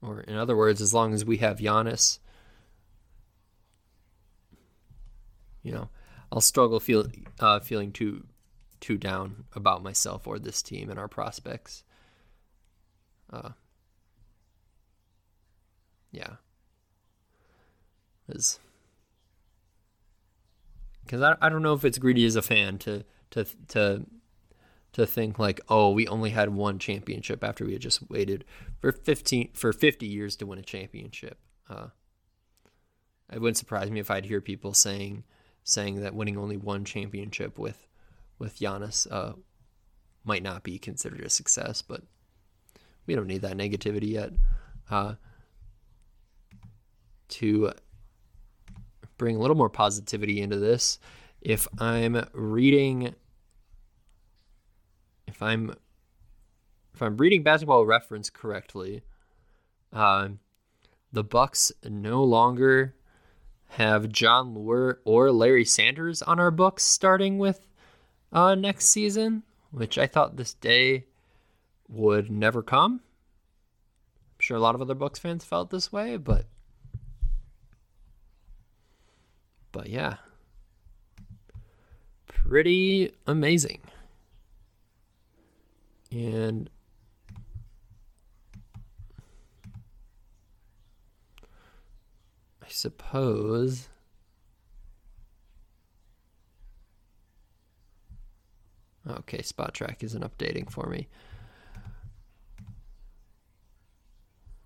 or 0.00 0.20
in 0.20 0.36
other 0.36 0.56
words, 0.56 0.80
as 0.80 0.94
long 0.94 1.12
as 1.14 1.24
we 1.24 1.38
have 1.38 1.58
Giannis, 1.58 2.18
you 5.62 5.72
know, 5.72 5.88
I'll 6.30 6.40
struggle 6.40 6.78
feel 6.78 7.06
uh, 7.40 7.60
feeling 7.60 7.92
too 7.92 8.24
too 8.80 8.96
down 8.96 9.44
about 9.54 9.82
myself 9.82 10.26
or 10.26 10.38
this 10.38 10.62
team 10.62 10.88
and 10.90 10.98
our 10.98 11.08
prospects. 11.08 11.82
Uh, 13.32 13.50
yeah, 16.12 16.36
because 18.26 18.60
I 21.12 21.34
I 21.40 21.48
don't 21.48 21.62
know 21.62 21.74
if 21.74 21.84
it's 21.84 21.98
greedy 21.98 22.24
as 22.24 22.36
a 22.36 22.42
fan 22.42 22.78
to 22.78 23.04
to 23.30 23.46
to 23.68 24.06
to 24.98 25.06
think 25.06 25.38
like, 25.38 25.60
oh, 25.68 25.90
we 25.90 26.06
only 26.06 26.30
had 26.30 26.50
one 26.50 26.78
championship 26.78 27.42
after 27.42 27.64
we 27.64 27.72
had 27.72 27.82
just 27.82 28.08
waited 28.10 28.44
for 28.80 28.92
fifteen 28.92 29.50
for 29.54 29.72
fifty 29.72 30.06
years 30.06 30.36
to 30.36 30.46
win 30.46 30.58
a 30.58 30.62
championship. 30.62 31.38
Uh, 31.68 31.88
it 33.32 33.40
wouldn't 33.40 33.56
surprise 33.56 33.90
me 33.90 34.00
if 34.00 34.10
I'd 34.10 34.26
hear 34.26 34.40
people 34.40 34.74
saying 34.74 35.24
saying 35.64 36.00
that 36.02 36.14
winning 36.14 36.36
only 36.38 36.56
one 36.56 36.84
championship 36.84 37.58
with 37.58 37.86
with 38.38 38.58
Giannis 38.58 39.06
uh, 39.10 39.32
might 40.24 40.42
not 40.42 40.62
be 40.62 40.78
considered 40.78 41.20
a 41.20 41.30
success, 41.30 41.82
but 41.82 42.02
we 43.06 43.14
don't 43.14 43.26
need 43.26 43.42
that 43.42 43.56
negativity 43.56 44.12
yet. 44.12 44.32
Uh, 44.90 45.14
to 47.28 47.72
bring 49.18 49.36
a 49.36 49.38
little 49.38 49.56
more 49.56 49.68
positivity 49.68 50.40
into 50.40 50.56
this, 50.56 50.98
if 51.42 51.68
I'm 51.78 52.24
reading 52.32 53.14
if 55.28 55.42
I'm 55.42 55.74
if 56.94 57.02
I'm 57.02 57.16
reading 57.16 57.42
basketball 57.42 57.86
reference 57.86 58.30
correctly, 58.30 59.02
uh, 59.92 60.30
the 61.12 61.22
Bucks 61.22 61.70
no 61.84 62.24
longer 62.24 62.94
have 63.72 64.08
Jon 64.08 64.54
Leuer 64.54 64.96
or 65.04 65.30
Larry 65.30 65.64
Sanders 65.64 66.22
on 66.22 66.40
our 66.40 66.50
books 66.50 66.82
starting 66.82 67.38
with 67.38 67.68
uh, 68.32 68.54
next 68.54 68.86
season, 68.86 69.42
which 69.70 69.98
I 69.98 70.06
thought 70.06 70.36
this 70.36 70.54
day 70.54 71.04
would 71.88 72.30
never 72.30 72.62
come. 72.62 72.94
I'm 72.94 74.40
sure 74.40 74.56
a 74.56 74.60
lot 74.60 74.74
of 74.74 74.80
other 74.80 74.94
Bucks 74.94 75.18
fans 75.18 75.44
felt 75.44 75.70
this 75.70 75.92
way, 75.92 76.16
but 76.16 76.46
but 79.70 79.88
yeah, 79.88 80.16
pretty 82.26 83.12
amazing. 83.26 83.82
And 86.10 86.70
I 92.62 92.68
suppose 92.68 93.88
Okay, 99.08 99.38
Spotrac 99.38 100.02
isn't 100.02 100.22
updating 100.22 100.70
for 100.70 100.86
me. 100.86 101.08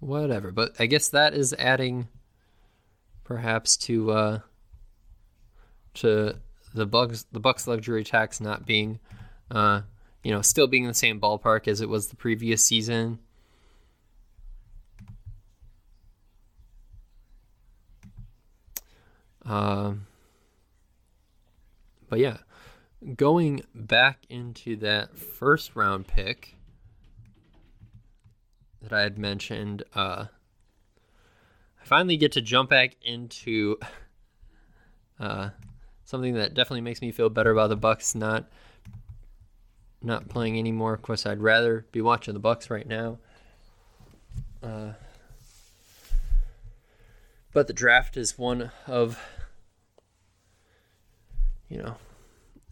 Whatever, 0.01 0.51
but 0.51 0.73
I 0.81 0.87
guess 0.87 1.09
that 1.11 1.33
is 1.33 1.55
adding 1.59 2.09
perhaps 3.23 3.77
to 3.77 4.11
uh 4.11 4.39
to 5.95 6.35
the 6.75 6.87
bugs 6.87 7.25
the 7.31 7.39
Bucks 7.39 7.69
luxury 7.69 8.03
tax 8.03 8.41
not 8.41 8.67
being 8.67 8.99
uh 9.49 9.83
you 10.23 10.31
know, 10.31 10.43
still 10.43 10.67
being 10.67 10.85
in 10.85 10.89
the 10.89 10.95
same 10.95 11.21
ballpark 11.21 11.67
as 11.67 11.81
it 11.81 11.89
was 11.89 12.09
the 12.09 12.17
previous 12.17 12.65
season. 12.65 13.19
Um, 19.45 20.07
but 22.09 22.21
yeah, 22.21 22.39
going 23.17 23.63
back 23.75 24.19
into 24.29 24.77
that 24.77 25.19
first 25.19 25.75
round 25.75 26.07
pick 26.07 26.57
that 28.81 28.93
I 28.93 29.01
had 29.01 29.19
mentioned, 29.19 29.83
uh, 29.95 30.27
I 31.81 31.85
finally 31.85 32.17
get 32.17 32.33
to 32.33 32.41
jump 32.41 32.71
back 32.71 32.97
into 33.03 33.79
uh, 35.21 35.51
something 36.05 36.35
that 36.35 36.55
definitely 36.55 36.83
makes 36.83 37.03
me 37.03 37.11
feel 37.11 37.29
better 37.29 37.51
about 37.51 37.69
the 37.69 37.77
Bucks 37.77 38.15
not 38.15 38.49
not 40.03 40.29
playing 40.29 40.59
anymore. 40.59 40.95
Of 40.95 41.03
course, 41.03 41.27
I'd 41.27 41.41
rather 41.41 41.87
be 41.93 42.01
watching 42.01 42.35
the 42.35 42.41
Bucks 42.41 42.71
right 42.71 42.87
now. 42.87 43.19
Uh, 44.63 44.93
but 47.53 47.67
the 47.67 47.73
draft 47.73 48.17
is 48.17 48.39
one 48.39 48.71
of, 48.87 49.19
you 51.69 51.79
know, 51.79 51.97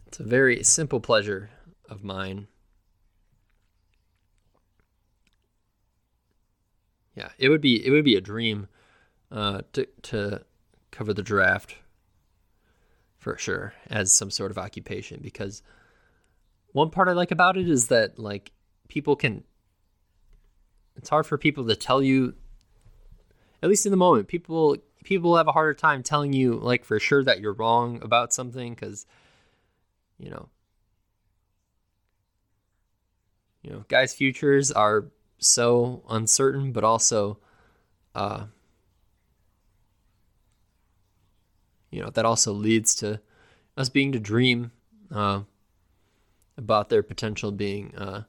it's 0.06 0.20
a 0.20 0.24
very 0.24 0.62
simple 0.62 1.00
pleasure 1.00 1.50
of 1.88 2.02
mine. 2.02 2.46
Yeah, 7.14 7.30
it 7.38 7.48
would 7.48 7.60
be 7.60 7.84
it 7.84 7.90
would 7.90 8.04
be 8.04 8.16
a 8.16 8.20
dream 8.20 8.68
uh, 9.30 9.62
to 9.74 9.86
to 10.02 10.42
cover 10.90 11.12
the 11.12 11.22
draft 11.22 11.76
for 13.18 13.36
sure 13.36 13.74
as 13.88 14.12
some 14.14 14.30
sort 14.30 14.50
of 14.50 14.58
occupation 14.58 15.20
because 15.22 15.62
one 16.72 16.90
part 16.90 17.08
I 17.08 17.12
like 17.12 17.30
about 17.30 17.56
it 17.56 17.68
is 17.68 17.88
that 17.88 18.18
like 18.18 18.52
people 18.88 19.16
can 19.16 19.44
it's 20.96 21.08
hard 21.08 21.26
for 21.26 21.38
people 21.38 21.66
to 21.66 21.76
tell 21.76 22.02
you 22.02 22.34
at 23.62 23.68
least 23.68 23.86
in 23.86 23.90
the 23.90 23.96
moment 23.96 24.28
people 24.28 24.76
people 25.04 25.36
have 25.36 25.48
a 25.48 25.52
harder 25.52 25.74
time 25.74 26.02
telling 26.02 26.32
you 26.32 26.54
like 26.54 26.84
for 26.84 26.98
sure 26.98 27.24
that 27.24 27.40
you're 27.40 27.52
wrong 27.52 28.02
about 28.02 28.32
something 28.32 28.74
cuz 28.76 29.06
you 30.18 30.30
know 30.30 30.48
you 33.62 33.70
know 33.70 33.84
guys 33.88 34.14
futures 34.14 34.70
are 34.70 35.10
so 35.38 36.02
uncertain 36.08 36.72
but 36.72 36.84
also 36.84 37.38
uh 38.14 38.44
you 41.90 42.02
know 42.02 42.10
that 42.10 42.24
also 42.24 42.52
leads 42.52 42.94
to 42.94 43.20
us 43.76 43.88
being 43.88 44.12
to 44.12 44.20
dream 44.20 44.70
uh, 45.10 45.40
about 46.60 46.90
their 46.90 47.02
potential 47.02 47.50
being 47.50 47.94
uh, 47.96 48.22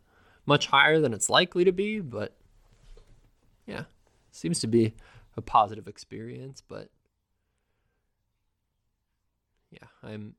much 0.45 0.67
higher 0.67 0.99
than 0.99 1.13
it's 1.13 1.29
likely 1.29 1.63
to 1.63 1.71
be 1.71 1.99
but 1.99 2.35
yeah 3.67 3.83
seems 4.31 4.59
to 4.59 4.67
be 4.67 4.93
a 5.37 5.41
positive 5.41 5.87
experience 5.87 6.63
but 6.67 6.89
yeah 9.69 9.87
i'm 10.01 10.33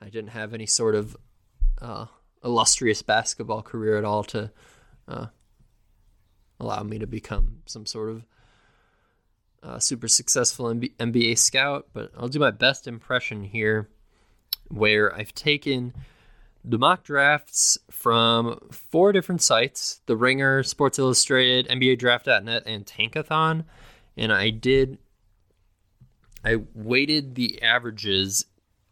i 0.00 0.08
didn't 0.08 0.30
have 0.30 0.54
any 0.54 0.66
sort 0.66 0.94
of 0.94 1.16
uh, 1.80 2.06
illustrious 2.42 3.02
basketball 3.02 3.62
career 3.62 3.96
at 3.96 4.04
all 4.04 4.24
to 4.24 4.50
uh, 5.06 5.26
allow 6.58 6.82
me 6.82 6.98
to 6.98 7.06
become 7.06 7.58
some 7.66 7.86
sort 7.86 8.10
of 8.10 8.24
uh, 9.62 9.78
super 9.78 10.06
successful 10.06 10.66
NBA 10.66 11.36
scout, 11.36 11.88
but 11.92 12.12
I'll 12.16 12.28
do 12.28 12.38
my 12.38 12.52
best 12.52 12.86
impression 12.86 13.42
here 13.42 13.88
where 14.68 15.14
I've 15.14 15.34
taken 15.34 15.94
the 16.64 16.78
mock 16.78 17.04
drafts 17.04 17.78
from 17.90 18.58
four 18.70 19.12
different 19.12 19.42
sites 19.42 20.00
The 20.06 20.16
Ringer, 20.16 20.62
Sports 20.62 20.98
Illustrated, 20.98 21.68
NBA 21.68 21.98
Draft.net, 21.98 22.64
and 22.66 22.84
Tankathon. 22.84 23.64
And 24.16 24.32
I 24.32 24.50
did, 24.50 24.98
I 26.44 26.56
weighted 26.74 27.34
the 27.34 27.62
averages 27.62 28.44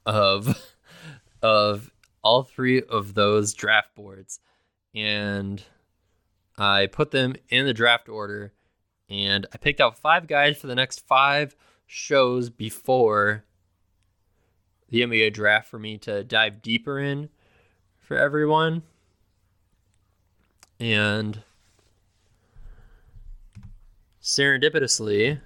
of, 0.04 0.62
of 1.42 1.90
all 2.22 2.42
three 2.42 2.82
of 2.82 3.14
those 3.14 3.54
draft 3.54 3.94
boards 3.94 4.40
and 4.96 5.62
I 6.58 6.86
put 6.86 7.10
them 7.10 7.36
in 7.50 7.66
the 7.66 7.74
draft 7.74 8.08
order 8.08 8.52
and 9.08 9.46
I 9.52 9.58
picked 9.58 9.80
out 9.80 9.98
five 9.98 10.26
guys 10.26 10.56
for 10.56 10.66
the 10.66 10.74
next 10.74 11.06
five 11.06 11.54
shows 11.86 12.50
before 12.50 13.44
the 14.88 15.02
NBA 15.02 15.32
draft 15.32 15.68
for 15.68 15.78
me 15.78 15.98
to 15.98 16.24
dive 16.24 16.62
deeper 16.62 16.98
in 16.98 17.28
for 17.98 18.16
everyone. 18.16 18.82
And 20.78 21.42
serendipitously, 24.22 25.40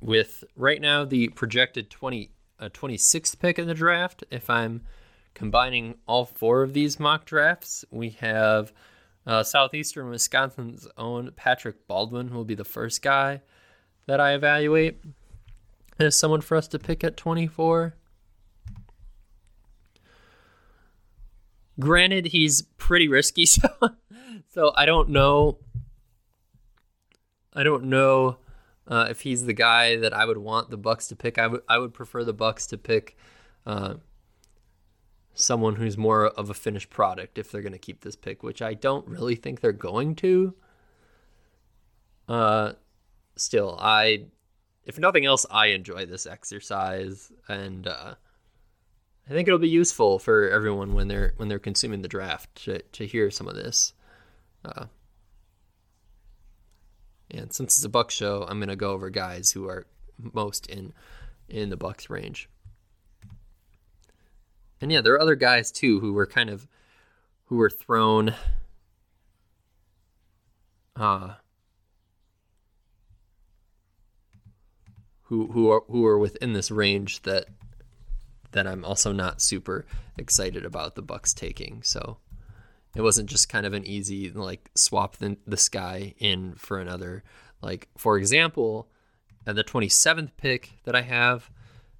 with 0.00 0.44
right 0.56 0.80
now 0.80 1.04
the 1.04 1.28
projected 1.28 1.90
20, 1.90 2.30
uh, 2.58 2.68
26th 2.70 3.38
pick 3.38 3.58
in 3.58 3.66
the 3.66 3.74
draft, 3.74 4.24
if 4.30 4.50
I'm 4.50 4.82
combining 5.34 5.94
all 6.06 6.24
four 6.24 6.62
of 6.62 6.72
these 6.72 6.98
mock 6.98 7.24
drafts, 7.24 7.84
we 7.90 8.10
have 8.10 8.72
uh, 9.26 9.42
Southeastern 9.42 10.08
Wisconsin's 10.08 10.88
own 10.96 11.30
Patrick 11.36 11.86
Baldwin 11.86 12.34
will 12.34 12.44
be 12.44 12.54
the 12.54 12.64
first 12.64 13.02
guy 13.02 13.42
that 14.06 14.20
I 14.20 14.32
evaluate 14.32 14.98
as 15.98 16.16
someone 16.16 16.40
for 16.40 16.56
us 16.56 16.68
to 16.68 16.78
pick 16.78 17.02
at 17.02 17.16
24. 17.16 17.94
Granted, 21.80 22.26
he's 22.26 22.62
pretty 22.62 23.08
risky, 23.08 23.46
so 23.46 23.68
so 24.48 24.72
I 24.76 24.86
don't 24.86 25.10
know. 25.10 25.58
I 27.52 27.62
don't 27.62 27.84
know 27.84 28.38
uh, 28.86 29.06
if 29.10 29.20
he's 29.20 29.44
the 29.44 29.52
guy 29.52 29.96
that 29.96 30.12
I 30.12 30.24
would 30.24 30.38
want 30.38 30.70
the 30.70 30.76
Bucks 30.76 31.08
to 31.08 31.16
pick. 31.16 31.38
I 31.38 31.46
would 31.46 31.62
I 31.68 31.78
would 31.78 31.94
prefer 31.94 32.24
the 32.24 32.32
Bucks 32.32 32.66
to 32.68 32.78
pick 32.78 33.16
uh, 33.64 33.94
someone 35.34 35.76
who's 35.76 35.96
more 35.96 36.26
of 36.26 36.50
a 36.50 36.54
finished 36.54 36.90
product 36.90 37.38
if 37.38 37.50
they're 37.50 37.62
going 37.62 37.72
to 37.72 37.78
keep 37.78 38.00
this 38.00 38.16
pick, 38.16 38.42
which 38.42 38.60
I 38.60 38.74
don't 38.74 39.06
really 39.06 39.36
think 39.36 39.60
they're 39.60 39.72
going 39.72 40.16
to. 40.16 40.54
Uh, 42.28 42.72
still, 43.36 43.78
I, 43.80 44.26
if 44.88 44.98
nothing 44.98 45.24
else, 45.24 45.46
I 45.48 45.66
enjoy 45.66 46.06
this 46.06 46.26
exercise, 46.26 47.30
and 47.48 47.86
uh, 47.86 48.14
I 49.28 49.32
think 49.32 49.46
it'll 49.46 49.60
be 49.60 49.68
useful 49.68 50.18
for 50.18 50.50
everyone 50.50 50.94
when 50.94 51.06
they're 51.06 51.34
when 51.36 51.48
they're 51.48 51.60
consuming 51.60 52.02
the 52.02 52.08
draft 52.08 52.64
to 52.64 52.82
to 52.82 53.06
hear 53.06 53.30
some 53.30 53.46
of 53.46 53.54
this. 53.54 53.92
Uh, 54.64 54.86
and 57.30 57.52
since 57.52 57.76
it's 57.76 57.84
a 57.84 57.88
Buck 57.88 58.10
show, 58.10 58.44
I'm 58.48 58.58
gonna 58.58 58.74
go 58.74 58.90
over 58.90 59.08
guys 59.08 59.52
who 59.52 59.68
are 59.68 59.86
most 60.18 60.66
in 60.66 60.92
in 61.48 61.70
the 61.70 61.76
Bucks 61.76 62.10
range 62.10 62.48
and 64.80 64.92
yeah, 64.92 65.00
there 65.00 65.14
are 65.14 65.20
other 65.20 65.34
guys 65.34 65.72
too 65.72 66.00
who 66.00 66.12
were 66.12 66.26
kind 66.26 66.50
of 66.50 66.66
who 67.46 67.56
were 67.56 67.70
thrown 67.70 68.34
uh 70.96 71.34
who 75.28 75.46
who 75.52 75.70
are 75.70 75.82
who 75.88 76.06
are 76.06 76.18
within 76.18 76.52
this 76.52 76.70
range 76.70 77.22
that 77.22 77.46
that 78.52 78.66
I'm 78.66 78.84
also 78.84 79.12
not 79.12 79.42
super 79.42 79.84
excited 80.16 80.64
about 80.64 80.94
the 80.94 81.02
Bucks 81.02 81.34
taking. 81.34 81.82
So 81.82 82.16
it 82.96 83.02
wasn't 83.02 83.28
just 83.28 83.50
kind 83.50 83.66
of 83.66 83.74
an 83.74 83.86
easy 83.86 84.30
like 84.30 84.70
swap 84.74 85.16
the, 85.18 85.36
this 85.46 85.68
guy 85.68 86.14
in 86.18 86.54
for 86.54 86.78
another. 86.78 87.22
Like 87.60 87.88
for 87.96 88.16
example, 88.16 88.88
at 89.46 89.54
the 89.54 89.64
27th 89.64 90.30
pick 90.36 90.72
that 90.84 90.96
I 90.96 91.02
have 91.02 91.50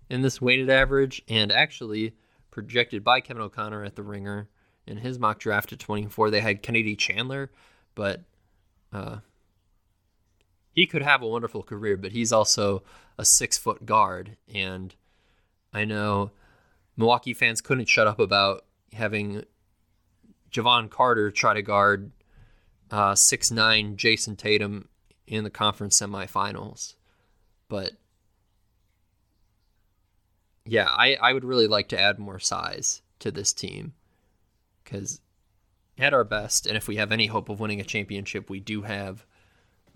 in 0.08 0.22
this 0.22 0.40
weighted 0.40 0.70
average, 0.70 1.20
and 1.28 1.52
actually 1.52 2.14
projected 2.50 3.04
by 3.04 3.20
Kevin 3.20 3.42
O'Connor 3.42 3.84
at 3.84 3.94
the 3.94 4.02
Ringer 4.02 4.48
in 4.86 4.96
his 4.96 5.18
mock 5.18 5.38
draft 5.38 5.70
at 5.74 5.78
24. 5.78 6.30
They 6.30 6.40
had 6.40 6.62
Kennedy 6.62 6.96
Chandler, 6.96 7.50
but 7.94 8.22
uh, 8.90 9.18
he 10.78 10.86
could 10.86 11.02
have 11.02 11.22
a 11.22 11.26
wonderful 11.26 11.64
career, 11.64 11.96
but 11.96 12.12
he's 12.12 12.32
also 12.32 12.84
a 13.18 13.24
six 13.24 13.58
foot 13.58 13.84
guard. 13.84 14.36
And 14.54 14.94
I 15.74 15.84
know 15.84 16.30
Milwaukee 16.96 17.34
fans 17.34 17.60
couldn't 17.60 17.88
shut 17.88 18.06
up 18.06 18.20
about 18.20 18.64
having 18.92 19.42
Jevon 20.52 20.88
Carter 20.88 21.32
try 21.32 21.52
to 21.54 21.62
guard 21.62 22.12
uh, 22.92 23.16
six 23.16 23.50
uh, 23.50 23.56
nine 23.56 23.96
Jayson 23.96 24.36
Tatum 24.36 24.88
in 25.26 25.42
the 25.42 25.50
conference 25.50 25.98
semifinals. 26.00 26.94
But 27.68 27.94
yeah, 30.64 30.86
I, 30.86 31.16
I 31.20 31.32
would 31.32 31.44
really 31.44 31.66
like 31.66 31.88
to 31.88 32.00
add 32.00 32.20
more 32.20 32.38
size 32.38 33.02
to 33.18 33.32
this 33.32 33.52
team 33.52 33.94
because 34.84 35.20
at 35.98 36.14
our 36.14 36.22
best, 36.22 36.68
and 36.68 36.76
if 36.76 36.86
we 36.86 36.96
have 36.96 37.10
any 37.10 37.26
hope 37.26 37.48
of 37.48 37.58
winning 37.58 37.80
a 37.80 37.84
championship, 37.84 38.48
we 38.48 38.60
do 38.60 38.82
have, 38.82 39.26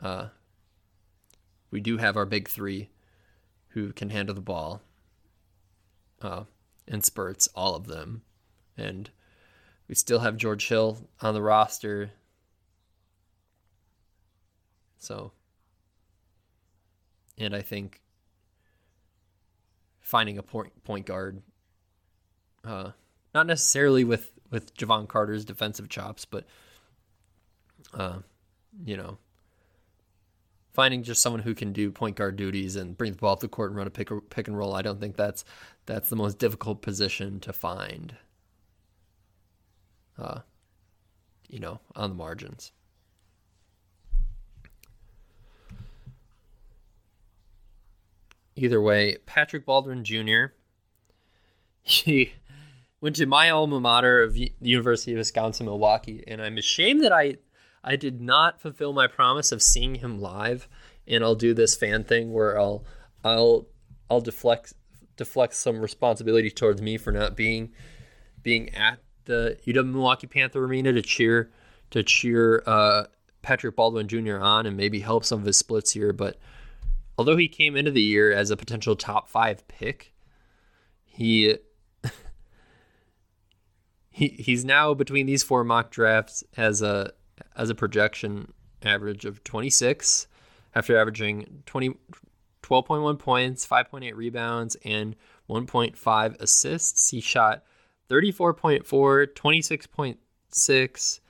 uh, 0.00 0.26
we 1.72 1.80
do 1.80 1.96
have 1.96 2.16
our 2.16 2.26
big 2.26 2.48
three, 2.48 2.90
who 3.70 3.92
can 3.92 4.10
handle 4.10 4.34
the 4.34 4.40
ball, 4.40 4.82
uh, 6.20 6.44
in 6.86 7.02
spurts, 7.02 7.48
all 7.56 7.74
of 7.74 7.88
them, 7.88 8.22
and 8.76 9.10
we 9.88 9.94
still 9.96 10.20
have 10.20 10.36
George 10.36 10.68
Hill 10.68 11.08
on 11.20 11.34
the 11.34 11.42
roster. 11.42 12.12
So, 14.98 15.32
and 17.36 17.56
I 17.56 17.62
think 17.62 18.00
finding 20.00 20.36
a 20.38 20.42
point 20.42 20.84
point 20.84 21.06
guard. 21.06 21.42
Uh, 22.64 22.90
not 23.34 23.46
necessarily 23.46 24.04
with 24.04 24.30
with 24.50 24.76
Jevon 24.76 25.08
Carter's 25.08 25.44
defensive 25.44 25.88
chops, 25.88 26.24
but 26.24 26.44
uh, 27.94 28.18
you 28.84 28.96
know, 28.96 29.18
finding 30.72 31.02
just 31.02 31.22
someone 31.22 31.42
who 31.42 31.54
can 31.54 31.72
do 31.72 31.90
point 31.90 32.16
guard 32.16 32.36
duties 32.36 32.76
and 32.76 32.96
bring 32.96 33.12
the 33.12 33.18
ball 33.18 33.32
up 33.32 33.40
the 33.40 33.48
court 33.48 33.70
and 33.70 33.76
run 33.76 33.86
a 33.86 33.90
pick 33.90 34.10
pick 34.30 34.48
and 34.48 34.56
roll. 34.56 34.74
I 34.74 34.82
don't 34.82 35.00
think 35.00 35.16
that's 35.16 35.44
that's 35.86 36.08
the 36.08 36.16
most 36.16 36.38
difficult 36.38 36.82
position 36.82 37.40
to 37.40 37.52
find. 37.52 38.16
Uh, 40.18 40.40
you 41.48 41.58
know, 41.58 41.80
on 41.96 42.10
the 42.10 42.16
margins. 42.16 42.72
either 48.56 48.80
way, 48.80 49.16
Patrick 49.26 49.66
Baldwin 49.66 50.04
Jr. 50.04 50.46
He 51.84 52.34
went 53.00 53.16
to 53.16 53.26
my 53.26 53.50
alma 53.50 53.80
mater 53.80 54.22
of 54.22 54.34
the 54.34 54.52
University 54.60 55.10
of 55.10 55.18
Wisconsin 55.18 55.66
Milwaukee, 55.66 56.22
and 56.28 56.40
I'm 56.40 56.58
ashamed 56.58 57.02
that 57.02 57.12
I 57.12 57.38
I 57.84 57.96
did 57.96 58.20
not 58.20 58.60
fulfill 58.60 58.92
my 58.92 59.06
promise 59.06 59.52
of 59.52 59.62
seeing 59.62 59.96
him 59.96 60.20
live. 60.20 60.68
And 61.06 61.24
I'll 61.24 61.34
do 61.34 61.52
this 61.52 61.74
fan 61.74 62.04
thing 62.04 62.32
where 62.32 62.58
I'll 62.58 62.84
I'll 63.24 63.66
I'll 64.08 64.20
deflect 64.20 64.74
deflect 65.16 65.54
some 65.54 65.80
responsibility 65.80 66.50
towards 66.50 66.80
me 66.80 66.96
for 66.96 67.12
not 67.12 67.36
being 67.36 67.72
being 68.42 68.74
at 68.74 69.00
the 69.24 69.58
UW 69.66 69.90
Milwaukee 69.90 70.26
Panther 70.26 70.64
Arena 70.64 70.92
to 70.92 71.02
cheer 71.02 71.50
to 71.90 72.02
cheer 72.02 72.62
uh, 72.66 73.04
Patrick 73.42 73.76
Baldwin 73.76 74.08
Jr. 74.08 74.38
on 74.38 74.66
and 74.66 74.76
maybe 74.76 75.00
help 75.00 75.24
some 75.24 75.40
of 75.40 75.46
his 75.46 75.56
splits 75.58 75.92
here. 75.92 76.12
But 76.12 76.38
although 77.18 77.36
he 77.36 77.48
came 77.48 77.76
into 77.76 77.90
the 77.90 78.02
year 78.02 78.32
as 78.32 78.50
a 78.50 78.56
potential 78.56 78.96
top 78.96 79.28
five 79.28 79.66
pick, 79.68 80.12
he 81.04 81.56
he 84.10 84.28
he's 84.28 84.64
now 84.64 84.94
between 84.94 85.26
these 85.26 85.42
four 85.42 85.64
mock 85.64 85.90
drafts 85.90 86.44
as 86.56 86.80
a 86.80 87.12
as 87.56 87.70
a 87.70 87.74
projection 87.74 88.52
average 88.82 89.24
of 89.24 89.42
26 89.44 90.26
after 90.74 90.96
averaging 90.98 91.62
20 91.66 91.94
12.1 92.62 93.18
points, 93.18 93.66
5.8 93.66 94.14
rebounds 94.14 94.76
and 94.84 95.16
1.5 95.48 96.40
assists. 96.40 97.10
He 97.10 97.20
shot 97.20 97.64
34.4, 98.08 99.26
26.6 99.34 101.20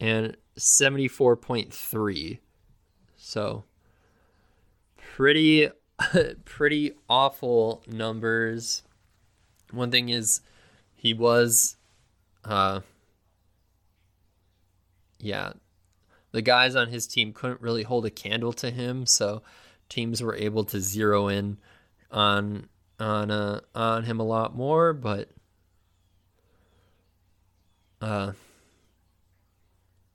and 0.00 0.36
74.3. 0.58 2.38
So 3.16 3.64
pretty 4.96 5.68
pretty 6.44 6.92
awful 7.08 7.82
numbers. 7.86 8.82
One 9.70 9.90
thing 9.90 10.08
is 10.08 10.40
he 10.94 11.14
was 11.14 11.76
uh 12.44 12.80
yeah, 15.20 15.52
the 16.32 16.42
guys 16.42 16.74
on 16.74 16.88
his 16.88 17.06
team 17.06 17.32
couldn't 17.32 17.60
really 17.60 17.82
hold 17.82 18.06
a 18.06 18.10
candle 18.10 18.52
to 18.54 18.70
him, 18.70 19.06
so 19.06 19.42
teams 19.88 20.22
were 20.22 20.34
able 20.34 20.64
to 20.64 20.80
zero 20.80 21.28
in 21.28 21.58
on 22.10 22.68
on 22.98 23.30
uh, 23.30 23.60
on 23.74 24.04
him 24.04 24.20
a 24.20 24.24
lot 24.24 24.54
more, 24.54 24.92
but 24.92 25.30
uh 28.00 28.32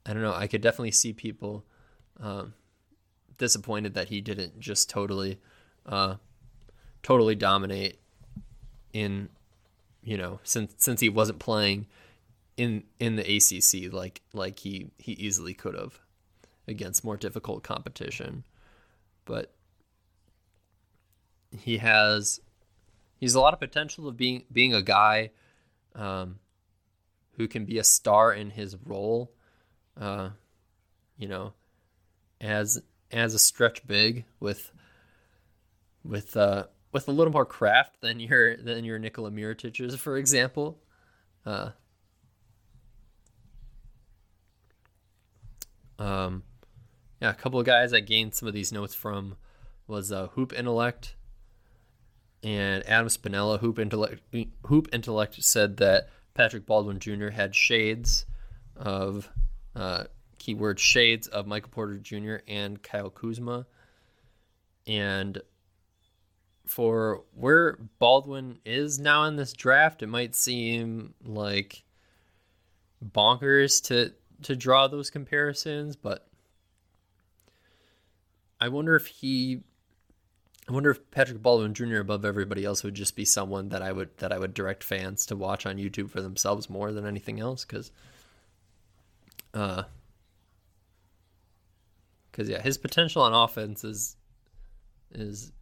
I 0.06 0.12
don't 0.12 0.22
know. 0.22 0.34
I 0.34 0.46
could 0.46 0.60
definitely 0.60 0.92
see 0.92 1.12
people 1.12 1.64
um, 2.20 2.54
disappointed 3.38 3.94
that 3.94 4.08
he 4.08 4.20
didn't 4.20 4.60
just 4.60 4.88
totally, 4.88 5.40
uh, 5.84 6.16
totally 7.02 7.34
dominate 7.34 7.98
in, 8.92 9.28
you 10.04 10.16
know, 10.16 10.38
since 10.44 10.74
since 10.76 11.00
he 11.00 11.08
wasn't 11.08 11.40
playing 11.40 11.86
in 12.56 12.84
in 12.98 13.16
the 13.16 13.22
ACC 13.22 13.92
like 13.92 14.22
like 14.32 14.58
he 14.60 14.90
he 14.98 15.12
easily 15.12 15.54
could 15.54 15.74
have 15.74 16.00
against 16.66 17.04
more 17.04 17.16
difficult 17.16 17.62
competition, 17.62 18.44
but 19.24 19.52
he 21.50 21.78
has 21.78 22.40
he's 23.18 23.34
a 23.34 23.40
lot 23.40 23.54
of 23.54 23.60
potential 23.60 24.08
of 24.08 24.16
being 24.16 24.44
being 24.50 24.74
a 24.74 24.82
guy 24.82 25.30
um, 25.94 26.38
who 27.32 27.48
can 27.48 27.64
be 27.64 27.78
a 27.78 27.84
star 27.84 28.32
in 28.32 28.50
his 28.50 28.76
role 28.84 29.32
uh, 30.00 30.30
you 31.18 31.28
know, 31.28 31.52
as 32.40 32.82
as 33.10 33.34
a 33.34 33.38
stretch 33.38 33.86
big 33.86 34.24
with 34.40 34.72
with 36.04 36.36
uh, 36.36 36.64
with 36.92 37.08
a 37.08 37.12
little 37.12 37.32
more 37.32 37.46
craft 37.46 38.00
than 38.00 38.20
your 38.20 38.56
than 38.56 38.84
your 38.84 38.98
Nikola 38.98 39.30
Mirotic's, 39.30 39.96
for 39.96 40.16
example. 40.16 40.78
Uh, 41.44 41.70
um, 45.98 46.42
yeah, 47.20 47.30
a 47.30 47.34
couple 47.34 47.58
of 47.58 47.66
guys 47.66 47.92
I 47.92 48.00
gained 48.00 48.34
some 48.34 48.48
of 48.48 48.54
these 48.54 48.72
notes 48.72 48.94
from 48.94 49.36
was 49.86 50.12
uh, 50.12 50.28
Hoop 50.28 50.52
Intellect 50.52 51.16
and 52.42 52.86
Adam 52.88 53.08
Spinella. 53.08 53.60
Hoop 53.60 53.78
Intellect 53.78 54.20
Hoop 54.66 54.88
Intellect 54.92 55.42
said 55.42 55.78
that 55.78 56.08
Patrick 56.34 56.66
Baldwin 56.66 56.98
Jr. 56.98 57.28
had 57.28 57.54
shades 57.54 58.26
of 58.76 59.30
uh, 59.74 60.04
keyword 60.38 60.78
shades 60.78 61.26
of 61.28 61.46
Michael 61.46 61.70
Porter 61.70 61.98
Jr. 61.98 62.36
and 62.46 62.82
Kyle 62.82 63.10
Kuzma. 63.10 63.66
And 64.86 65.40
for 66.66 67.24
where 67.34 67.78
Baldwin 67.98 68.58
is 68.64 68.98
now 68.98 69.24
in 69.24 69.36
this 69.36 69.52
draft, 69.52 70.02
it 70.02 70.08
might 70.08 70.34
seem 70.34 71.14
like 71.24 71.82
bonkers 73.04 73.82
to 73.84 74.12
to 74.42 74.56
draw 74.56 74.88
those 74.88 75.10
comparisons, 75.10 75.96
but 75.96 76.26
I 78.60 78.68
wonder 78.68 78.96
if 78.96 79.06
he 79.06 79.62
I 80.68 80.72
wonder 80.72 80.90
if 80.90 81.10
Patrick 81.12 81.42
Baldwin 81.42 81.74
Jr. 81.74 81.98
above 81.98 82.24
everybody 82.24 82.64
else 82.64 82.82
would 82.82 82.94
just 82.94 83.14
be 83.14 83.24
someone 83.24 83.68
that 83.68 83.82
I 83.82 83.92
would 83.92 84.16
that 84.18 84.32
I 84.32 84.38
would 84.38 84.54
direct 84.54 84.82
fans 84.82 85.26
to 85.26 85.36
watch 85.36 85.64
on 85.64 85.76
YouTube 85.76 86.10
for 86.10 86.20
themselves 86.20 86.68
more 86.68 86.92
than 86.92 87.06
anything 87.06 87.38
else 87.38 87.64
because 87.64 87.92
uh, 89.54 89.84
because 92.30 92.48
yeah, 92.48 92.60
his 92.60 92.78
potential 92.78 93.22
on 93.22 93.32
offense 93.32 93.84
is 93.84 94.16
is 95.12 95.52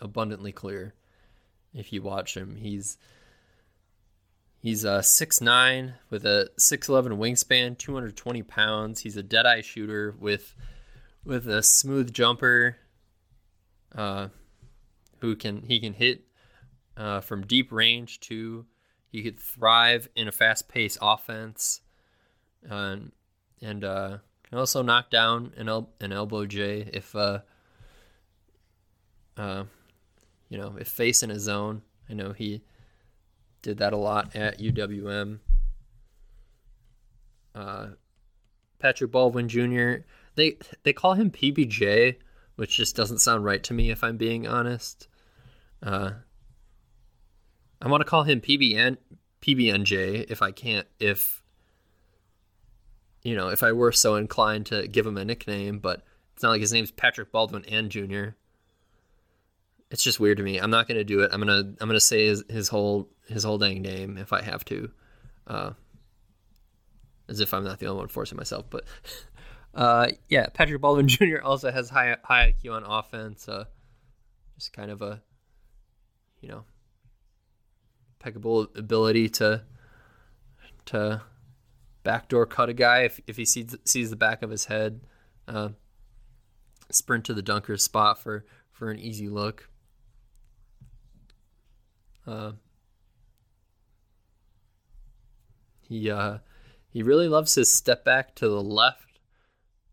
abundantly 0.00 0.52
clear. 0.52 0.94
If 1.74 1.92
you 1.92 2.02
watch 2.02 2.36
him, 2.36 2.56
he's 2.56 2.98
he's 4.60 4.86
six 5.02 5.40
nine 5.40 5.94
with 6.08 6.24
a 6.24 6.50
six 6.56 6.88
eleven 6.88 7.18
wingspan, 7.18 7.76
two 7.76 7.94
hundred 7.94 8.16
twenty 8.16 8.42
pounds. 8.42 9.00
He's 9.00 9.16
a 9.16 9.22
dead 9.22 9.46
eye 9.46 9.62
shooter 9.62 10.14
with 10.18 10.54
with 11.24 11.48
a 11.48 11.62
smooth 11.62 12.12
jumper. 12.12 12.76
Uh, 13.94 14.28
who 15.20 15.36
can 15.36 15.62
he 15.62 15.80
can 15.80 15.94
hit 15.94 16.22
uh, 16.96 17.20
from 17.20 17.46
deep 17.46 17.72
range 17.72 18.20
too. 18.20 18.66
He 19.08 19.22
could 19.22 19.40
thrive 19.40 20.08
in 20.14 20.28
a 20.28 20.32
fast 20.32 20.68
paced 20.68 20.98
offense 21.00 21.80
and 22.68 23.12
and 23.60 23.84
uh, 23.84 24.18
can 24.48 24.58
also 24.58 24.82
knock 24.82 25.10
down 25.10 25.52
an 25.56 25.68
el- 25.68 25.90
an 26.00 26.12
elbow 26.12 26.46
J 26.46 26.88
if 26.92 27.14
uh, 27.14 27.40
uh, 29.36 29.64
you 30.48 30.58
know 30.58 30.76
if 30.78 30.88
facing 30.88 31.30
a 31.30 31.38
zone. 31.38 31.82
I 32.08 32.14
know 32.14 32.32
he 32.32 32.62
did 33.62 33.78
that 33.78 33.92
a 33.92 33.96
lot 33.96 34.34
at 34.34 34.58
UWM. 34.58 35.40
Uh, 37.54 37.86
Patrick 38.78 39.10
Baldwin 39.10 39.48
Jr. 39.48 40.04
They 40.34 40.56
they 40.82 40.92
call 40.92 41.14
him 41.14 41.30
PBJ, 41.30 42.16
which 42.56 42.76
just 42.76 42.96
doesn't 42.96 43.18
sound 43.18 43.44
right 43.44 43.62
to 43.64 43.74
me 43.74 43.90
if 43.90 44.02
I'm 44.02 44.16
being 44.16 44.46
honest. 44.46 45.08
Uh, 45.82 46.12
I 47.82 47.88
want 47.88 48.00
to 48.02 48.08
call 48.08 48.24
him 48.24 48.40
PBN 48.40 48.98
PBNJ 49.40 50.30
if 50.30 50.42
I 50.42 50.50
can't 50.50 50.86
if 50.98 51.42
you 53.22 53.34
know, 53.36 53.48
if 53.48 53.62
I 53.62 53.72
were 53.72 53.92
so 53.92 54.16
inclined 54.16 54.66
to 54.66 54.88
give 54.88 55.06
him 55.06 55.18
a 55.18 55.24
nickname, 55.24 55.78
but 55.78 56.02
it's 56.32 56.42
not 56.42 56.50
like 56.50 56.60
his 56.60 56.72
name's 56.72 56.90
Patrick 56.90 57.30
Baldwin 57.30 57.64
and 57.66 57.90
Jr. 57.90 58.28
It's 59.90 60.02
just 60.02 60.20
weird 60.20 60.38
to 60.38 60.42
me. 60.42 60.58
I'm 60.58 60.70
not 60.70 60.88
gonna 60.88 61.04
do 61.04 61.20
it. 61.20 61.30
I'm 61.32 61.40
gonna 61.40 61.74
I'm 61.80 61.88
gonna 61.88 62.00
say 62.00 62.26
his, 62.26 62.44
his 62.48 62.68
whole 62.68 63.08
his 63.30 63.44
whole 63.44 63.58
dang 63.58 63.82
name 63.82 64.18
if 64.18 64.32
I 64.32 64.42
have 64.42 64.64
to, 64.66 64.90
uh, 65.46 65.72
as 67.28 67.40
if 67.40 67.54
I'm 67.54 67.64
not 67.64 67.78
the 67.78 67.86
only 67.86 68.00
one 68.00 68.08
forcing 68.08 68.36
myself. 68.36 68.66
But 68.68 68.84
uh, 69.74 70.08
yeah, 70.28 70.46
Patrick 70.52 70.80
Baldwin 70.80 71.08
Jr. 71.08 71.40
also 71.42 71.70
has 71.70 71.90
high 71.90 72.16
high 72.22 72.52
IQ 72.52 72.72
on 72.72 72.84
offense. 72.84 73.48
Uh, 73.48 73.64
just 74.56 74.72
kind 74.72 74.90
of 74.90 75.00
a 75.00 75.22
you 76.40 76.48
know 76.48 76.64
impeccable 78.18 78.68
ability 78.74 79.28
to 79.28 79.62
to 80.86 81.22
backdoor 82.02 82.46
cut 82.46 82.68
a 82.68 82.74
guy 82.74 83.02
if, 83.02 83.20
if 83.26 83.36
he 83.36 83.44
sees 83.44 83.76
sees 83.84 84.10
the 84.10 84.16
back 84.16 84.42
of 84.42 84.50
his 84.50 84.66
head. 84.66 85.00
Uh, 85.46 85.70
sprint 86.90 87.24
to 87.24 87.34
the 87.34 87.42
dunker 87.42 87.76
spot 87.76 88.18
for 88.18 88.44
for 88.72 88.90
an 88.90 88.98
easy 88.98 89.28
look. 89.28 89.68
Uh, 92.26 92.52
he 95.90 96.08
uh, 96.08 96.38
he 96.88 97.02
really 97.02 97.28
loves 97.28 97.56
his 97.56 97.70
step 97.70 98.04
back 98.04 98.36
to 98.36 98.48
the 98.48 98.62
left 98.62 99.18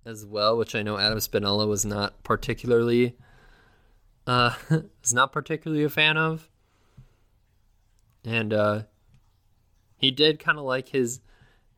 as 0.05 0.25
well, 0.25 0.55
which 0.55 0.75
I 0.75 0.83
know 0.83 0.99
Adam 0.99 1.17
Spinella 1.17 1.67
was 1.67 1.85
not 1.85 2.23
particularly 2.23 3.17
uh, 4.27 4.53
was 4.69 5.13
not 5.13 5.33
particularly 5.33 5.83
a 5.83 5.89
fan 5.89 6.15
of. 6.15 6.49
And 8.23 8.53
uh, 8.53 8.83
he 9.97 10.11
did 10.11 10.39
kind 10.39 10.59
of 10.59 10.65
like 10.65 10.89
his 10.89 11.19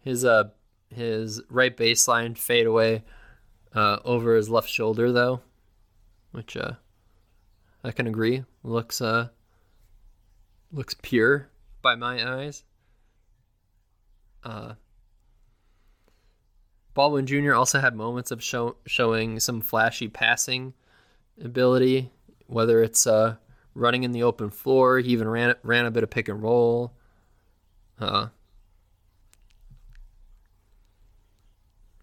his 0.01 0.25
uh 0.25 0.49
his 0.93 1.41
right 1.49 1.75
baseline 1.75 2.37
fade 2.37 2.65
away 2.65 3.03
uh, 3.73 3.99
over 4.03 4.35
his 4.35 4.49
left 4.49 4.69
shoulder 4.69 5.13
though, 5.13 5.39
which 6.31 6.57
uh 6.57 6.73
I 7.85 7.91
can 7.91 8.05
agree 8.05 8.43
looks 8.63 8.99
uh 8.99 9.29
looks 10.73 10.93
pure 11.01 11.47
by 11.81 11.95
my 11.95 12.37
eyes. 12.37 12.65
Uh, 14.43 14.73
Baldwin 16.93 17.25
Jr. 17.25 17.53
also 17.53 17.79
had 17.79 17.95
moments 17.95 18.31
of 18.31 18.43
show, 18.43 18.75
showing 18.85 19.39
some 19.39 19.61
flashy 19.61 20.07
passing 20.07 20.73
ability, 21.41 22.11
whether 22.47 22.83
it's 22.83 23.07
uh, 23.07 23.35
running 23.73 24.03
in 24.03 24.11
the 24.11 24.23
open 24.23 24.49
floor. 24.49 24.99
He 24.99 25.11
even 25.11 25.27
ran 25.27 25.55
ran 25.63 25.85
a 25.85 25.91
bit 25.91 26.03
of 26.03 26.09
pick 26.09 26.27
and 26.27 26.41
roll. 26.41 26.93
Uh, 27.99 28.27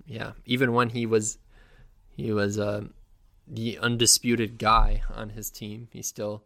yeah, 0.07 0.33
even 0.45 0.73
when 0.73 0.91
he 0.91 1.07
was 1.07 1.39
he 2.17 2.33
was 2.33 2.59
uh, 2.59 2.85
the 3.47 3.79
undisputed 3.79 4.59
guy 4.59 5.03
on 5.15 5.31
his 5.31 5.51
team, 5.51 5.89
he 5.93 6.03
still 6.03 6.45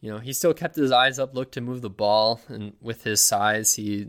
you 0.00 0.10
know, 0.10 0.18
he 0.18 0.32
still 0.32 0.54
kept 0.54 0.76
his 0.76 0.92
eyes 0.92 1.18
up, 1.18 1.34
looked 1.34 1.54
to 1.54 1.60
move 1.60 1.82
the 1.82 1.90
ball, 1.90 2.40
and 2.48 2.74
with 2.80 3.04
his 3.04 3.20
size, 3.20 3.74
he 3.74 4.08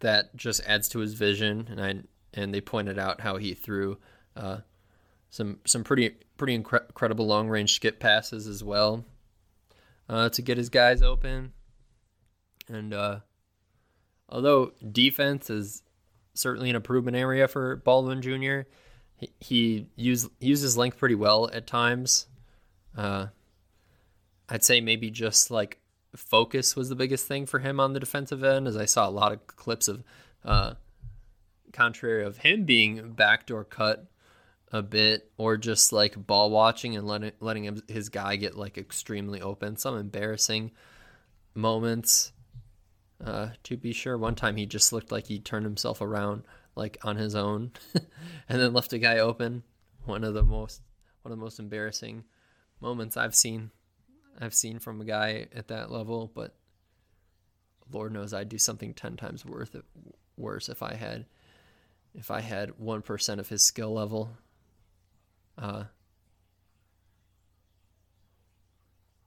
that 0.00 0.34
just 0.36 0.60
adds 0.66 0.88
to 0.90 0.98
his 0.98 1.14
vision. 1.14 1.66
And 1.70 1.80
I 1.80 1.94
and 2.34 2.52
they 2.52 2.60
pointed 2.60 2.98
out 2.98 3.20
how 3.20 3.36
he 3.36 3.54
threw 3.54 3.98
uh, 4.36 4.58
some 5.30 5.58
some 5.64 5.84
pretty 5.84 6.10
pretty 6.36 6.58
incre- 6.58 6.86
incredible 6.86 7.26
long 7.26 7.48
range 7.48 7.74
skip 7.74 8.00
passes 8.00 8.46
as 8.46 8.62
well 8.62 9.04
uh, 10.08 10.28
to 10.30 10.42
get 10.42 10.58
his 10.58 10.68
guys 10.68 11.02
open. 11.02 11.52
And 12.68 12.92
uh, 12.92 13.20
although 14.28 14.72
defense 14.90 15.50
is 15.50 15.82
certainly 16.34 16.70
an 16.70 16.76
improvement 16.76 17.16
area 17.16 17.48
for 17.48 17.76
Baldwin 17.76 18.22
Jr., 18.22 18.68
he, 19.16 19.32
he 19.40 19.86
use, 19.96 20.28
uses 20.40 20.76
length 20.76 20.98
pretty 20.98 21.14
well 21.14 21.50
at 21.52 21.66
times. 21.66 22.26
Uh, 22.96 23.26
I'd 24.52 24.62
say 24.62 24.82
maybe 24.82 25.10
just 25.10 25.50
like 25.50 25.78
focus 26.14 26.76
was 26.76 26.90
the 26.90 26.94
biggest 26.94 27.26
thing 27.26 27.46
for 27.46 27.60
him 27.60 27.80
on 27.80 27.94
the 27.94 28.00
defensive 28.00 28.44
end, 28.44 28.68
as 28.68 28.76
I 28.76 28.84
saw 28.84 29.08
a 29.08 29.10
lot 29.10 29.32
of 29.32 29.46
clips 29.46 29.88
of, 29.88 30.04
uh, 30.44 30.74
contrary 31.72 32.22
of 32.22 32.36
him 32.36 32.66
being 32.66 33.12
backdoor 33.12 33.64
cut 33.64 34.04
a 34.70 34.82
bit, 34.82 35.32
or 35.38 35.56
just 35.56 35.90
like 35.90 36.26
ball 36.26 36.50
watching 36.50 36.94
and 36.94 37.06
letting 37.06 37.32
letting 37.40 37.80
his 37.88 38.10
guy 38.10 38.36
get 38.36 38.54
like 38.54 38.76
extremely 38.76 39.40
open. 39.40 39.78
Some 39.78 39.96
embarrassing 39.96 40.72
moments, 41.54 42.32
uh, 43.24 43.48
to 43.62 43.78
be 43.78 43.94
sure. 43.94 44.18
One 44.18 44.34
time 44.34 44.56
he 44.56 44.66
just 44.66 44.92
looked 44.92 45.10
like 45.10 45.28
he 45.28 45.38
turned 45.38 45.64
himself 45.64 46.02
around 46.02 46.42
like 46.76 46.98
on 47.02 47.16
his 47.16 47.34
own, 47.34 47.72
and 48.50 48.60
then 48.60 48.74
left 48.74 48.92
a 48.92 48.98
guy 48.98 49.16
open. 49.16 49.62
One 50.04 50.24
of 50.24 50.34
the 50.34 50.42
most 50.42 50.82
one 51.22 51.32
of 51.32 51.38
the 51.38 51.42
most 51.42 51.58
embarrassing 51.58 52.24
moments 52.82 53.16
I've 53.16 53.34
seen 53.34 53.70
I've 54.40 54.54
seen 54.54 54.78
from 54.78 55.00
a 55.00 55.04
guy 55.04 55.46
at 55.54 55.68
that 55.68 55.90
level, 55.90 56.30
but 56.34 56.54
Lord 57.90 58.12
knows 58.12 58.32
I'd 58.32 58.48
do 58.48 58.58
something 58.58 58.94
ten 58.94 59.16
times 59.16 59.44
worth 59.44 59.74
it, 59.74 59.84
worse 60.36 60.68
if 60.68 60.82
I 60.82 60.94
had 60.94 61.26
if 62.14 62.30
I 62.30 62.40
had 62.40 62.78
one 62.78 63.02
percent 63.02 63.40
of 63.40 63.48
his 63.48 63.66
skill 63.66 63.92
level. 63.92 64.36
Uh, 65.56 65.84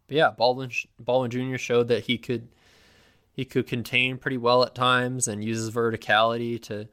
but 0.08 0.18
yeah, 0.18 0.32
Baldwin 0.32 0.72
Baldwin 1.00 1.32
Jr. 1.32 1.58
showed 1.58 1.88
that 1.88 2.06
he 2.06 2.18
could 2.18 2.50
he 3.32 3.46
could 3.46 3.68
contain 3.68 4.18
pretty 4.18 4.38
well 4.38 4.64
at 4.64 4.76
times 4.76 5.28
and 5.28 5.44
uses 5.44 5.72
verticality 5.72 6.62
to 6.64 6.88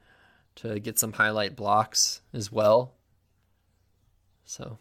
to 0.56 0.78
get 0.78 0.98
some 0.98 1.12
highlight 1.12 1.56
blocks 1.56 2.20
as 2.32 2.52
well. 2.52 2.94
So 4.44 4.78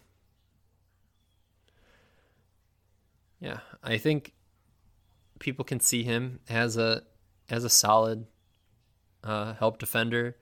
Yeah, 3.42 3.58
I 3.82 3.98
think 3.98 4.34
people 5.40 5.64
can 5.64 5.80
see 5.80 6.04
him 6.04 6.38
as 6.48 6.76
a 6.76 7.02
as 7.50 7.64
a 7.64 7.68
solid 7.68 8.26
uh, 9.24 9.54
help 9.54 9.78
defender, 9.78 10.36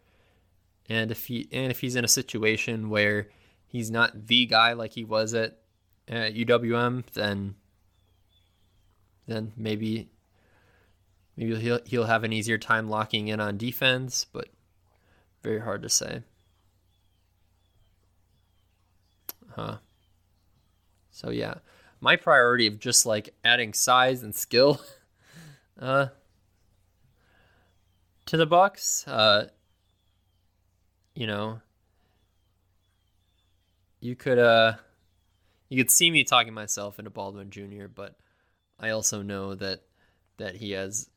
and 0.86 1.11
if 1.11 1.24
he 1.24 1.48
and 1.51 1.70
if 1.70 1.80
he's 1.80 1.96
in 1.96 2.05
a 2.05 2.09
situation 2.09 2.90
where 2.90 3.28
he's 3.66 3.90
not 3.90 4.26
the 4.26 4.44
guy 4.44 4.74
like 4.74 4.92
he 4.92 5.05
was 5.05 5.32
at, 5.32 5.61
at 6.09 6.34
UWM, 6.34 7.07
then 7.14 7.55
then 9.26 9.55
maybe 9.57 10.11
maybe 11.38 11.57
he'll 11.57 11.80
he'll 11.86 12.05
have 12.05 12.22
an 12.22 12.34
easier 12.34 12.59
time 12.59 12.90
locking 12.90 13.28
in 13.28 13.40
on 13.40 13.57
defense, 13.57 14.26
but 14.30 14.48
very 15.42 15.61
hard 15.61 15.80
to 15.84 15.88
say. 15.88 16.20
Huh. 19.57 19.78
So 21.11 21.30
yeah 21.30 21.55
my 22.01 22.16
priority 22.16 22.66
of 22.66 22.78
just 22.78 23.05
like 23.07 23.34
adding 23.44 23.72
size 23.72 24.22
and 24.22 24.34
skill 24.34 24.80
uh, 25.80 26.07
to 28.26 28.36
the 28.36 28.46
Bucks. 28.46 29.07
Uh, 29.07 29.48
you 31.14 31.26
know, 31.26 31.61
you 34.01 34.16
could 34.16 34.38
uh, 34.38 34.74
you 35.68 35.76
could 35.76 35.90
see 35.90 36.11
me 36.11 36.24
talking 36.24 36.55
myself 36.55 36.98
into 36.98 37.11
Baldwin 37.11 37.51
Jr., 37.51 37.86
but 37.94 38.16
I 38.78 38.90
also 38.90 39.22
know 39.22 39.55
that 39.55 39.82
that 40.38 40.57
he 40.57 40.70
has 40.72 41.11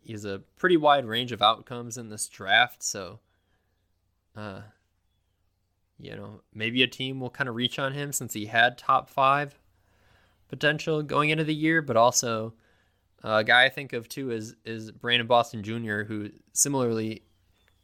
he 0.00 0.12
has 0.12 0.24
a 0.24 0.42
pretty 0.56 0.76
wide 0.76 1.04
range 1.04 1.32
of 1.32 1.42
outcomes 1.42 1.98
in 1.98 2.10
this 2.10 2.28
draft. 2.28 2.82
So, 2.82 3.18
uh, 4.36 4.60
you 5.98 6.14
know, 6.14 6.42
maybe 6.54 6.82
a 6.82 6.86
team 6.86 7.18
will 7.18 7.30
kind 7.30 7.48
of 7.48 7.56
reach 7.56 7.78
on 7.78 7.94
him 7.94 8.12
since 8.12 8.34
he 8.34 8.46
had 8.46 8.78
top 8.78 9.08
five 9.08 9.58
potential 10.48 11.02
going 11.02 11.30
into 11.30 11.44
the 11.44 11.54
year, 11.54 11.82
but 11.82 11.96
also 11.96 12.54
uh, 13.24 13.38
a 13.38 13.44
guy 13.44 13.64
I 13.64 13.68
think 13.68 13.92
of 13.92 14.08
too 14.08 14.30
is 14.30 14.54
is 14.64 14.90
Brandon 14.90 15.26
Boston 15.26 15.62
Jr., 15.62 16.02
who 16.02 16.30
similarly, 16.52 17.22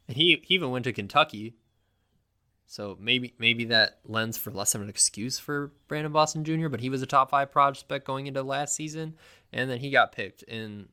he 0.08 0.40
he 0.42 0.54
even 0.54 0.70
went 0.70 0.84
to 0.84 0.92
Kentucky, 0.92 1.54
so 2.66 2.96
maybe 3.00 3.34
maybe 3.38 3.64
that 3.66 3.98
lends 4.04 4.36
for 4.36 4.50
less 4.50 4.74
of 4.74 4.82
an 4.82 4.88
excuse 4.88 5.38
for 5.38 5.72
Brandon 5.88 6.12
Boston 6.12 6.44
Jr. 6.44 6.68
But 6.68 6.80
he 6.80 6.90
was 6.90 7.02
a 7.02 7.06
top 7.06 7.30
five 7.30 7.50
prospect 7.50 8.06
going 8.06 8.26
into 8.26 8.42
last 8.42 8.74
season, 8.74 9.16
and 9.52 9.70
then 9.70 9.78
he 9.78 9.90
got 9.90 10.12
picked 10.12 10.42
in 10.42 10.88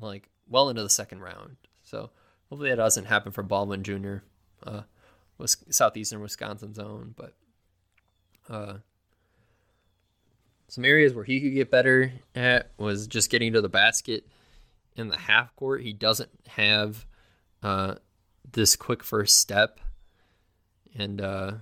like 0.00 0.28
well 0.48 0.68
into 0.68 0.82
the 0.82 0.90
second 0.90 1.20
round. 1.20 1.56
So 1.82 2.10
hopefully 2.48 2.70
that 2.70 2.76
doesn't 2.76 3.06
happen 3.06 3.32
for 3.32 3.42
Baldwin 3.42 3.82
Jr. 3.82 4.16
Uh, 4.62 4.82
was 5.38 5.56
southeastern 5.70 6.20
Wisconsin's 6.20 6.78
own, 6.78 7.14
but 7.16 7.34
uh, 8.48 8.74
some 10.68 10.84
areas 10.84 11.14
where 11.14 11.24
he 11.24 11.40
could 11.40 11.54
get 11.54 11.70
better 11.70 12.12
at 12.34 12.70
was 12.78 13.06
just 13.06 13.30
getting 13.30 13.52
to 13.52 13.60
the 13.60 13.68
basket 13.68 14.26
in 14.96 15.08
the 15.08 15.16
half 15.16 15.54
court. 15.56 15.82
He 15.82 15.92
doesn't 15.92 16.30
have 16.48 17.06
uh, 17.62 17.96
this 18.50 18.76
quick 18.76 19.02
first 19.02 19.38
step, 19.38 19.80
and 20.94 21.20
uh, 21.20 21.52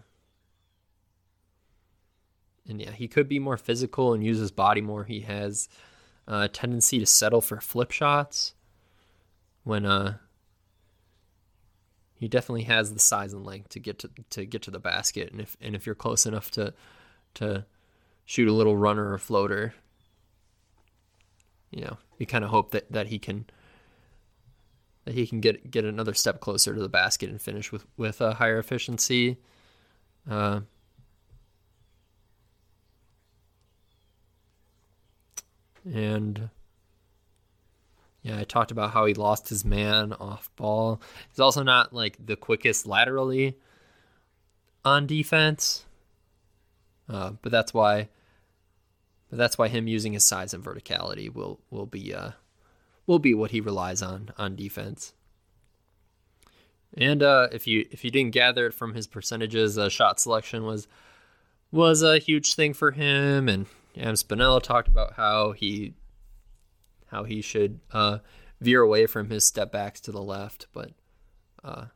and 2.69 2.81
yeah, 2.81 2.93
he 2.93 3.09
could 3.09 3.29
be 3.29 3.39
more 3.39 3.57
physical 3.57 4.13
and 4.13 4.25
use 4.25 4.39
his 4.39 4.53
body 4.53 4.81
more. 4.81 5.05
He 5.05 5.21
has 5.21 5.69
a 6.27 6.49
tendency 6.49 6.99
to 6.99 7.07
settle 7.07 7.41
for 7.41 7.61
flip 7.61 7.91
shots 7.91 8.55
when 9.65 9.85
uh 9.87 10.17
he 12.15 12.29
definitely 12.29 12.63
has 12.63 12.95
the 12.95 13.01
size 13.01 13.33
and 13.33 13.45
length 13.45 13.71
to 13.71 13.81
get 13.81 13.99
to 13.99 14.11
to 14.31 14.45
get 14.47 14.63
to 14.63 14.71
the 14.71 14.79
basket 14.79 15.33
and 15.33 15.41
if 15.41 15.57
and 15.61 15.75
if 15.75 15.87
you're 15.87 15.95
close 15.95 16.25
enough 16.27 16.51
to 16.51 16.73
to 17.35 17.65
shoot 18.25 18.49
a 18.49 18.53
little 18.53 18.77
runner 18.77 19.13
or 19.13 19.19
floater. 19.19 19.75
You 21.71 21.85
know, 21.85 21.99
you 22.19 22.27
kind 22.27 22.45
of 22.45 22.51
hope 22.51 22.73
that, 22.73 22.91
that 22.93 23.07
he 23.09 23.19
can 23.19 23.47
that 25.05 25.15
he 25.15 25.27
can 25.27 25.41
get 25.41 25.71
get 25.71 25.85
another 25.85 26.15
step 26.15 26.41
closer 26.41 26.75
to 26.75 26.81
the 26.81 26.89
basket 26.89 27.31
and 27.31 27.41
finish 27.41 27.73
with 27.73 27.87
with 27.97 28.21
a 28.21 28.35
higher 28.35 28.59
efficiency. 28.59 29.39
Uh, 30.31 30.61
and 35.85 36.51
yeah, 38.23 38.39
I 38.39 38.45
talked 38.45 38.71
about 38.71 38.93
how 38.93 39.07
he 39.07 39.15
lost 39.15 39.49
his 39.49 39.65
man 39.65 40.13
off 40.13 40.49
ball. 40.55 41.01
He's 41.31 41.41
also 41.41 41.63
not 41.63 41.93
like 41.93 42.25
the 42.25 42.37
quickest 42.37 42.87
laterally 42.87 43.59
on 44.85 45.07
defense. 45.07 45.85
Uh, 47.13 47.33
but 47.43 47.53
that's 47.53 47.75
why 47.75 48.09
but 49.29 49.39
that's 49.39 49.57
why 49.57 49.69
him 49.69 49.89
using 49.89 50.13
his 50.13 50.25
size 50.25 50.53
and 50.53 50.65
verticality 50.65 51.33
will 51.33 51.61
will 51.71 51.87
be 51.87 52.15
uh, 52.15 52.33
will 53.07 53.19
be 53.19 53.35
what 53.35 53.51
he 53.51 53.61
relies 53.61 54.03
on 54.03 54.31
on 54.39 54.57
defense. 54.57 55.15
And 56.95 57.23
uh, 57.23 57.49
if 57.53 57.67
you 57.67 57.87
if 57.91 58.05
you 58.05 58.11
didn't 58.11 58.33
gather 58.33 58.67
it 58.67 58.75
from 58.75 58.95
his 58.95 59.07
percentages, 59.07 59.79
uh, 59.79 59.89
shot 59.89 60.21
selection 60.21 60.65
was 60.65 60.87
was 61.71 62.03
a 62.03 62.19
huge 62.19 62.55
thing 62.55 62.75
for 62.75 62.91
him. 62.91 63.49
And 63.49 63.67
Adam 63.97 64.61
talked 64.61 64.89
about 64.89 65.15
how 65.15 65.53
he 65.53 65.95
how 67.07 67.25
he 67.25 67.41
should 67.41 67.81
uh, 67.93 68.19
veer 68.61 68.83
away 68.83 69.07
from 69.07 69.31
his 69.31 69.45
step 69.45 69.73
backs 69.73 70.01
to 70.03 70.13
the 70.13 70.23
left. 70.23 70.67
But 70.73 70.91
uh, 71.65 71.87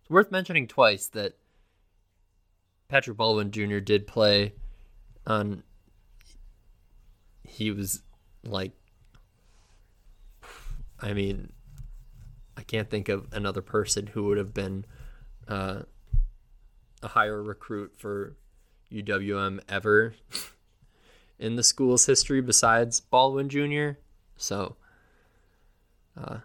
it's 0.00 0.10
worth 0.10 0.30
mentioning 0.30 0.68
twice 0.68 1.06
that 1.08 1.34
Patrick 2.88 3.18
Baldwin 3.18 3.50
Jr. 3.50 3.78
did 3.78 4.06
play 4.06 4.54
on. 5.26 5.62
He 7.44 7.70
was 7.70 8.02
like, 8.44 8.72
I 11.00 11.12
mean, 11.12 11.52
I 12.56 12.62
can't 12.62 12.88
think 12.88 13.08
of 13.08 13.26
another 13.32 13.62
person 13.62 14.06
who 14.06 14.24
would 14.24 14.38
have 14.38 14.54
been 14.54 14.86
uh, 15.46 15.82
a 17.02 17.08
higher 17.08 17.42
recruit 17.42 17.92
for 17.96 18.36
UWM 18.90 19.60
ever 19.68 20.14
in 21.38 21.56
the 21.56 21.62
school's 21.62 22.06
history 22.06 22.40
besides 22.40 23.00
Baldwin 23.00 23.48
Jr. 23.50 23.98
So, 24.36 24.76
uh, 26.16 26.38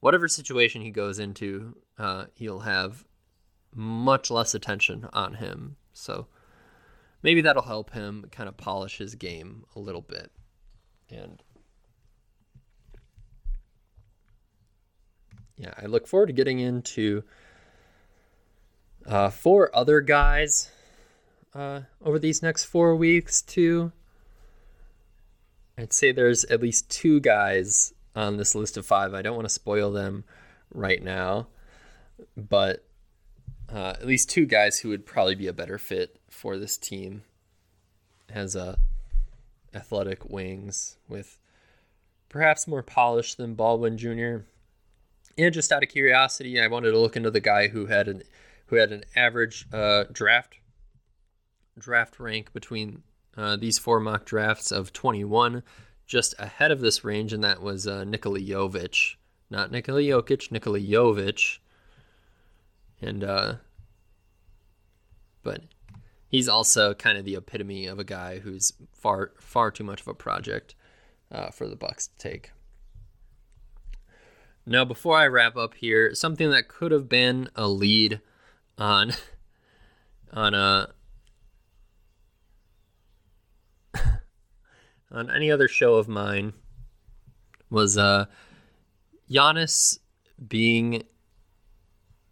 whatever 0.00 0.28
situation 0.28 0.82
he 0.82 0.90
goes 0.90 1.18
into, 1.18 1.76
uh, 1.98 2.26
he'll 2.34 2.60
have 2.60 3.04
much 3.74 4.30
less 4.30 4.54
attention 4.54 5.08
on 5.12 5.34
him. 5.34 5.76
So, 5.92 6.26
maybe 7.22 7.40
that'll 7.40 7.62
help 7.62 7.90
him 7.90 8.26
kind 8.30 8.48
of 8.48 8.56
polish 8.56 8.98
his 8.98 9.14
game 9.14 9.64
a 9.74 9.80
little 9.80 10.02
bit. 10.02 10.30
And 11.10 11.42
yeah, 15.56 15.72
I 15.80 15.86
look 15.86 16.06
forward 16.06 16.26
to 16.26 16.32
getting 16.32 16.58
into 16.58 17.22
uh, 19.06 19.30
four 19.30 19.70
other 19.74 20.00
guys 20.00 20.70
uh, 21.54 21.82
over 22.02 22.18
these 22.18 22.42
next 22.42 22.64
four 22.64 22.96
weeks, 22.96 23.40
too. 23.40 23.92
I'd 25.78 25.92
say 25.92 26.12
there's 26.12 26.44
at 26.44 26.60
least 26.60 26.90
two 26.90 27.20
guys 27.20 27.92
on 28.14 28.36
this 28.36 28.54
list 28.54 28.76
of 28.76 28.86
five. 28.86 29.14
I 29.14 29.22
don't 29.22 29.34
want 29.34 29.46
to 29.46 29.54
spoil 29.54 29.90
them 29.90 30.24
right 30.72 31.02
now, 31.02 31.48
but 32.36 32.84
uh, 33.72 33.94
at 33.98 34.06
least 34.06 34.30
two 34.30 34.46
guys 34.46 34.78
who 34.78 34.88
would 34.88 35.06
probably 35.06 35.34
be 35.34 35.46
a 35.46 35.52
better 35.52 35.78
fit 35.78 36.18
for 36.28 36.58
this 36.58 36.76
team 36.76 37.22
as 38.28 38.56
uh, 38.56 38.76
athletic 39.74 40.28
wings 40.28 40.96
with 41.08 41.38
perhaps 42.28 42.66
more 42.66 42.82
polish 42.82 43.34
than 43.34 43.54
Baldwin 43.54 43.98
Jr. 43.98 44.44
And 45.36 45.52
just 45.52 45.72
out 45.72 45.82
of 45.82 45.88
curiosity, 45.88 46.60
I 46.60 46.68
wanted 46.68 46.92
to 46.92 46.98
look 46.98 47.16
into 47.16 47.30
the 47.30 47.40
guy 47.40 47.68
who 47.68 47.86
had 47.86 48.08
an 48.08 48.22
who 48.66 48.76
had 48.76 48.92
an 48.92 49.04
average 49.14 49.66
uh, 49.72 50.04
draft 50.10 50.58
draft 51.78 52.18
rank 52.18 52.52
between 52.52 53.02
uh, 53.36 53.56
these 53.56 53.78
four 53.78 54.00
mock 54.00 54.24
drafts 54.24 54.70
of 54.70 54.92
21, 54.92 55.62
just 56.06 56.34
ahead 56.38 56.70
of 56.70 56.80
this 56.80 57.04
range, 57.04 57.32
and 57.32 57.42
that 57.42 57.60
was 57.60 57.86
uh, 57.86 58.04
Nikola 58.04 58.38
Jovic, 58.38 59.16
not 59.50 59.70
Nikola 59.72 60.00
Jokic, 60.00 60.52
Nikola 60.52 60.78
Jovic, 60.78 61.58
and 63.04 63.22
uh, 63.22 63.54
but 65.42 65.62
he's 66.28 66.48
also 66.48 66.94
kind 66.94 67.18
of 67.18 67.24
the 67.24 67.36
epitome 67.36 67.86
of 67.86 67.98
a 67.98 68.04
guy 68.04 68.38
who's 68.38 68.72
far 68.92 69.32
far 69.38 69.70
too 69.70 69.84
much 69.84 70.00
of 70.00 70.08
a 70.08 70.14
project 70.14 70.74
uh, 71.30 71.50
for 71.50 71.68
the 71.68 71.76
Bucks 71.76 72.08
to 72.08 72.16
take. 72.18 72.50
Now, 74.66 74.84
before 74.86 75.18
I 75.18 75.26
wrap 75.26 75.56
up 75.56 75.74
here, 75.74 76.14
something 76.14 76.50
that 76.50 76.68
could 76.68 76.90
have 76.90 77.08
been 77.08 77.50
a 77.54 77.68
lead 77.68 78.20
on 78.78 79.12
on 80.32 80.54
a 80.54 80.88
on 85.10 85.30
any 85.30 85.50
other 85.50 85.68
show 85.68 85.96
of 85.96 86.08
mine 86.08 86.54
was 87.70 87.98
uh 87.98 88.24
Giannis 89.30 89.98
being 90.48 91.02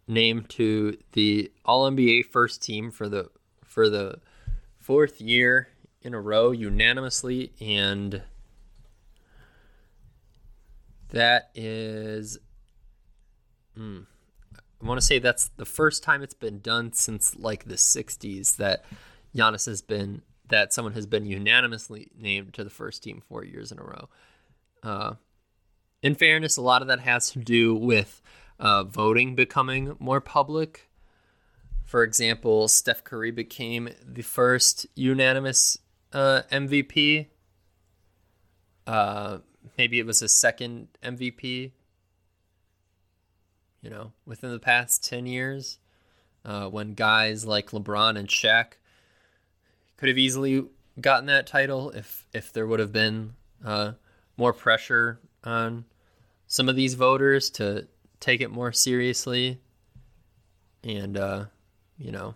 named 0.07 0.49
to 0.49 0.97
the 1.13 1.51
All 1.65 1.89
NBA 1.89 2.25
first 2.25 2.61
team 2.61 2.91
for 2.91 3.07
the 3.07 3.29
for 3.65 3.89
the 3.89 4.19
fourth 4.77 5.21
year 5.21 5.69
in 6.01 6.13
a 6.13 6.19
row 6.19 6.51
unanimously 6.51 7.53
and 7.61 8.21
that 11.09 11.49
is 11.55 12.37
hmm, 13.75 14.01
I 14.81 14.85
want 14.85 14.99
to 14.99 15.05
say 15.05 15.19
that's 15.19 15.47
the 15.55 15.65
first 15.65 16.03
time 16.03 16.21
it's 16.21 16.33
been 16.33 16.59
done 16.59 16.91
since 16.91 17.35
like 17.35 17.65
the 17.65 17.75
60s 17.75 18.57
that 18.57 18.83
Giannis 19.35 19.65
has 19.65 19.81
been 19.81 20.21
that 20.49 20.73
someone 20.73 20.93
has 20.93 21.05
been 21.05 21.25
unanimously 21.25 22.11
named 22.17 22.53
to 22.55 22.63
the 22.63 22.69
first 22.69 23.01
team 23.01 23.21
four 23.27 23.43
years 23.43 23.71
in 23.71 23.79
a 23.79 23.83
row. 23.83 24.09
Uh, 24.83 25.13
in 26.01 26.15
fairness, 26.15 26.57
a 26.57 26.61
lot 26.61 26.81
of 26.81 26.89
that 26.89 26.99
has 26.99 27.31
to 27.31 27.39
do 27.39 27.73
with 27.73 28.21
uh, 28.59 28.83
voting 28.83 29.35
becoming 29.35 29.95
more 29.99 30.21
public. 30.21 30.89
For 31.83 32.03
example, 32.03 32.67
Steph 32.67 33.03
Curry 33.03 33.31
became 33.31 33.89
the 34.05 34.21
first 34.21 34.87
unanimous 34.95 35.77
uh, 36.11 36.41
MVP. 36.51 37.27
Uh, 38.87 39.39
maybe 39.77 39.99
it 39.99 40.05
was 40.05 40.21
a 40.21 40.27
second 40.27 40.87
MVP 41.03 41.71
you 43.83 43.89
know, 43.89 44.13
within 44.25 44.51
the 44.51 44.59
past 44.59 45.03
10 45.03 45.25
years, 45.27 45.77
uh, 46.45 46.67
when 46.67 46.93
guys 46.93 47.45
like 47.45 47.71
LeBron 47.71 48.17
and 48.17 48.29
Shaq 48.29 48.77
could 49.97 50.07
have 50.07 50.17
easily 50.17 50.65
gotten 50.99 51.25
that 51.25 51.45
title 51.45 51.91
if, 51.91 52.25
if 52.33 52.51
there 52.51 52.65
would 52.65 52.79
have 52.79 52.93
been 52.93 53.33
uh, 53.63 53.91
more 54.37 54.53
pressure 54.53 55.19
on 55.43 55.83
some 56.47 56.69
of 56.69 56.75
these 56.77 56.93
voters 56.93 57.49
to 57.49 57.87
take 58.23 58.39
it 58.39 58.49
more 58.49 58.71
seriously 58.71 59.59
and, 60.83 61.17
uh, 61.17 61.45
you 61.97 62.11
know, 62.11 62.35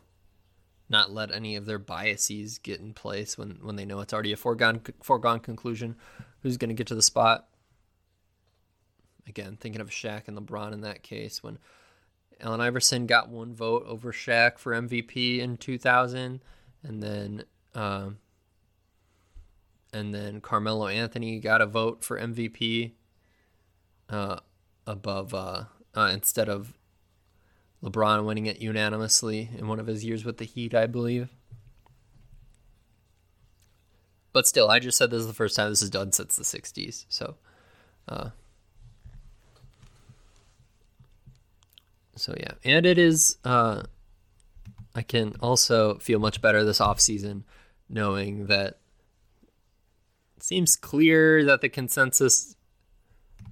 not 0.90 1.12
let 1.12 1.32
any 1.32 1.56
of 1.56 1.66
their 1.66 1.80
biases 1.80 2.58
get 2.60 2.80
in 2.80 2.94
place 2.94 3.38
when, 3.38 3.60
when 3.62 3.78
they 3.78 3.86
know 3.86 4.02
it's 4.02 4.14
already 4.14 4.34
a 4.34 4.38
foregone 4.38 4.82
foregone 5.02 5.40
conclusion 5.40 5.96
who's 6.42 6.58
going 6.58 6.70
to 6.70 6.76
get 6.76 6.88
to 6.88 6.96
the 6.96 7.02
spot. 7.02 7.48
Again, 9.28 9.58
thinking 9.60 9.82
of 9.82 9.90
Shaq 9.90 10.28
and 10.28 10.38
LeBron 10.38 10.74
in 10.74 10.82
that 10.82 11.04
case 11.04 11.42
when 11.42 11.58
Allen 12.40 12.62
Iverson 12.62 13.06
got 13.06 13.30
one 13.30 13.54
vote 13.54 13.86
over 13.88 14.12
Shaq 14.12 14.58
for 14.58 14.74
MVP 14.74 15.40
in 15.40 15.58
2000, 15.58 16.42
and 16.84 17.04
then 17.04 17.44
um, 17.76 18.20
and 19.92 20.14
then 20.14 20.40
Carmelo 20.42 20.88
Anthony 20.88 21.40
got 21.40 21.62
a 21.62 21.66
vote 21.66 22.04
for 22.04 22.20
MVP 22.20 22.94
uh, 24.10 24.38
above 24.86 25.34
uh, 25.96 26.10
instead 26.14 26.50
of 26.50 26.74
LeBron 27.84 28.26
winning 28.26 28.46
it 28.46 28.60
unanimously 28.60 29.50
in 29.58 29.68
one 29.68 29.80
of 29.80 29.88
his 29.88 30.04
years 30.04 30.26
with 30.26 30.38
the 30.38 30.46
Heat, 30.46 30.74
I 30.74 30.88
believe. 30.88 31.30
But 34.34 34.48
still, 34.48 34.70
I 34.70 34.80
just 34.80 34.98
said 34.98 35.10
this 35.10 35.22
is 35.22 35.28
the 35.28 35.34
first 35.34 35.56
time 35.56 35.70
this 35.70 35.82
is 35.82 35.90
done 35.90 36.12
since 36.12 36.36
the 36.36 36.44
'60s, 36.44 37.06
so. 37.10 37.36
Uh, 38.08 38.30
So 42.18 42.34
yeah, 42.40 42.54
and 42.64 42.86
it 42.86 42.98
is. 42.98 43.38
Uh, 43.46 43.84
I 44.96 45.04
can 45.04 45.36
also 45.40 46.00
feel 46.00 46.20
much 46.20 46.42
better 46.42 46.64
this 46.64 46.82
off 46.82 47.00
season, 47.00 47.46
knowing 47.88 48.48
that 48.48 48.80
it 50.36 50.44
seems 50.44 50.76
clear 50.76 51.46
that 51.46 51.62
the 51.62 51.70
consensus 51.70 52.56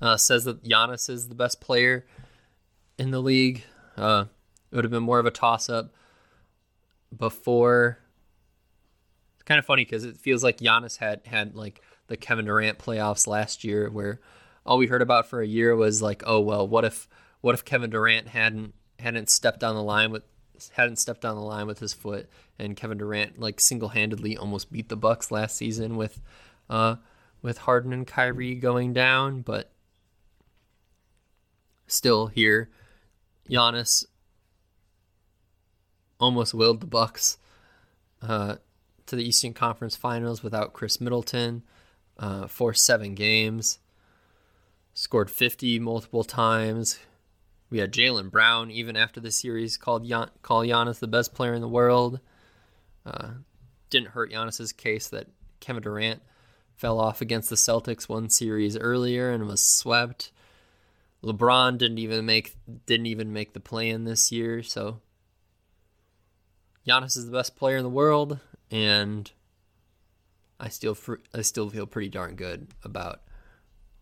uh, 0.02 0.18
says 0.18 0.46
that 0.46 0.64
Giannis 0.64 1.10
is 1.10 1.30
the 1.30 1.36
best 1.36 1.62
player 1.62 2.08
in 2.98 3.12
the 3.12 3.22
league. 3.22 3.64
Uh, 3.98 4.26
it 4.72 4.76
would 4.76 4.86
have 4.86 4.92
been 4.92 5.04
more 5.04 5.20
of 5.20 5.26
a 5.26 5.32
toss 5.32 5.70
up 5.70 5.94
before. 7.16 8.00
It's 9.36 9.44
kind 9.44 9.60
of 9.60 9.66
funny 9.66 9.86
because 9.86 10.04
it 10.04 10.18
feels 10.18 10.44
like 10.44 10.58
Giannis 10.58 10.98
had 10.98 11.22
had 11.26 11.56
like 11.56 11.82
the 12.08 12.18
Kevin 12.18 12.46
Durant 12.46 12.80
playoffs 12.80 13.28
last 13.28 13.64
year, 13.64 13.90
where 13.90 14.20
all 14.66 14.78
we 14.78 14.88
heard 14.88 15.02
about 15.02 15.28
for 15.28 15.42
a 15.42 15.48
year 15.48 15.76
was 15.76 16.02
like, 16.02 16.24
oh 16.26 16.40
well, 16.40 16.68
what 16.68 16.86
if 16.86 17.08
what 17.42 17.56
if 17.56 17.66
Kevin 17.66 17.90
Durant 17.90 18.28
hadn't 18.28 18.74
hadn't 19.00 19.30
stepped 19.30 19.60
down 19.60 19.76
the 19.76 19.84
line 19.84 20.12
with 20.12 20.24
hadn't 20.72 20.98
stepped 20.98 21.22
down 21.22 21.36
the 21.36 21.42
line 21.42 21.68
with 21.68 21.80
his 21.80 21.94
foot 21.94 22.30
and 22.58 22.78
Kevin 22.78 22.98
Durant 22.98 23.40
like 23.40 23.60
single-handedly 23.60 24.38
almost 24.38 24.72
beat 24.72 24.88
the 24.88 24.96
Bucks 24.96 25.30
last 25.30 25.58
season 25.58 25.98
with 25.98 26.22
uh 26.70 26.96
with 27.42 27.60
Harden 27.60 27.94
and 27.94 28.08
Kyrie 28.08 28.56
going 28.56 28.94
down, 28.94 29.42
but 29.42 29.72
still 31.88 32.28
here 32.28 32.70
Giannis 33.50 34.06
almost 36.20 36.54
willed 36.54 36.82
the 36.82 36.88
Bucks 36.88 37.38
uh, 38.22 38.56
to 39.06 39.16
the 39.16 39.24
Eastern 39.24 39.54
Conference 39.54 39.96
Finals 39.96 40.42
without 40.42 40.74
Khris 40.74 41.00
Middleton 41.00 41.64
uh, 42.18 42.48
for 42.48 42.74
seven 42.74 43.16
games. 43.16 43.80
Scored 44.94 45.30
50 45.30 45.80
multiple 45.80 46.24
times, 46.24 47.00
we 47.70 47.80
had 47.80 47.92
Jaylen 47.92 48.32
Brown, 48.32 48.72
even 48.72 48.96
after 48.96 49.20
the 49.20 49.32
series, 49.32 49.76
called 49.76 50.08
Gian- 50.08 50.32
call 50.42 50.62
Giannis 50.62 51.00
the 51.00 51.08
best 51.08 51.34
player 51.34 51.54
in 51.54 51.62
the 51.62 51.68
world. 51.68 52.20
Uh, 53.06 53.32
didn't 53.90 54.10
hurt 54.10 54.32
Giannis's 54.32 54.72
case 54.72 55.10
that 55.10 55.28
Kevin 55.60 55.84
Durant 55.84 56.22
fell 56.76 57.00
off 57.00 57.22
against 57.22 57.50
the 57.50 57.56
Celtics 57.56 58.08
one 58.08 58.30
series 58.30 58.78
earlier 58.78 59.32
and 59.32 59.46
was 59.46 59.62
swept. 59.62 60.32
LeBron 61.26 61.78
didn't 61.78 61.98
even 61.98 62.26
make 62.26 62.56
didn't 62.86 63.08
even 63.08 63.34
make 63.34 63.54
the 63.54 63.60
play 63.60 63.90
in 63.90 64.04
this 64.04 64.32
year, 64.32 64.62
so 64.62 65.02
Giannis 66.88 67.18
is 67.18 67.26
the 67.26 67.32
best 67.32 67.56
player 67.56 67.78
in 67.78 67.84
the 67.84 67.90
world, 67.90 68.40
and 68.70 69.32
I 70.60 70.70
still 70.70 70.98
I 71.34 71.42
still 71.42 71.70
feel 71.70 71.88
pretty 71.88 72.10
darn 72.10 72.36
good 72.36 72.68
about 72.84 73.22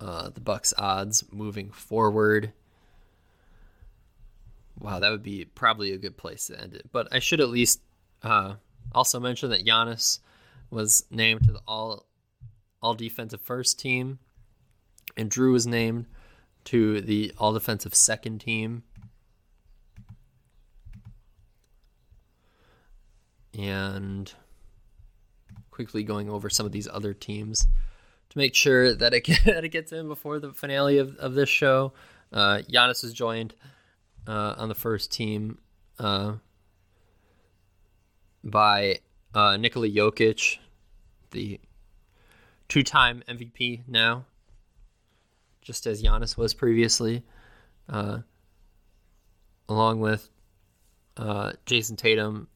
uh, 0.01 0.29
the 0.29 0.41
Bucks' 0.41 0.73
odds 0.77 1.23
moving 1.31 1.71
forward. 1.71 2.51
Wow, 4.77 4.99
that 4.99 5.11
would 5.11 5.23
be 5.23 5.45
probably 5.45 5.91
a 5.93 5.97
good 5.97 6.17
place 6.17 6.47
to 6.47 6.59
end 6.59 6.73
it. 6.73 6.89
But 6.91 7.07
I 7.11 7.19
should 7.19 7.39
at 7.39 7.49
least 7.49 7.79
uh, 8.21 8.55
also 8.91 9.19
mention 9.19 9.49
that 9.51 9.65
Giannis 9.65 10.19
was 10.69 11.05
named 11.09 11.45
to 11.45 11.53
the 11.53 11.61
all 11.67 12.05
all 12.81 12.95
defensive 12.95 13.39
first 13.39 13.79
team 13.79 14.19
and 15.15 15.29
Drew 15.29 15.53
was 15.53 15.67
named 15.67 16.05
to 16.65 17.01
the 17.01 17.33
all 17.37 17.53
defensive 17.53 17.95
second 17.95 18.39
team. 18.39 18.83
And 23.57 24.33
quickly 25.69 26.03
going 26.03 26.29
over 26.29 26.49
some 26.49 26.65
of 26.65 26.71
these 26.71 26.87
other 26.87 27.13
teams 27.13 27.67
to 28.29 28.37
make 28.37 28.55
sure 28.55 28.93
that 28.93 29.13
it, 29.13 29.25
that 29.45 29.63
it 29.63 29.69
gets 29.69 29.91
in 29.91 30.07
before 30.07 30.39
the 30.39 30.53
finale 30.53 30.97
of, 30.97 31.15
of 31.17 31.33
this 31.33 31.49
show. 31.49 31.93
Uh, 32.31 32.61
Giannis 32.69 33.03
is 33.03 33.13
joined 33.13 33.53
uh, 34.27 34.55
on 34.57 34.69
the 34.69 34.75
first 34.75 35.11
team 35.11 35.59
uh, 35.99 36.33
by 38.43 38.99
uh, 39.33 39.57
Nikola 39.57 39.87
Jokic, 39.87 40.57
the 41.31 41.59
two-time 42.67 43.23
MVP 43.27 43.81
now, 43.87 44.25
just 45.63 45.87
as 45.87 46.03
Giannis 46.03 46.37
was 46.37 46.53
previously, 46.53 47.23
uh, 47.89 48.19
along 49.67 49.99
with 49.99 50.29
uh, 51.17 51.53
Jayson 51.65 51.97
Tatum, 51.97 52.47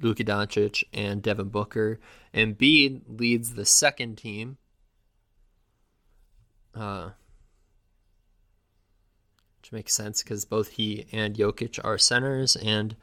Luka 0.00 0.24
Doncic, 0.24 0.84
and 0.92 1.22
Devin 1.22 1.48
Booker. 1.48 2.00
And 2.32 2.56
Embiid 2.56 3.02
leads 3.08 3.54
the 3.54 3.66
second 3.66 4.16
team. 4.16 4.56
Uh, 6.74 7.10
which 9.60 9.72
makes 9.72 9.94
sense 9.94 10.22
because 10.22 10.44
both 10.44 10.70
he 10.70 11.06
and 11.12 11.36
Jokic 11.36 11.78
are 11.84 11.98
centers, 11.98 12.56
and 12.56 12.96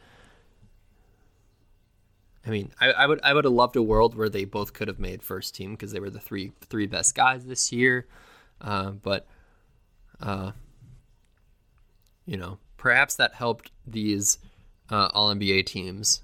I 2.45 2.49
mean, 2.49 2.71
I, 2.81 2.91
I 2.91 3.05
would 3.05 3.19
I 3.23 3.33
would 3.33 3.45
have 3.45 3.53
loved 3.53 3.75
a 3.75 3.83
world 3.83 4.15
where 4.15 4.27
they 4.27 4.43
both 4.43 4.73
could 4.73 4.87
have 4.87 4.99
made 4.99 5.21
first 5.21 5.53
team 5.55 5.71
because 5.71 5.91
they 5.91 5.99
were 5.99 6.09
the 6.09 6.19
three 6.19 6.51
three 6.61 6.87
best 6.87 7.13
guys 7.13 7.45
this 7.45 7.71
year, 7.71 8.07
uh, 8.59 8.91
but 8.91 9.27
uh, 10.21 10.51
you 12.25 12.37
know, 12.37 12.59
perhaps 12.77 13.15
that 13.15 13.33
helped 13.33 13.71
these 13.85 14.37
uh, 14.89 15.09
All 15.13 15.33
NBA 15.33 15.65
teams 15.65 16.21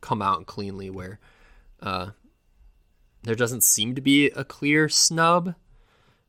come 0.00 0.20
out 0.20 0.46
cleanly 0.46 0.90
where 0.90 1.18
uh, 1.82 2.10
there 3.22 3.34
doesn't 3.34 3.62
seem 3.62 3.94
to 3.94 4.00
be 4.00 4.26
a 4.30 4.44
clear 4.44 4.88
snub. 4.88 5.54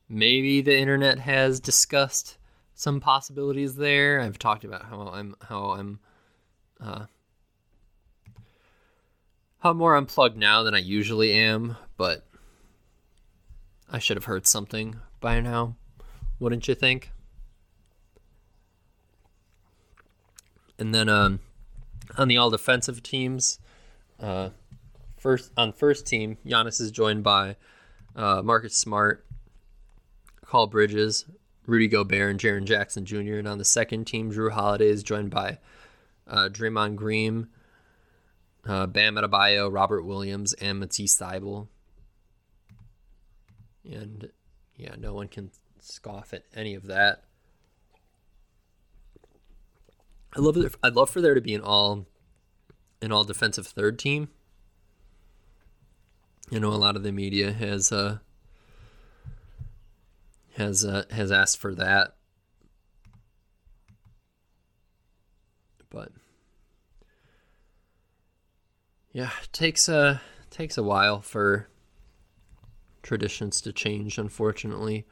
Maybe 0.08 0.62
the 0.62 0.78
internet 0.78 1.20
has 1.20 1.60
discussed 1.60 2.38
some 2.74 3.00
possibilities 3.00 3.76
there. 3.76 4.22
I've 4.22 4.40
talked 4.40 4.64
about 4.64 4.86
how 4.86 5.10
I'm 5.14 5.36
how 5.42 5.72
I'm 5.72 6.00
uh, 6.80 7.06
how 9.60 9.74
more 9.74 9.96
unplugged 9.96 10.38
now 10.38 10.64
than 10.64 10.76
I 10.76 10.80
usually 10.80 11.34
am, 11.34 11.76
but 11.98 12.26
I 13.92 14.00
should 14.00 14.18
have 14.18 14.26
heard 14.26 14.46
something 14.46 14.98
by 15.20 15.40
now, 15.40 15.76
wouldn't 16.40 16.68
you 16.68 16.76
think? 16.76 17.12
And 20.78 20.94
then 20.94 21.08
um, 21.08 21.40
on 22.18 22.28
the 22.28 22.38
all 22.38 22.50
defensive 22.50 23.02
teams, 23.02 23.60
uh, 24.20 24.50
first 25.18 25.52
on 25.56 25.72
first 25.74 26.06
team, 26.06 26.38
Giannis 26.46 26.82
is 26.82 26.92
joined 26.92 27.24
by 27.24 27.56
uh, 28.16 28.42
Marcus 28.44 28.76
Smart, 28.76 29.26
Mikal 30.46 30.70
Bridges, 30.70 31.26
Rudy 31.66 31.88
Gobert, 31.88 32.32
and 32.32 32.40
Jaren 32.40 32.66
Jackson 32.66 33.06
Jr. 33.06 33.36
And 33.36 33.48
on 33.48 33.58
the 33.58 33.66
second 33.66 34.06
team, 34.06 34.32
Jrue 34.32 34.52
Holiday 34.52 34.88
is 34.88 35.04
joined 35.04 35.32
by 35.32 35.60
uh, 36.28 36.50
Draymond 36.52 36.96
Green, 36.96 37.48
uh, 38.66 38.88
Bam 38.88 39.16
Adebayo, 39.16 39.72
Robert 39.72 40.04
Williams, 40.04 40.54
and 40.54 40.80
Matisse 40.80 41.18
Thybulle. 41.18 41.68
And 43.90 44.30
yeah, 44.78 44.96
no 44.98 45.14
one 45.14 45.28
can 45.28 45.52
scoff 45.86 46.34
at 46.34 46.44
any 46.54 46.76
of 46.76 46.88
that. 46.88 47.24
I 50.36 50.40
love 50.40 50.58
it. 50.58 50.76
I'd 50.84 50.96
love 50.96 51.10
for 51.10 51.22
there 51.22 51.34
to 51.34 51.42
be 51.42 51.54
an 51.54 51.62
all 51.62 52.06
an 53.02 53.12
all 53.12 53.24
defensive 53.24 53.68
third 53.68 53.98
team. 53.98 54.30
You 56.50 56.60
know, 56.60 56.70
a 56.70 56.76
lot 56.76 56.96
of 56.96 57.04
the 57.04 57.12
media 57.12 57.54
has 57.54 57.92
uh, 57.92 58.20
has 60.58 60.84
uh, 60.84 61.06
has 61.12 61.32
asked 61.32 61.58
for 61.58 61.74
that, 61.76 62.16
but 65.90 66.12
yeah, 69.12 69.30
it 69.42 69.54
takes 69.54 69.88
a 69.88 70.22
takes 70.50 70.78
a 70.78 70.84
while 70.84 71.22
for 71.22 71.70
traditions 73.02 73.62
to 73.62 73.72
change. 73.72 74.18
Unfortunately, 74.18 75.06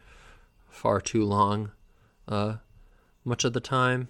far 0.74 1.00
too 1.00 1.24
long, 1.24 1.72
uh, 2.28 2.56
much 3.24 3.44
of 3.44 3.54
the 3.54 3.62
time. 3.62 4.10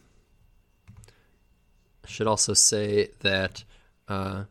I 2.03 2.07
should 2.07 2.27
also 2.27 2.53
say 2.53 3.09
that 3.19 3.63
uh, 4.07 4.45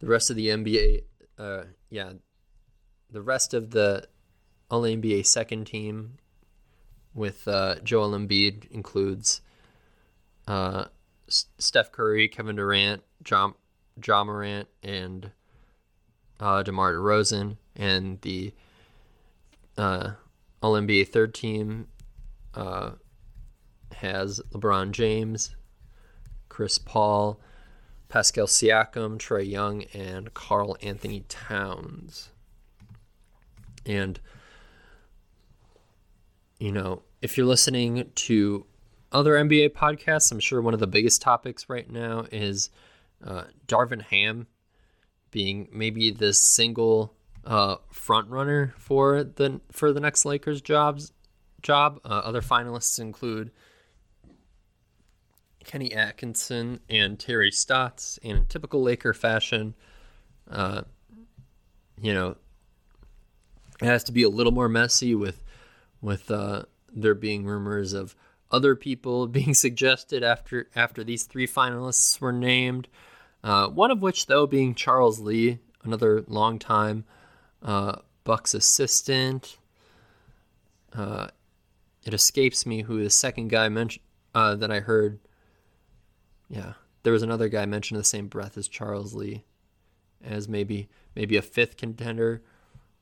the 0.00 0.06
rest 0.06 0.30
of 0.30 0.36
the 0.36 0.48
NBA, 0.48 1.02
uh, 1.38 1.62
yeah, 1.90 2.12
the 3.10 3.22
rest 3.22 3.54
of 3.54 3.70
the 3.70 4.06
All 4.70 4.82
NBA 4.82 5.26
second 5.26 5.66
team 5.66 6.18
with 7.14 7.48
uh, 7.48 7.76
Joel 7.82 8.10
Embiid 8.10 8.70
includes 8.70 9.40
uh, 10.46 10.86
Steph 11.28 11.92
Curry, 11.92 12.28
Kevin 12.28 12.56
Durant, 12.56 13.02
John 13.22 13.54
Ja 14.04 14.24
Morant, 14.24 14.68
and 14.82 15.30
uh, 16.40 16.62
DeMar 16.62 16.94
DeRozan, 16.94 17.56
and 17.74 18.20
the 18.22 18.52
uh, 19.76 20.12
All 20.62 20.74
NBA 20.74 21.08
third 21.08 21.34
team 21.34 21.88
uh, 22.54 22.92
has 23.92 24.40
LeBron 24.52 24.90
James, 24.90 25.54
Chris 26.48 26.78
Paul, 26.78 27.40
Pascal 28.08 28.46
Siakam, 28.46 29.18
Trae 29.18 29.48
Young, 29.48 29.84
and 29.94 30.32
Karl 30.34 30.76
Anthony 30.82 31.24
Towns. 31.28 32.30
And, 33.86 34.18
you 36.58 36.72
know, 36.72 37.02
if 37.22 37.36
you're 37.36 37.46
listening 37.46 38.10
to 38.14 38.66
other 39.12 39.34
NBA 39.34 39.70
podcasts, 39.70 40.32
I'm 40.32 40.40
sure 40.40 40.60
one 40.60 40.74
of 40.74 40.80
the 40.80 40.86
biggest 40.86 41.22
topics 41.22 41.68
right 41.68 41.90
now 41.90 42.26
is 42.32 42.70
uh, 43.24 43.44
Darvin 43.66 44.02
Ham 44.02 44.46
being 45.30 45.68
maybe 45.72 46.10
the 46.10 46.32
single 46.32 47.14
uh, 47.44 47.76
front 47.90 48.28
runner 48.28 48.74
for 48.78 49.24
the 49.24 49.60
for 49.72 49.92
the 49.92 50.00
next 50.00 50.24
Lakers 50.24 50.60
jobs 50.60 51.12
job. 51.62 52.00
Uh, 52.04 52.08
other 52.24 52.42
finalists 52.42 52.98
include 52.98 53.50
Kenny 55.64 55.92
Atkinson 55.92 56.80
and 56.88 57.18
Terry 57.18 57.50
Stotts, 57.50 58.18
and 58.22 58.38
in 58.38 58.46
typical 58.46 58.82
Laker 58.82 59.12
fashion, 59.12 59.74
uh, 60.50 60.82
you 62.00 62.14
know, 62.14 62.36
it 63.80 63.86
has 63.86 64.04
to 64.04 64.12
be 64.12 64.22
a 64.22 64.28
little 64.28 64.52
more 64.52 64.68
messy 64.68 65.14
with 65.14 65.42
with 66.00 66.30
uh, 66.30 66.62
there 66.94 67.14
being 67.14 67.44
rumors 67.44 67.92
of 67.92 68.14
other 68.50 68.74
people 68.74 69.26
being 69.28 69.54
suggested 69.54 70.22
after 70.22 70.68
after 70.74 71.04
these 71.04 71.24
three 71.24 71.46
finalists 71.46 72.20
were 72.20 72.32
named. 72.32 72.88
Uh, 73.44 73.68
one 73.68 73.92
of 73.92 74.02
which, 74.02 74.26
though, 74.26 74.46
being 74.46 74.74
Charles 74.74 75.20
Lee, 75.20 75.60
another 75.84 76.24
longtime 76.26 77.04
uh, 77.62 77.96
Bucks 78.24 78.54
assistant. 78.54 79.58
Uh, 80.92 81.28
it 82.04 82.14
escapes 82.14 82.64
me 82.64 82.82
who 82.82 83.02
the 83.02 83.10
second 83.10 83.48
guy 83.48 83.68
mentioned 83.68 84.04
uh, 84.34 84.54
that 84.56 84.70
I 84.70 84.80
heard 84.80 85.18
yeah, 86.48 86.74
there 87.02 87.12
was 87.12 87.22
another 87.22 87.48
guy 87.48 87.66
mentioned 87.66 87.96
in 87.96 88.00
the 88.00 88.04
same 88.04 88.26
breath 88.26 88.56
as 88.56 88.68
Charles 88.68 89.14
Lee, 89.14 89.44
as 90.24 90.48
maybe 90.48 90.88
maybe 91.14 91.36
a 91.36 91.42
fifth 91.42 91.76
contender 91.76 92.42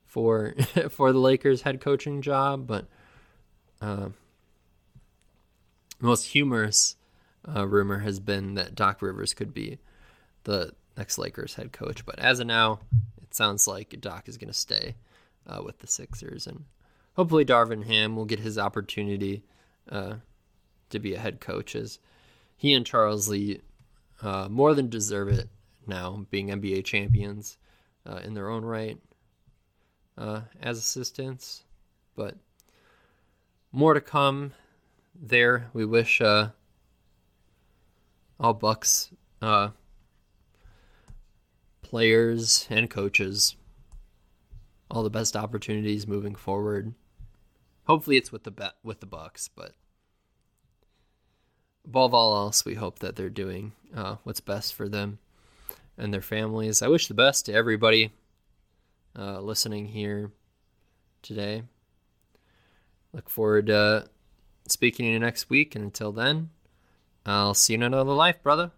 for 0.04 0.54
for 0.90 1.12
the 1.12 1.18
Lakers 1.18 1.62
head 1.62 1.80
coaching 1.80 2.22
job. 2.22 2.66
But 2.66 2.86
uh, 3.80 4.09
most 6.00 6.24
humorous 6.24 6.96
uh, 7.48 7.66
rumor 7.66 8.00
has 8.00 8.18
been 8.18 8.54
that 8.54 8.74
Doc 8.74 9.00
Rivers 9.00 9.32
could 9.32 9.54
be 9.54 9.78
the 10.44 10.72
next 10.96 11.18
Lakers 11.18 11.54
head 11.54 11.72
coach. 11.72 12.04
But 12.04 12.18
as 12.18 12.40
of 12.40 12.46
now, 12.48 12.80
sounds 13.37 13.68
like 13.68 14.01
Doc 14.01 14.28
is 14.28 14.39
going 14.39 14.53
to 14.53 14.59
stay 14.59 14.97
uh, 15.47 15.62
with 15.64 15.78
the 15.78 15.87
Sixers, 15.87 16.47
and 16.47 16.64
hopefully 17.14 17.45
Darvin 17.45 17.84
Ham 17.84 18.16
will 18.16 18.24
get 18.24 18.41
his 18.41 18.59
opportunity 18.59 19.45
uh, 19.91 20.14
to 20.91 20.99
be 20.99 21.14
a 21.14 21.18
head 21.18 21.41
coach 21.41 21.76
as 21.76 21.99
he 22.57 22.72
and 22.72 22.87
Charles 22.87 23.28
Lee 23.28 23.61
uh, 24.22 24.49
more 24.49 24.74
than 24.74 24.89
deserve 24.89 25.28
it 25.28 25.49
now, 25.87 26.26
being 26.30 26.49
NBA 26.49 26.84
champions 26.84 27.59
uh, 28.07 28.20
in 28.24 28.34
their 28.34 28.49
own 28.49 28.64
right 28.64 28.99
uh, 30.16 30.43
as 30.61 30.78
assistants. 30.78 31.64
But 32.16 32.37
more 33.72 33.95
to 33.95 34.01
come 34.01 34.53
there. 35.14 35.68
We 35.72 35.84
wish 35.84 36.20
uh, 36.20 36.49
all 38.41 38.55
Bucks 38.55 39.11
players 41.89 42.66
and 42.68 42.91
coaches 42.91 43.55
all 44.91 45.03
the 45.03 45.11
best 45.11 45.37
opportunities 45.37 46.07
moving 46.07 46.34
forward. 46.34 46.95
hopefully 47.84 48.16
it's 48.16 48.32
with 48.32 48.43
the 48.43 48.51
bet 48.51 48.74
with 48.82 49.01
the 49.01 49.07
Bucks, 49.07 49.49
but 49.49 49.72
above 51.84 52.12
all 52.12 52.37
else, 52.37 52.64
we 52.64 52.74
hope 52.74 52.99
that 52.99 53.14
they're 53.14 53.30
doing 53.30 53.72
uh, 53.95 54.16
what's 54.24 54.41
best 54.41 54.74
for 54.74 54.89
them 54.89 55.18
and 55.97 56.12
their 56.12 56.20
families. 56.20 56.82
I 56.82 56.89
wish 56.89 57.07
the 57.07 57.14
best 57.14 57.47
to 57.47 57.53
everybody 57.53 58.12
uh, 59.16 59.41
listening 59.41 59.87
here 59.87 60.32
today. 61.22 61.62
Look 63.12 63.30
forward 63.30 63.66
to 63.66 64.09
speaking 64.68 65.07
to 65.07 65.12
you 65.12 65.18
next 65.20 65.49
week, 65.49 65.76
and 65.76 65.84
until 65.84 66.11
then, 66.11 66.51
I'll 67.24 67.55
see 67.55 67.72
you 67.72 67.78
in 67.78 67.82
another 67.84 68.12
life, 68.12 68.43
brother. 68.43 68.72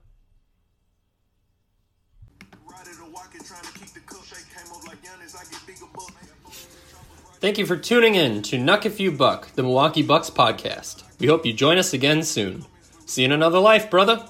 Thank 7.41 7.57
you 7.57 7.67
for 7.67 7.77
tuning 7.77 8.17
in 8.17 8.43
to 8.43 8.59
Nuck 8.59 8.85
If 8.85 8.99
You 8.99 9.13
Buck, 9.13 9.53
the 9.55 9.63
Milwaukee 9.63 10.03
Bucks 10.03 10.29
podcast. 10.29 11.05
We 11.21 11.29
hope 11.29 11.47
you 11.47 11.53
join 11.53 11.79
us 11.79 11.93
again 11.93 12.25
soon. 12.25 12.67
See 13.07 13.23
you 13.23 13.27
in 13.27 13.33
another 13.33 13.61
life, 13.61 13.89
brother. 13.89 14.27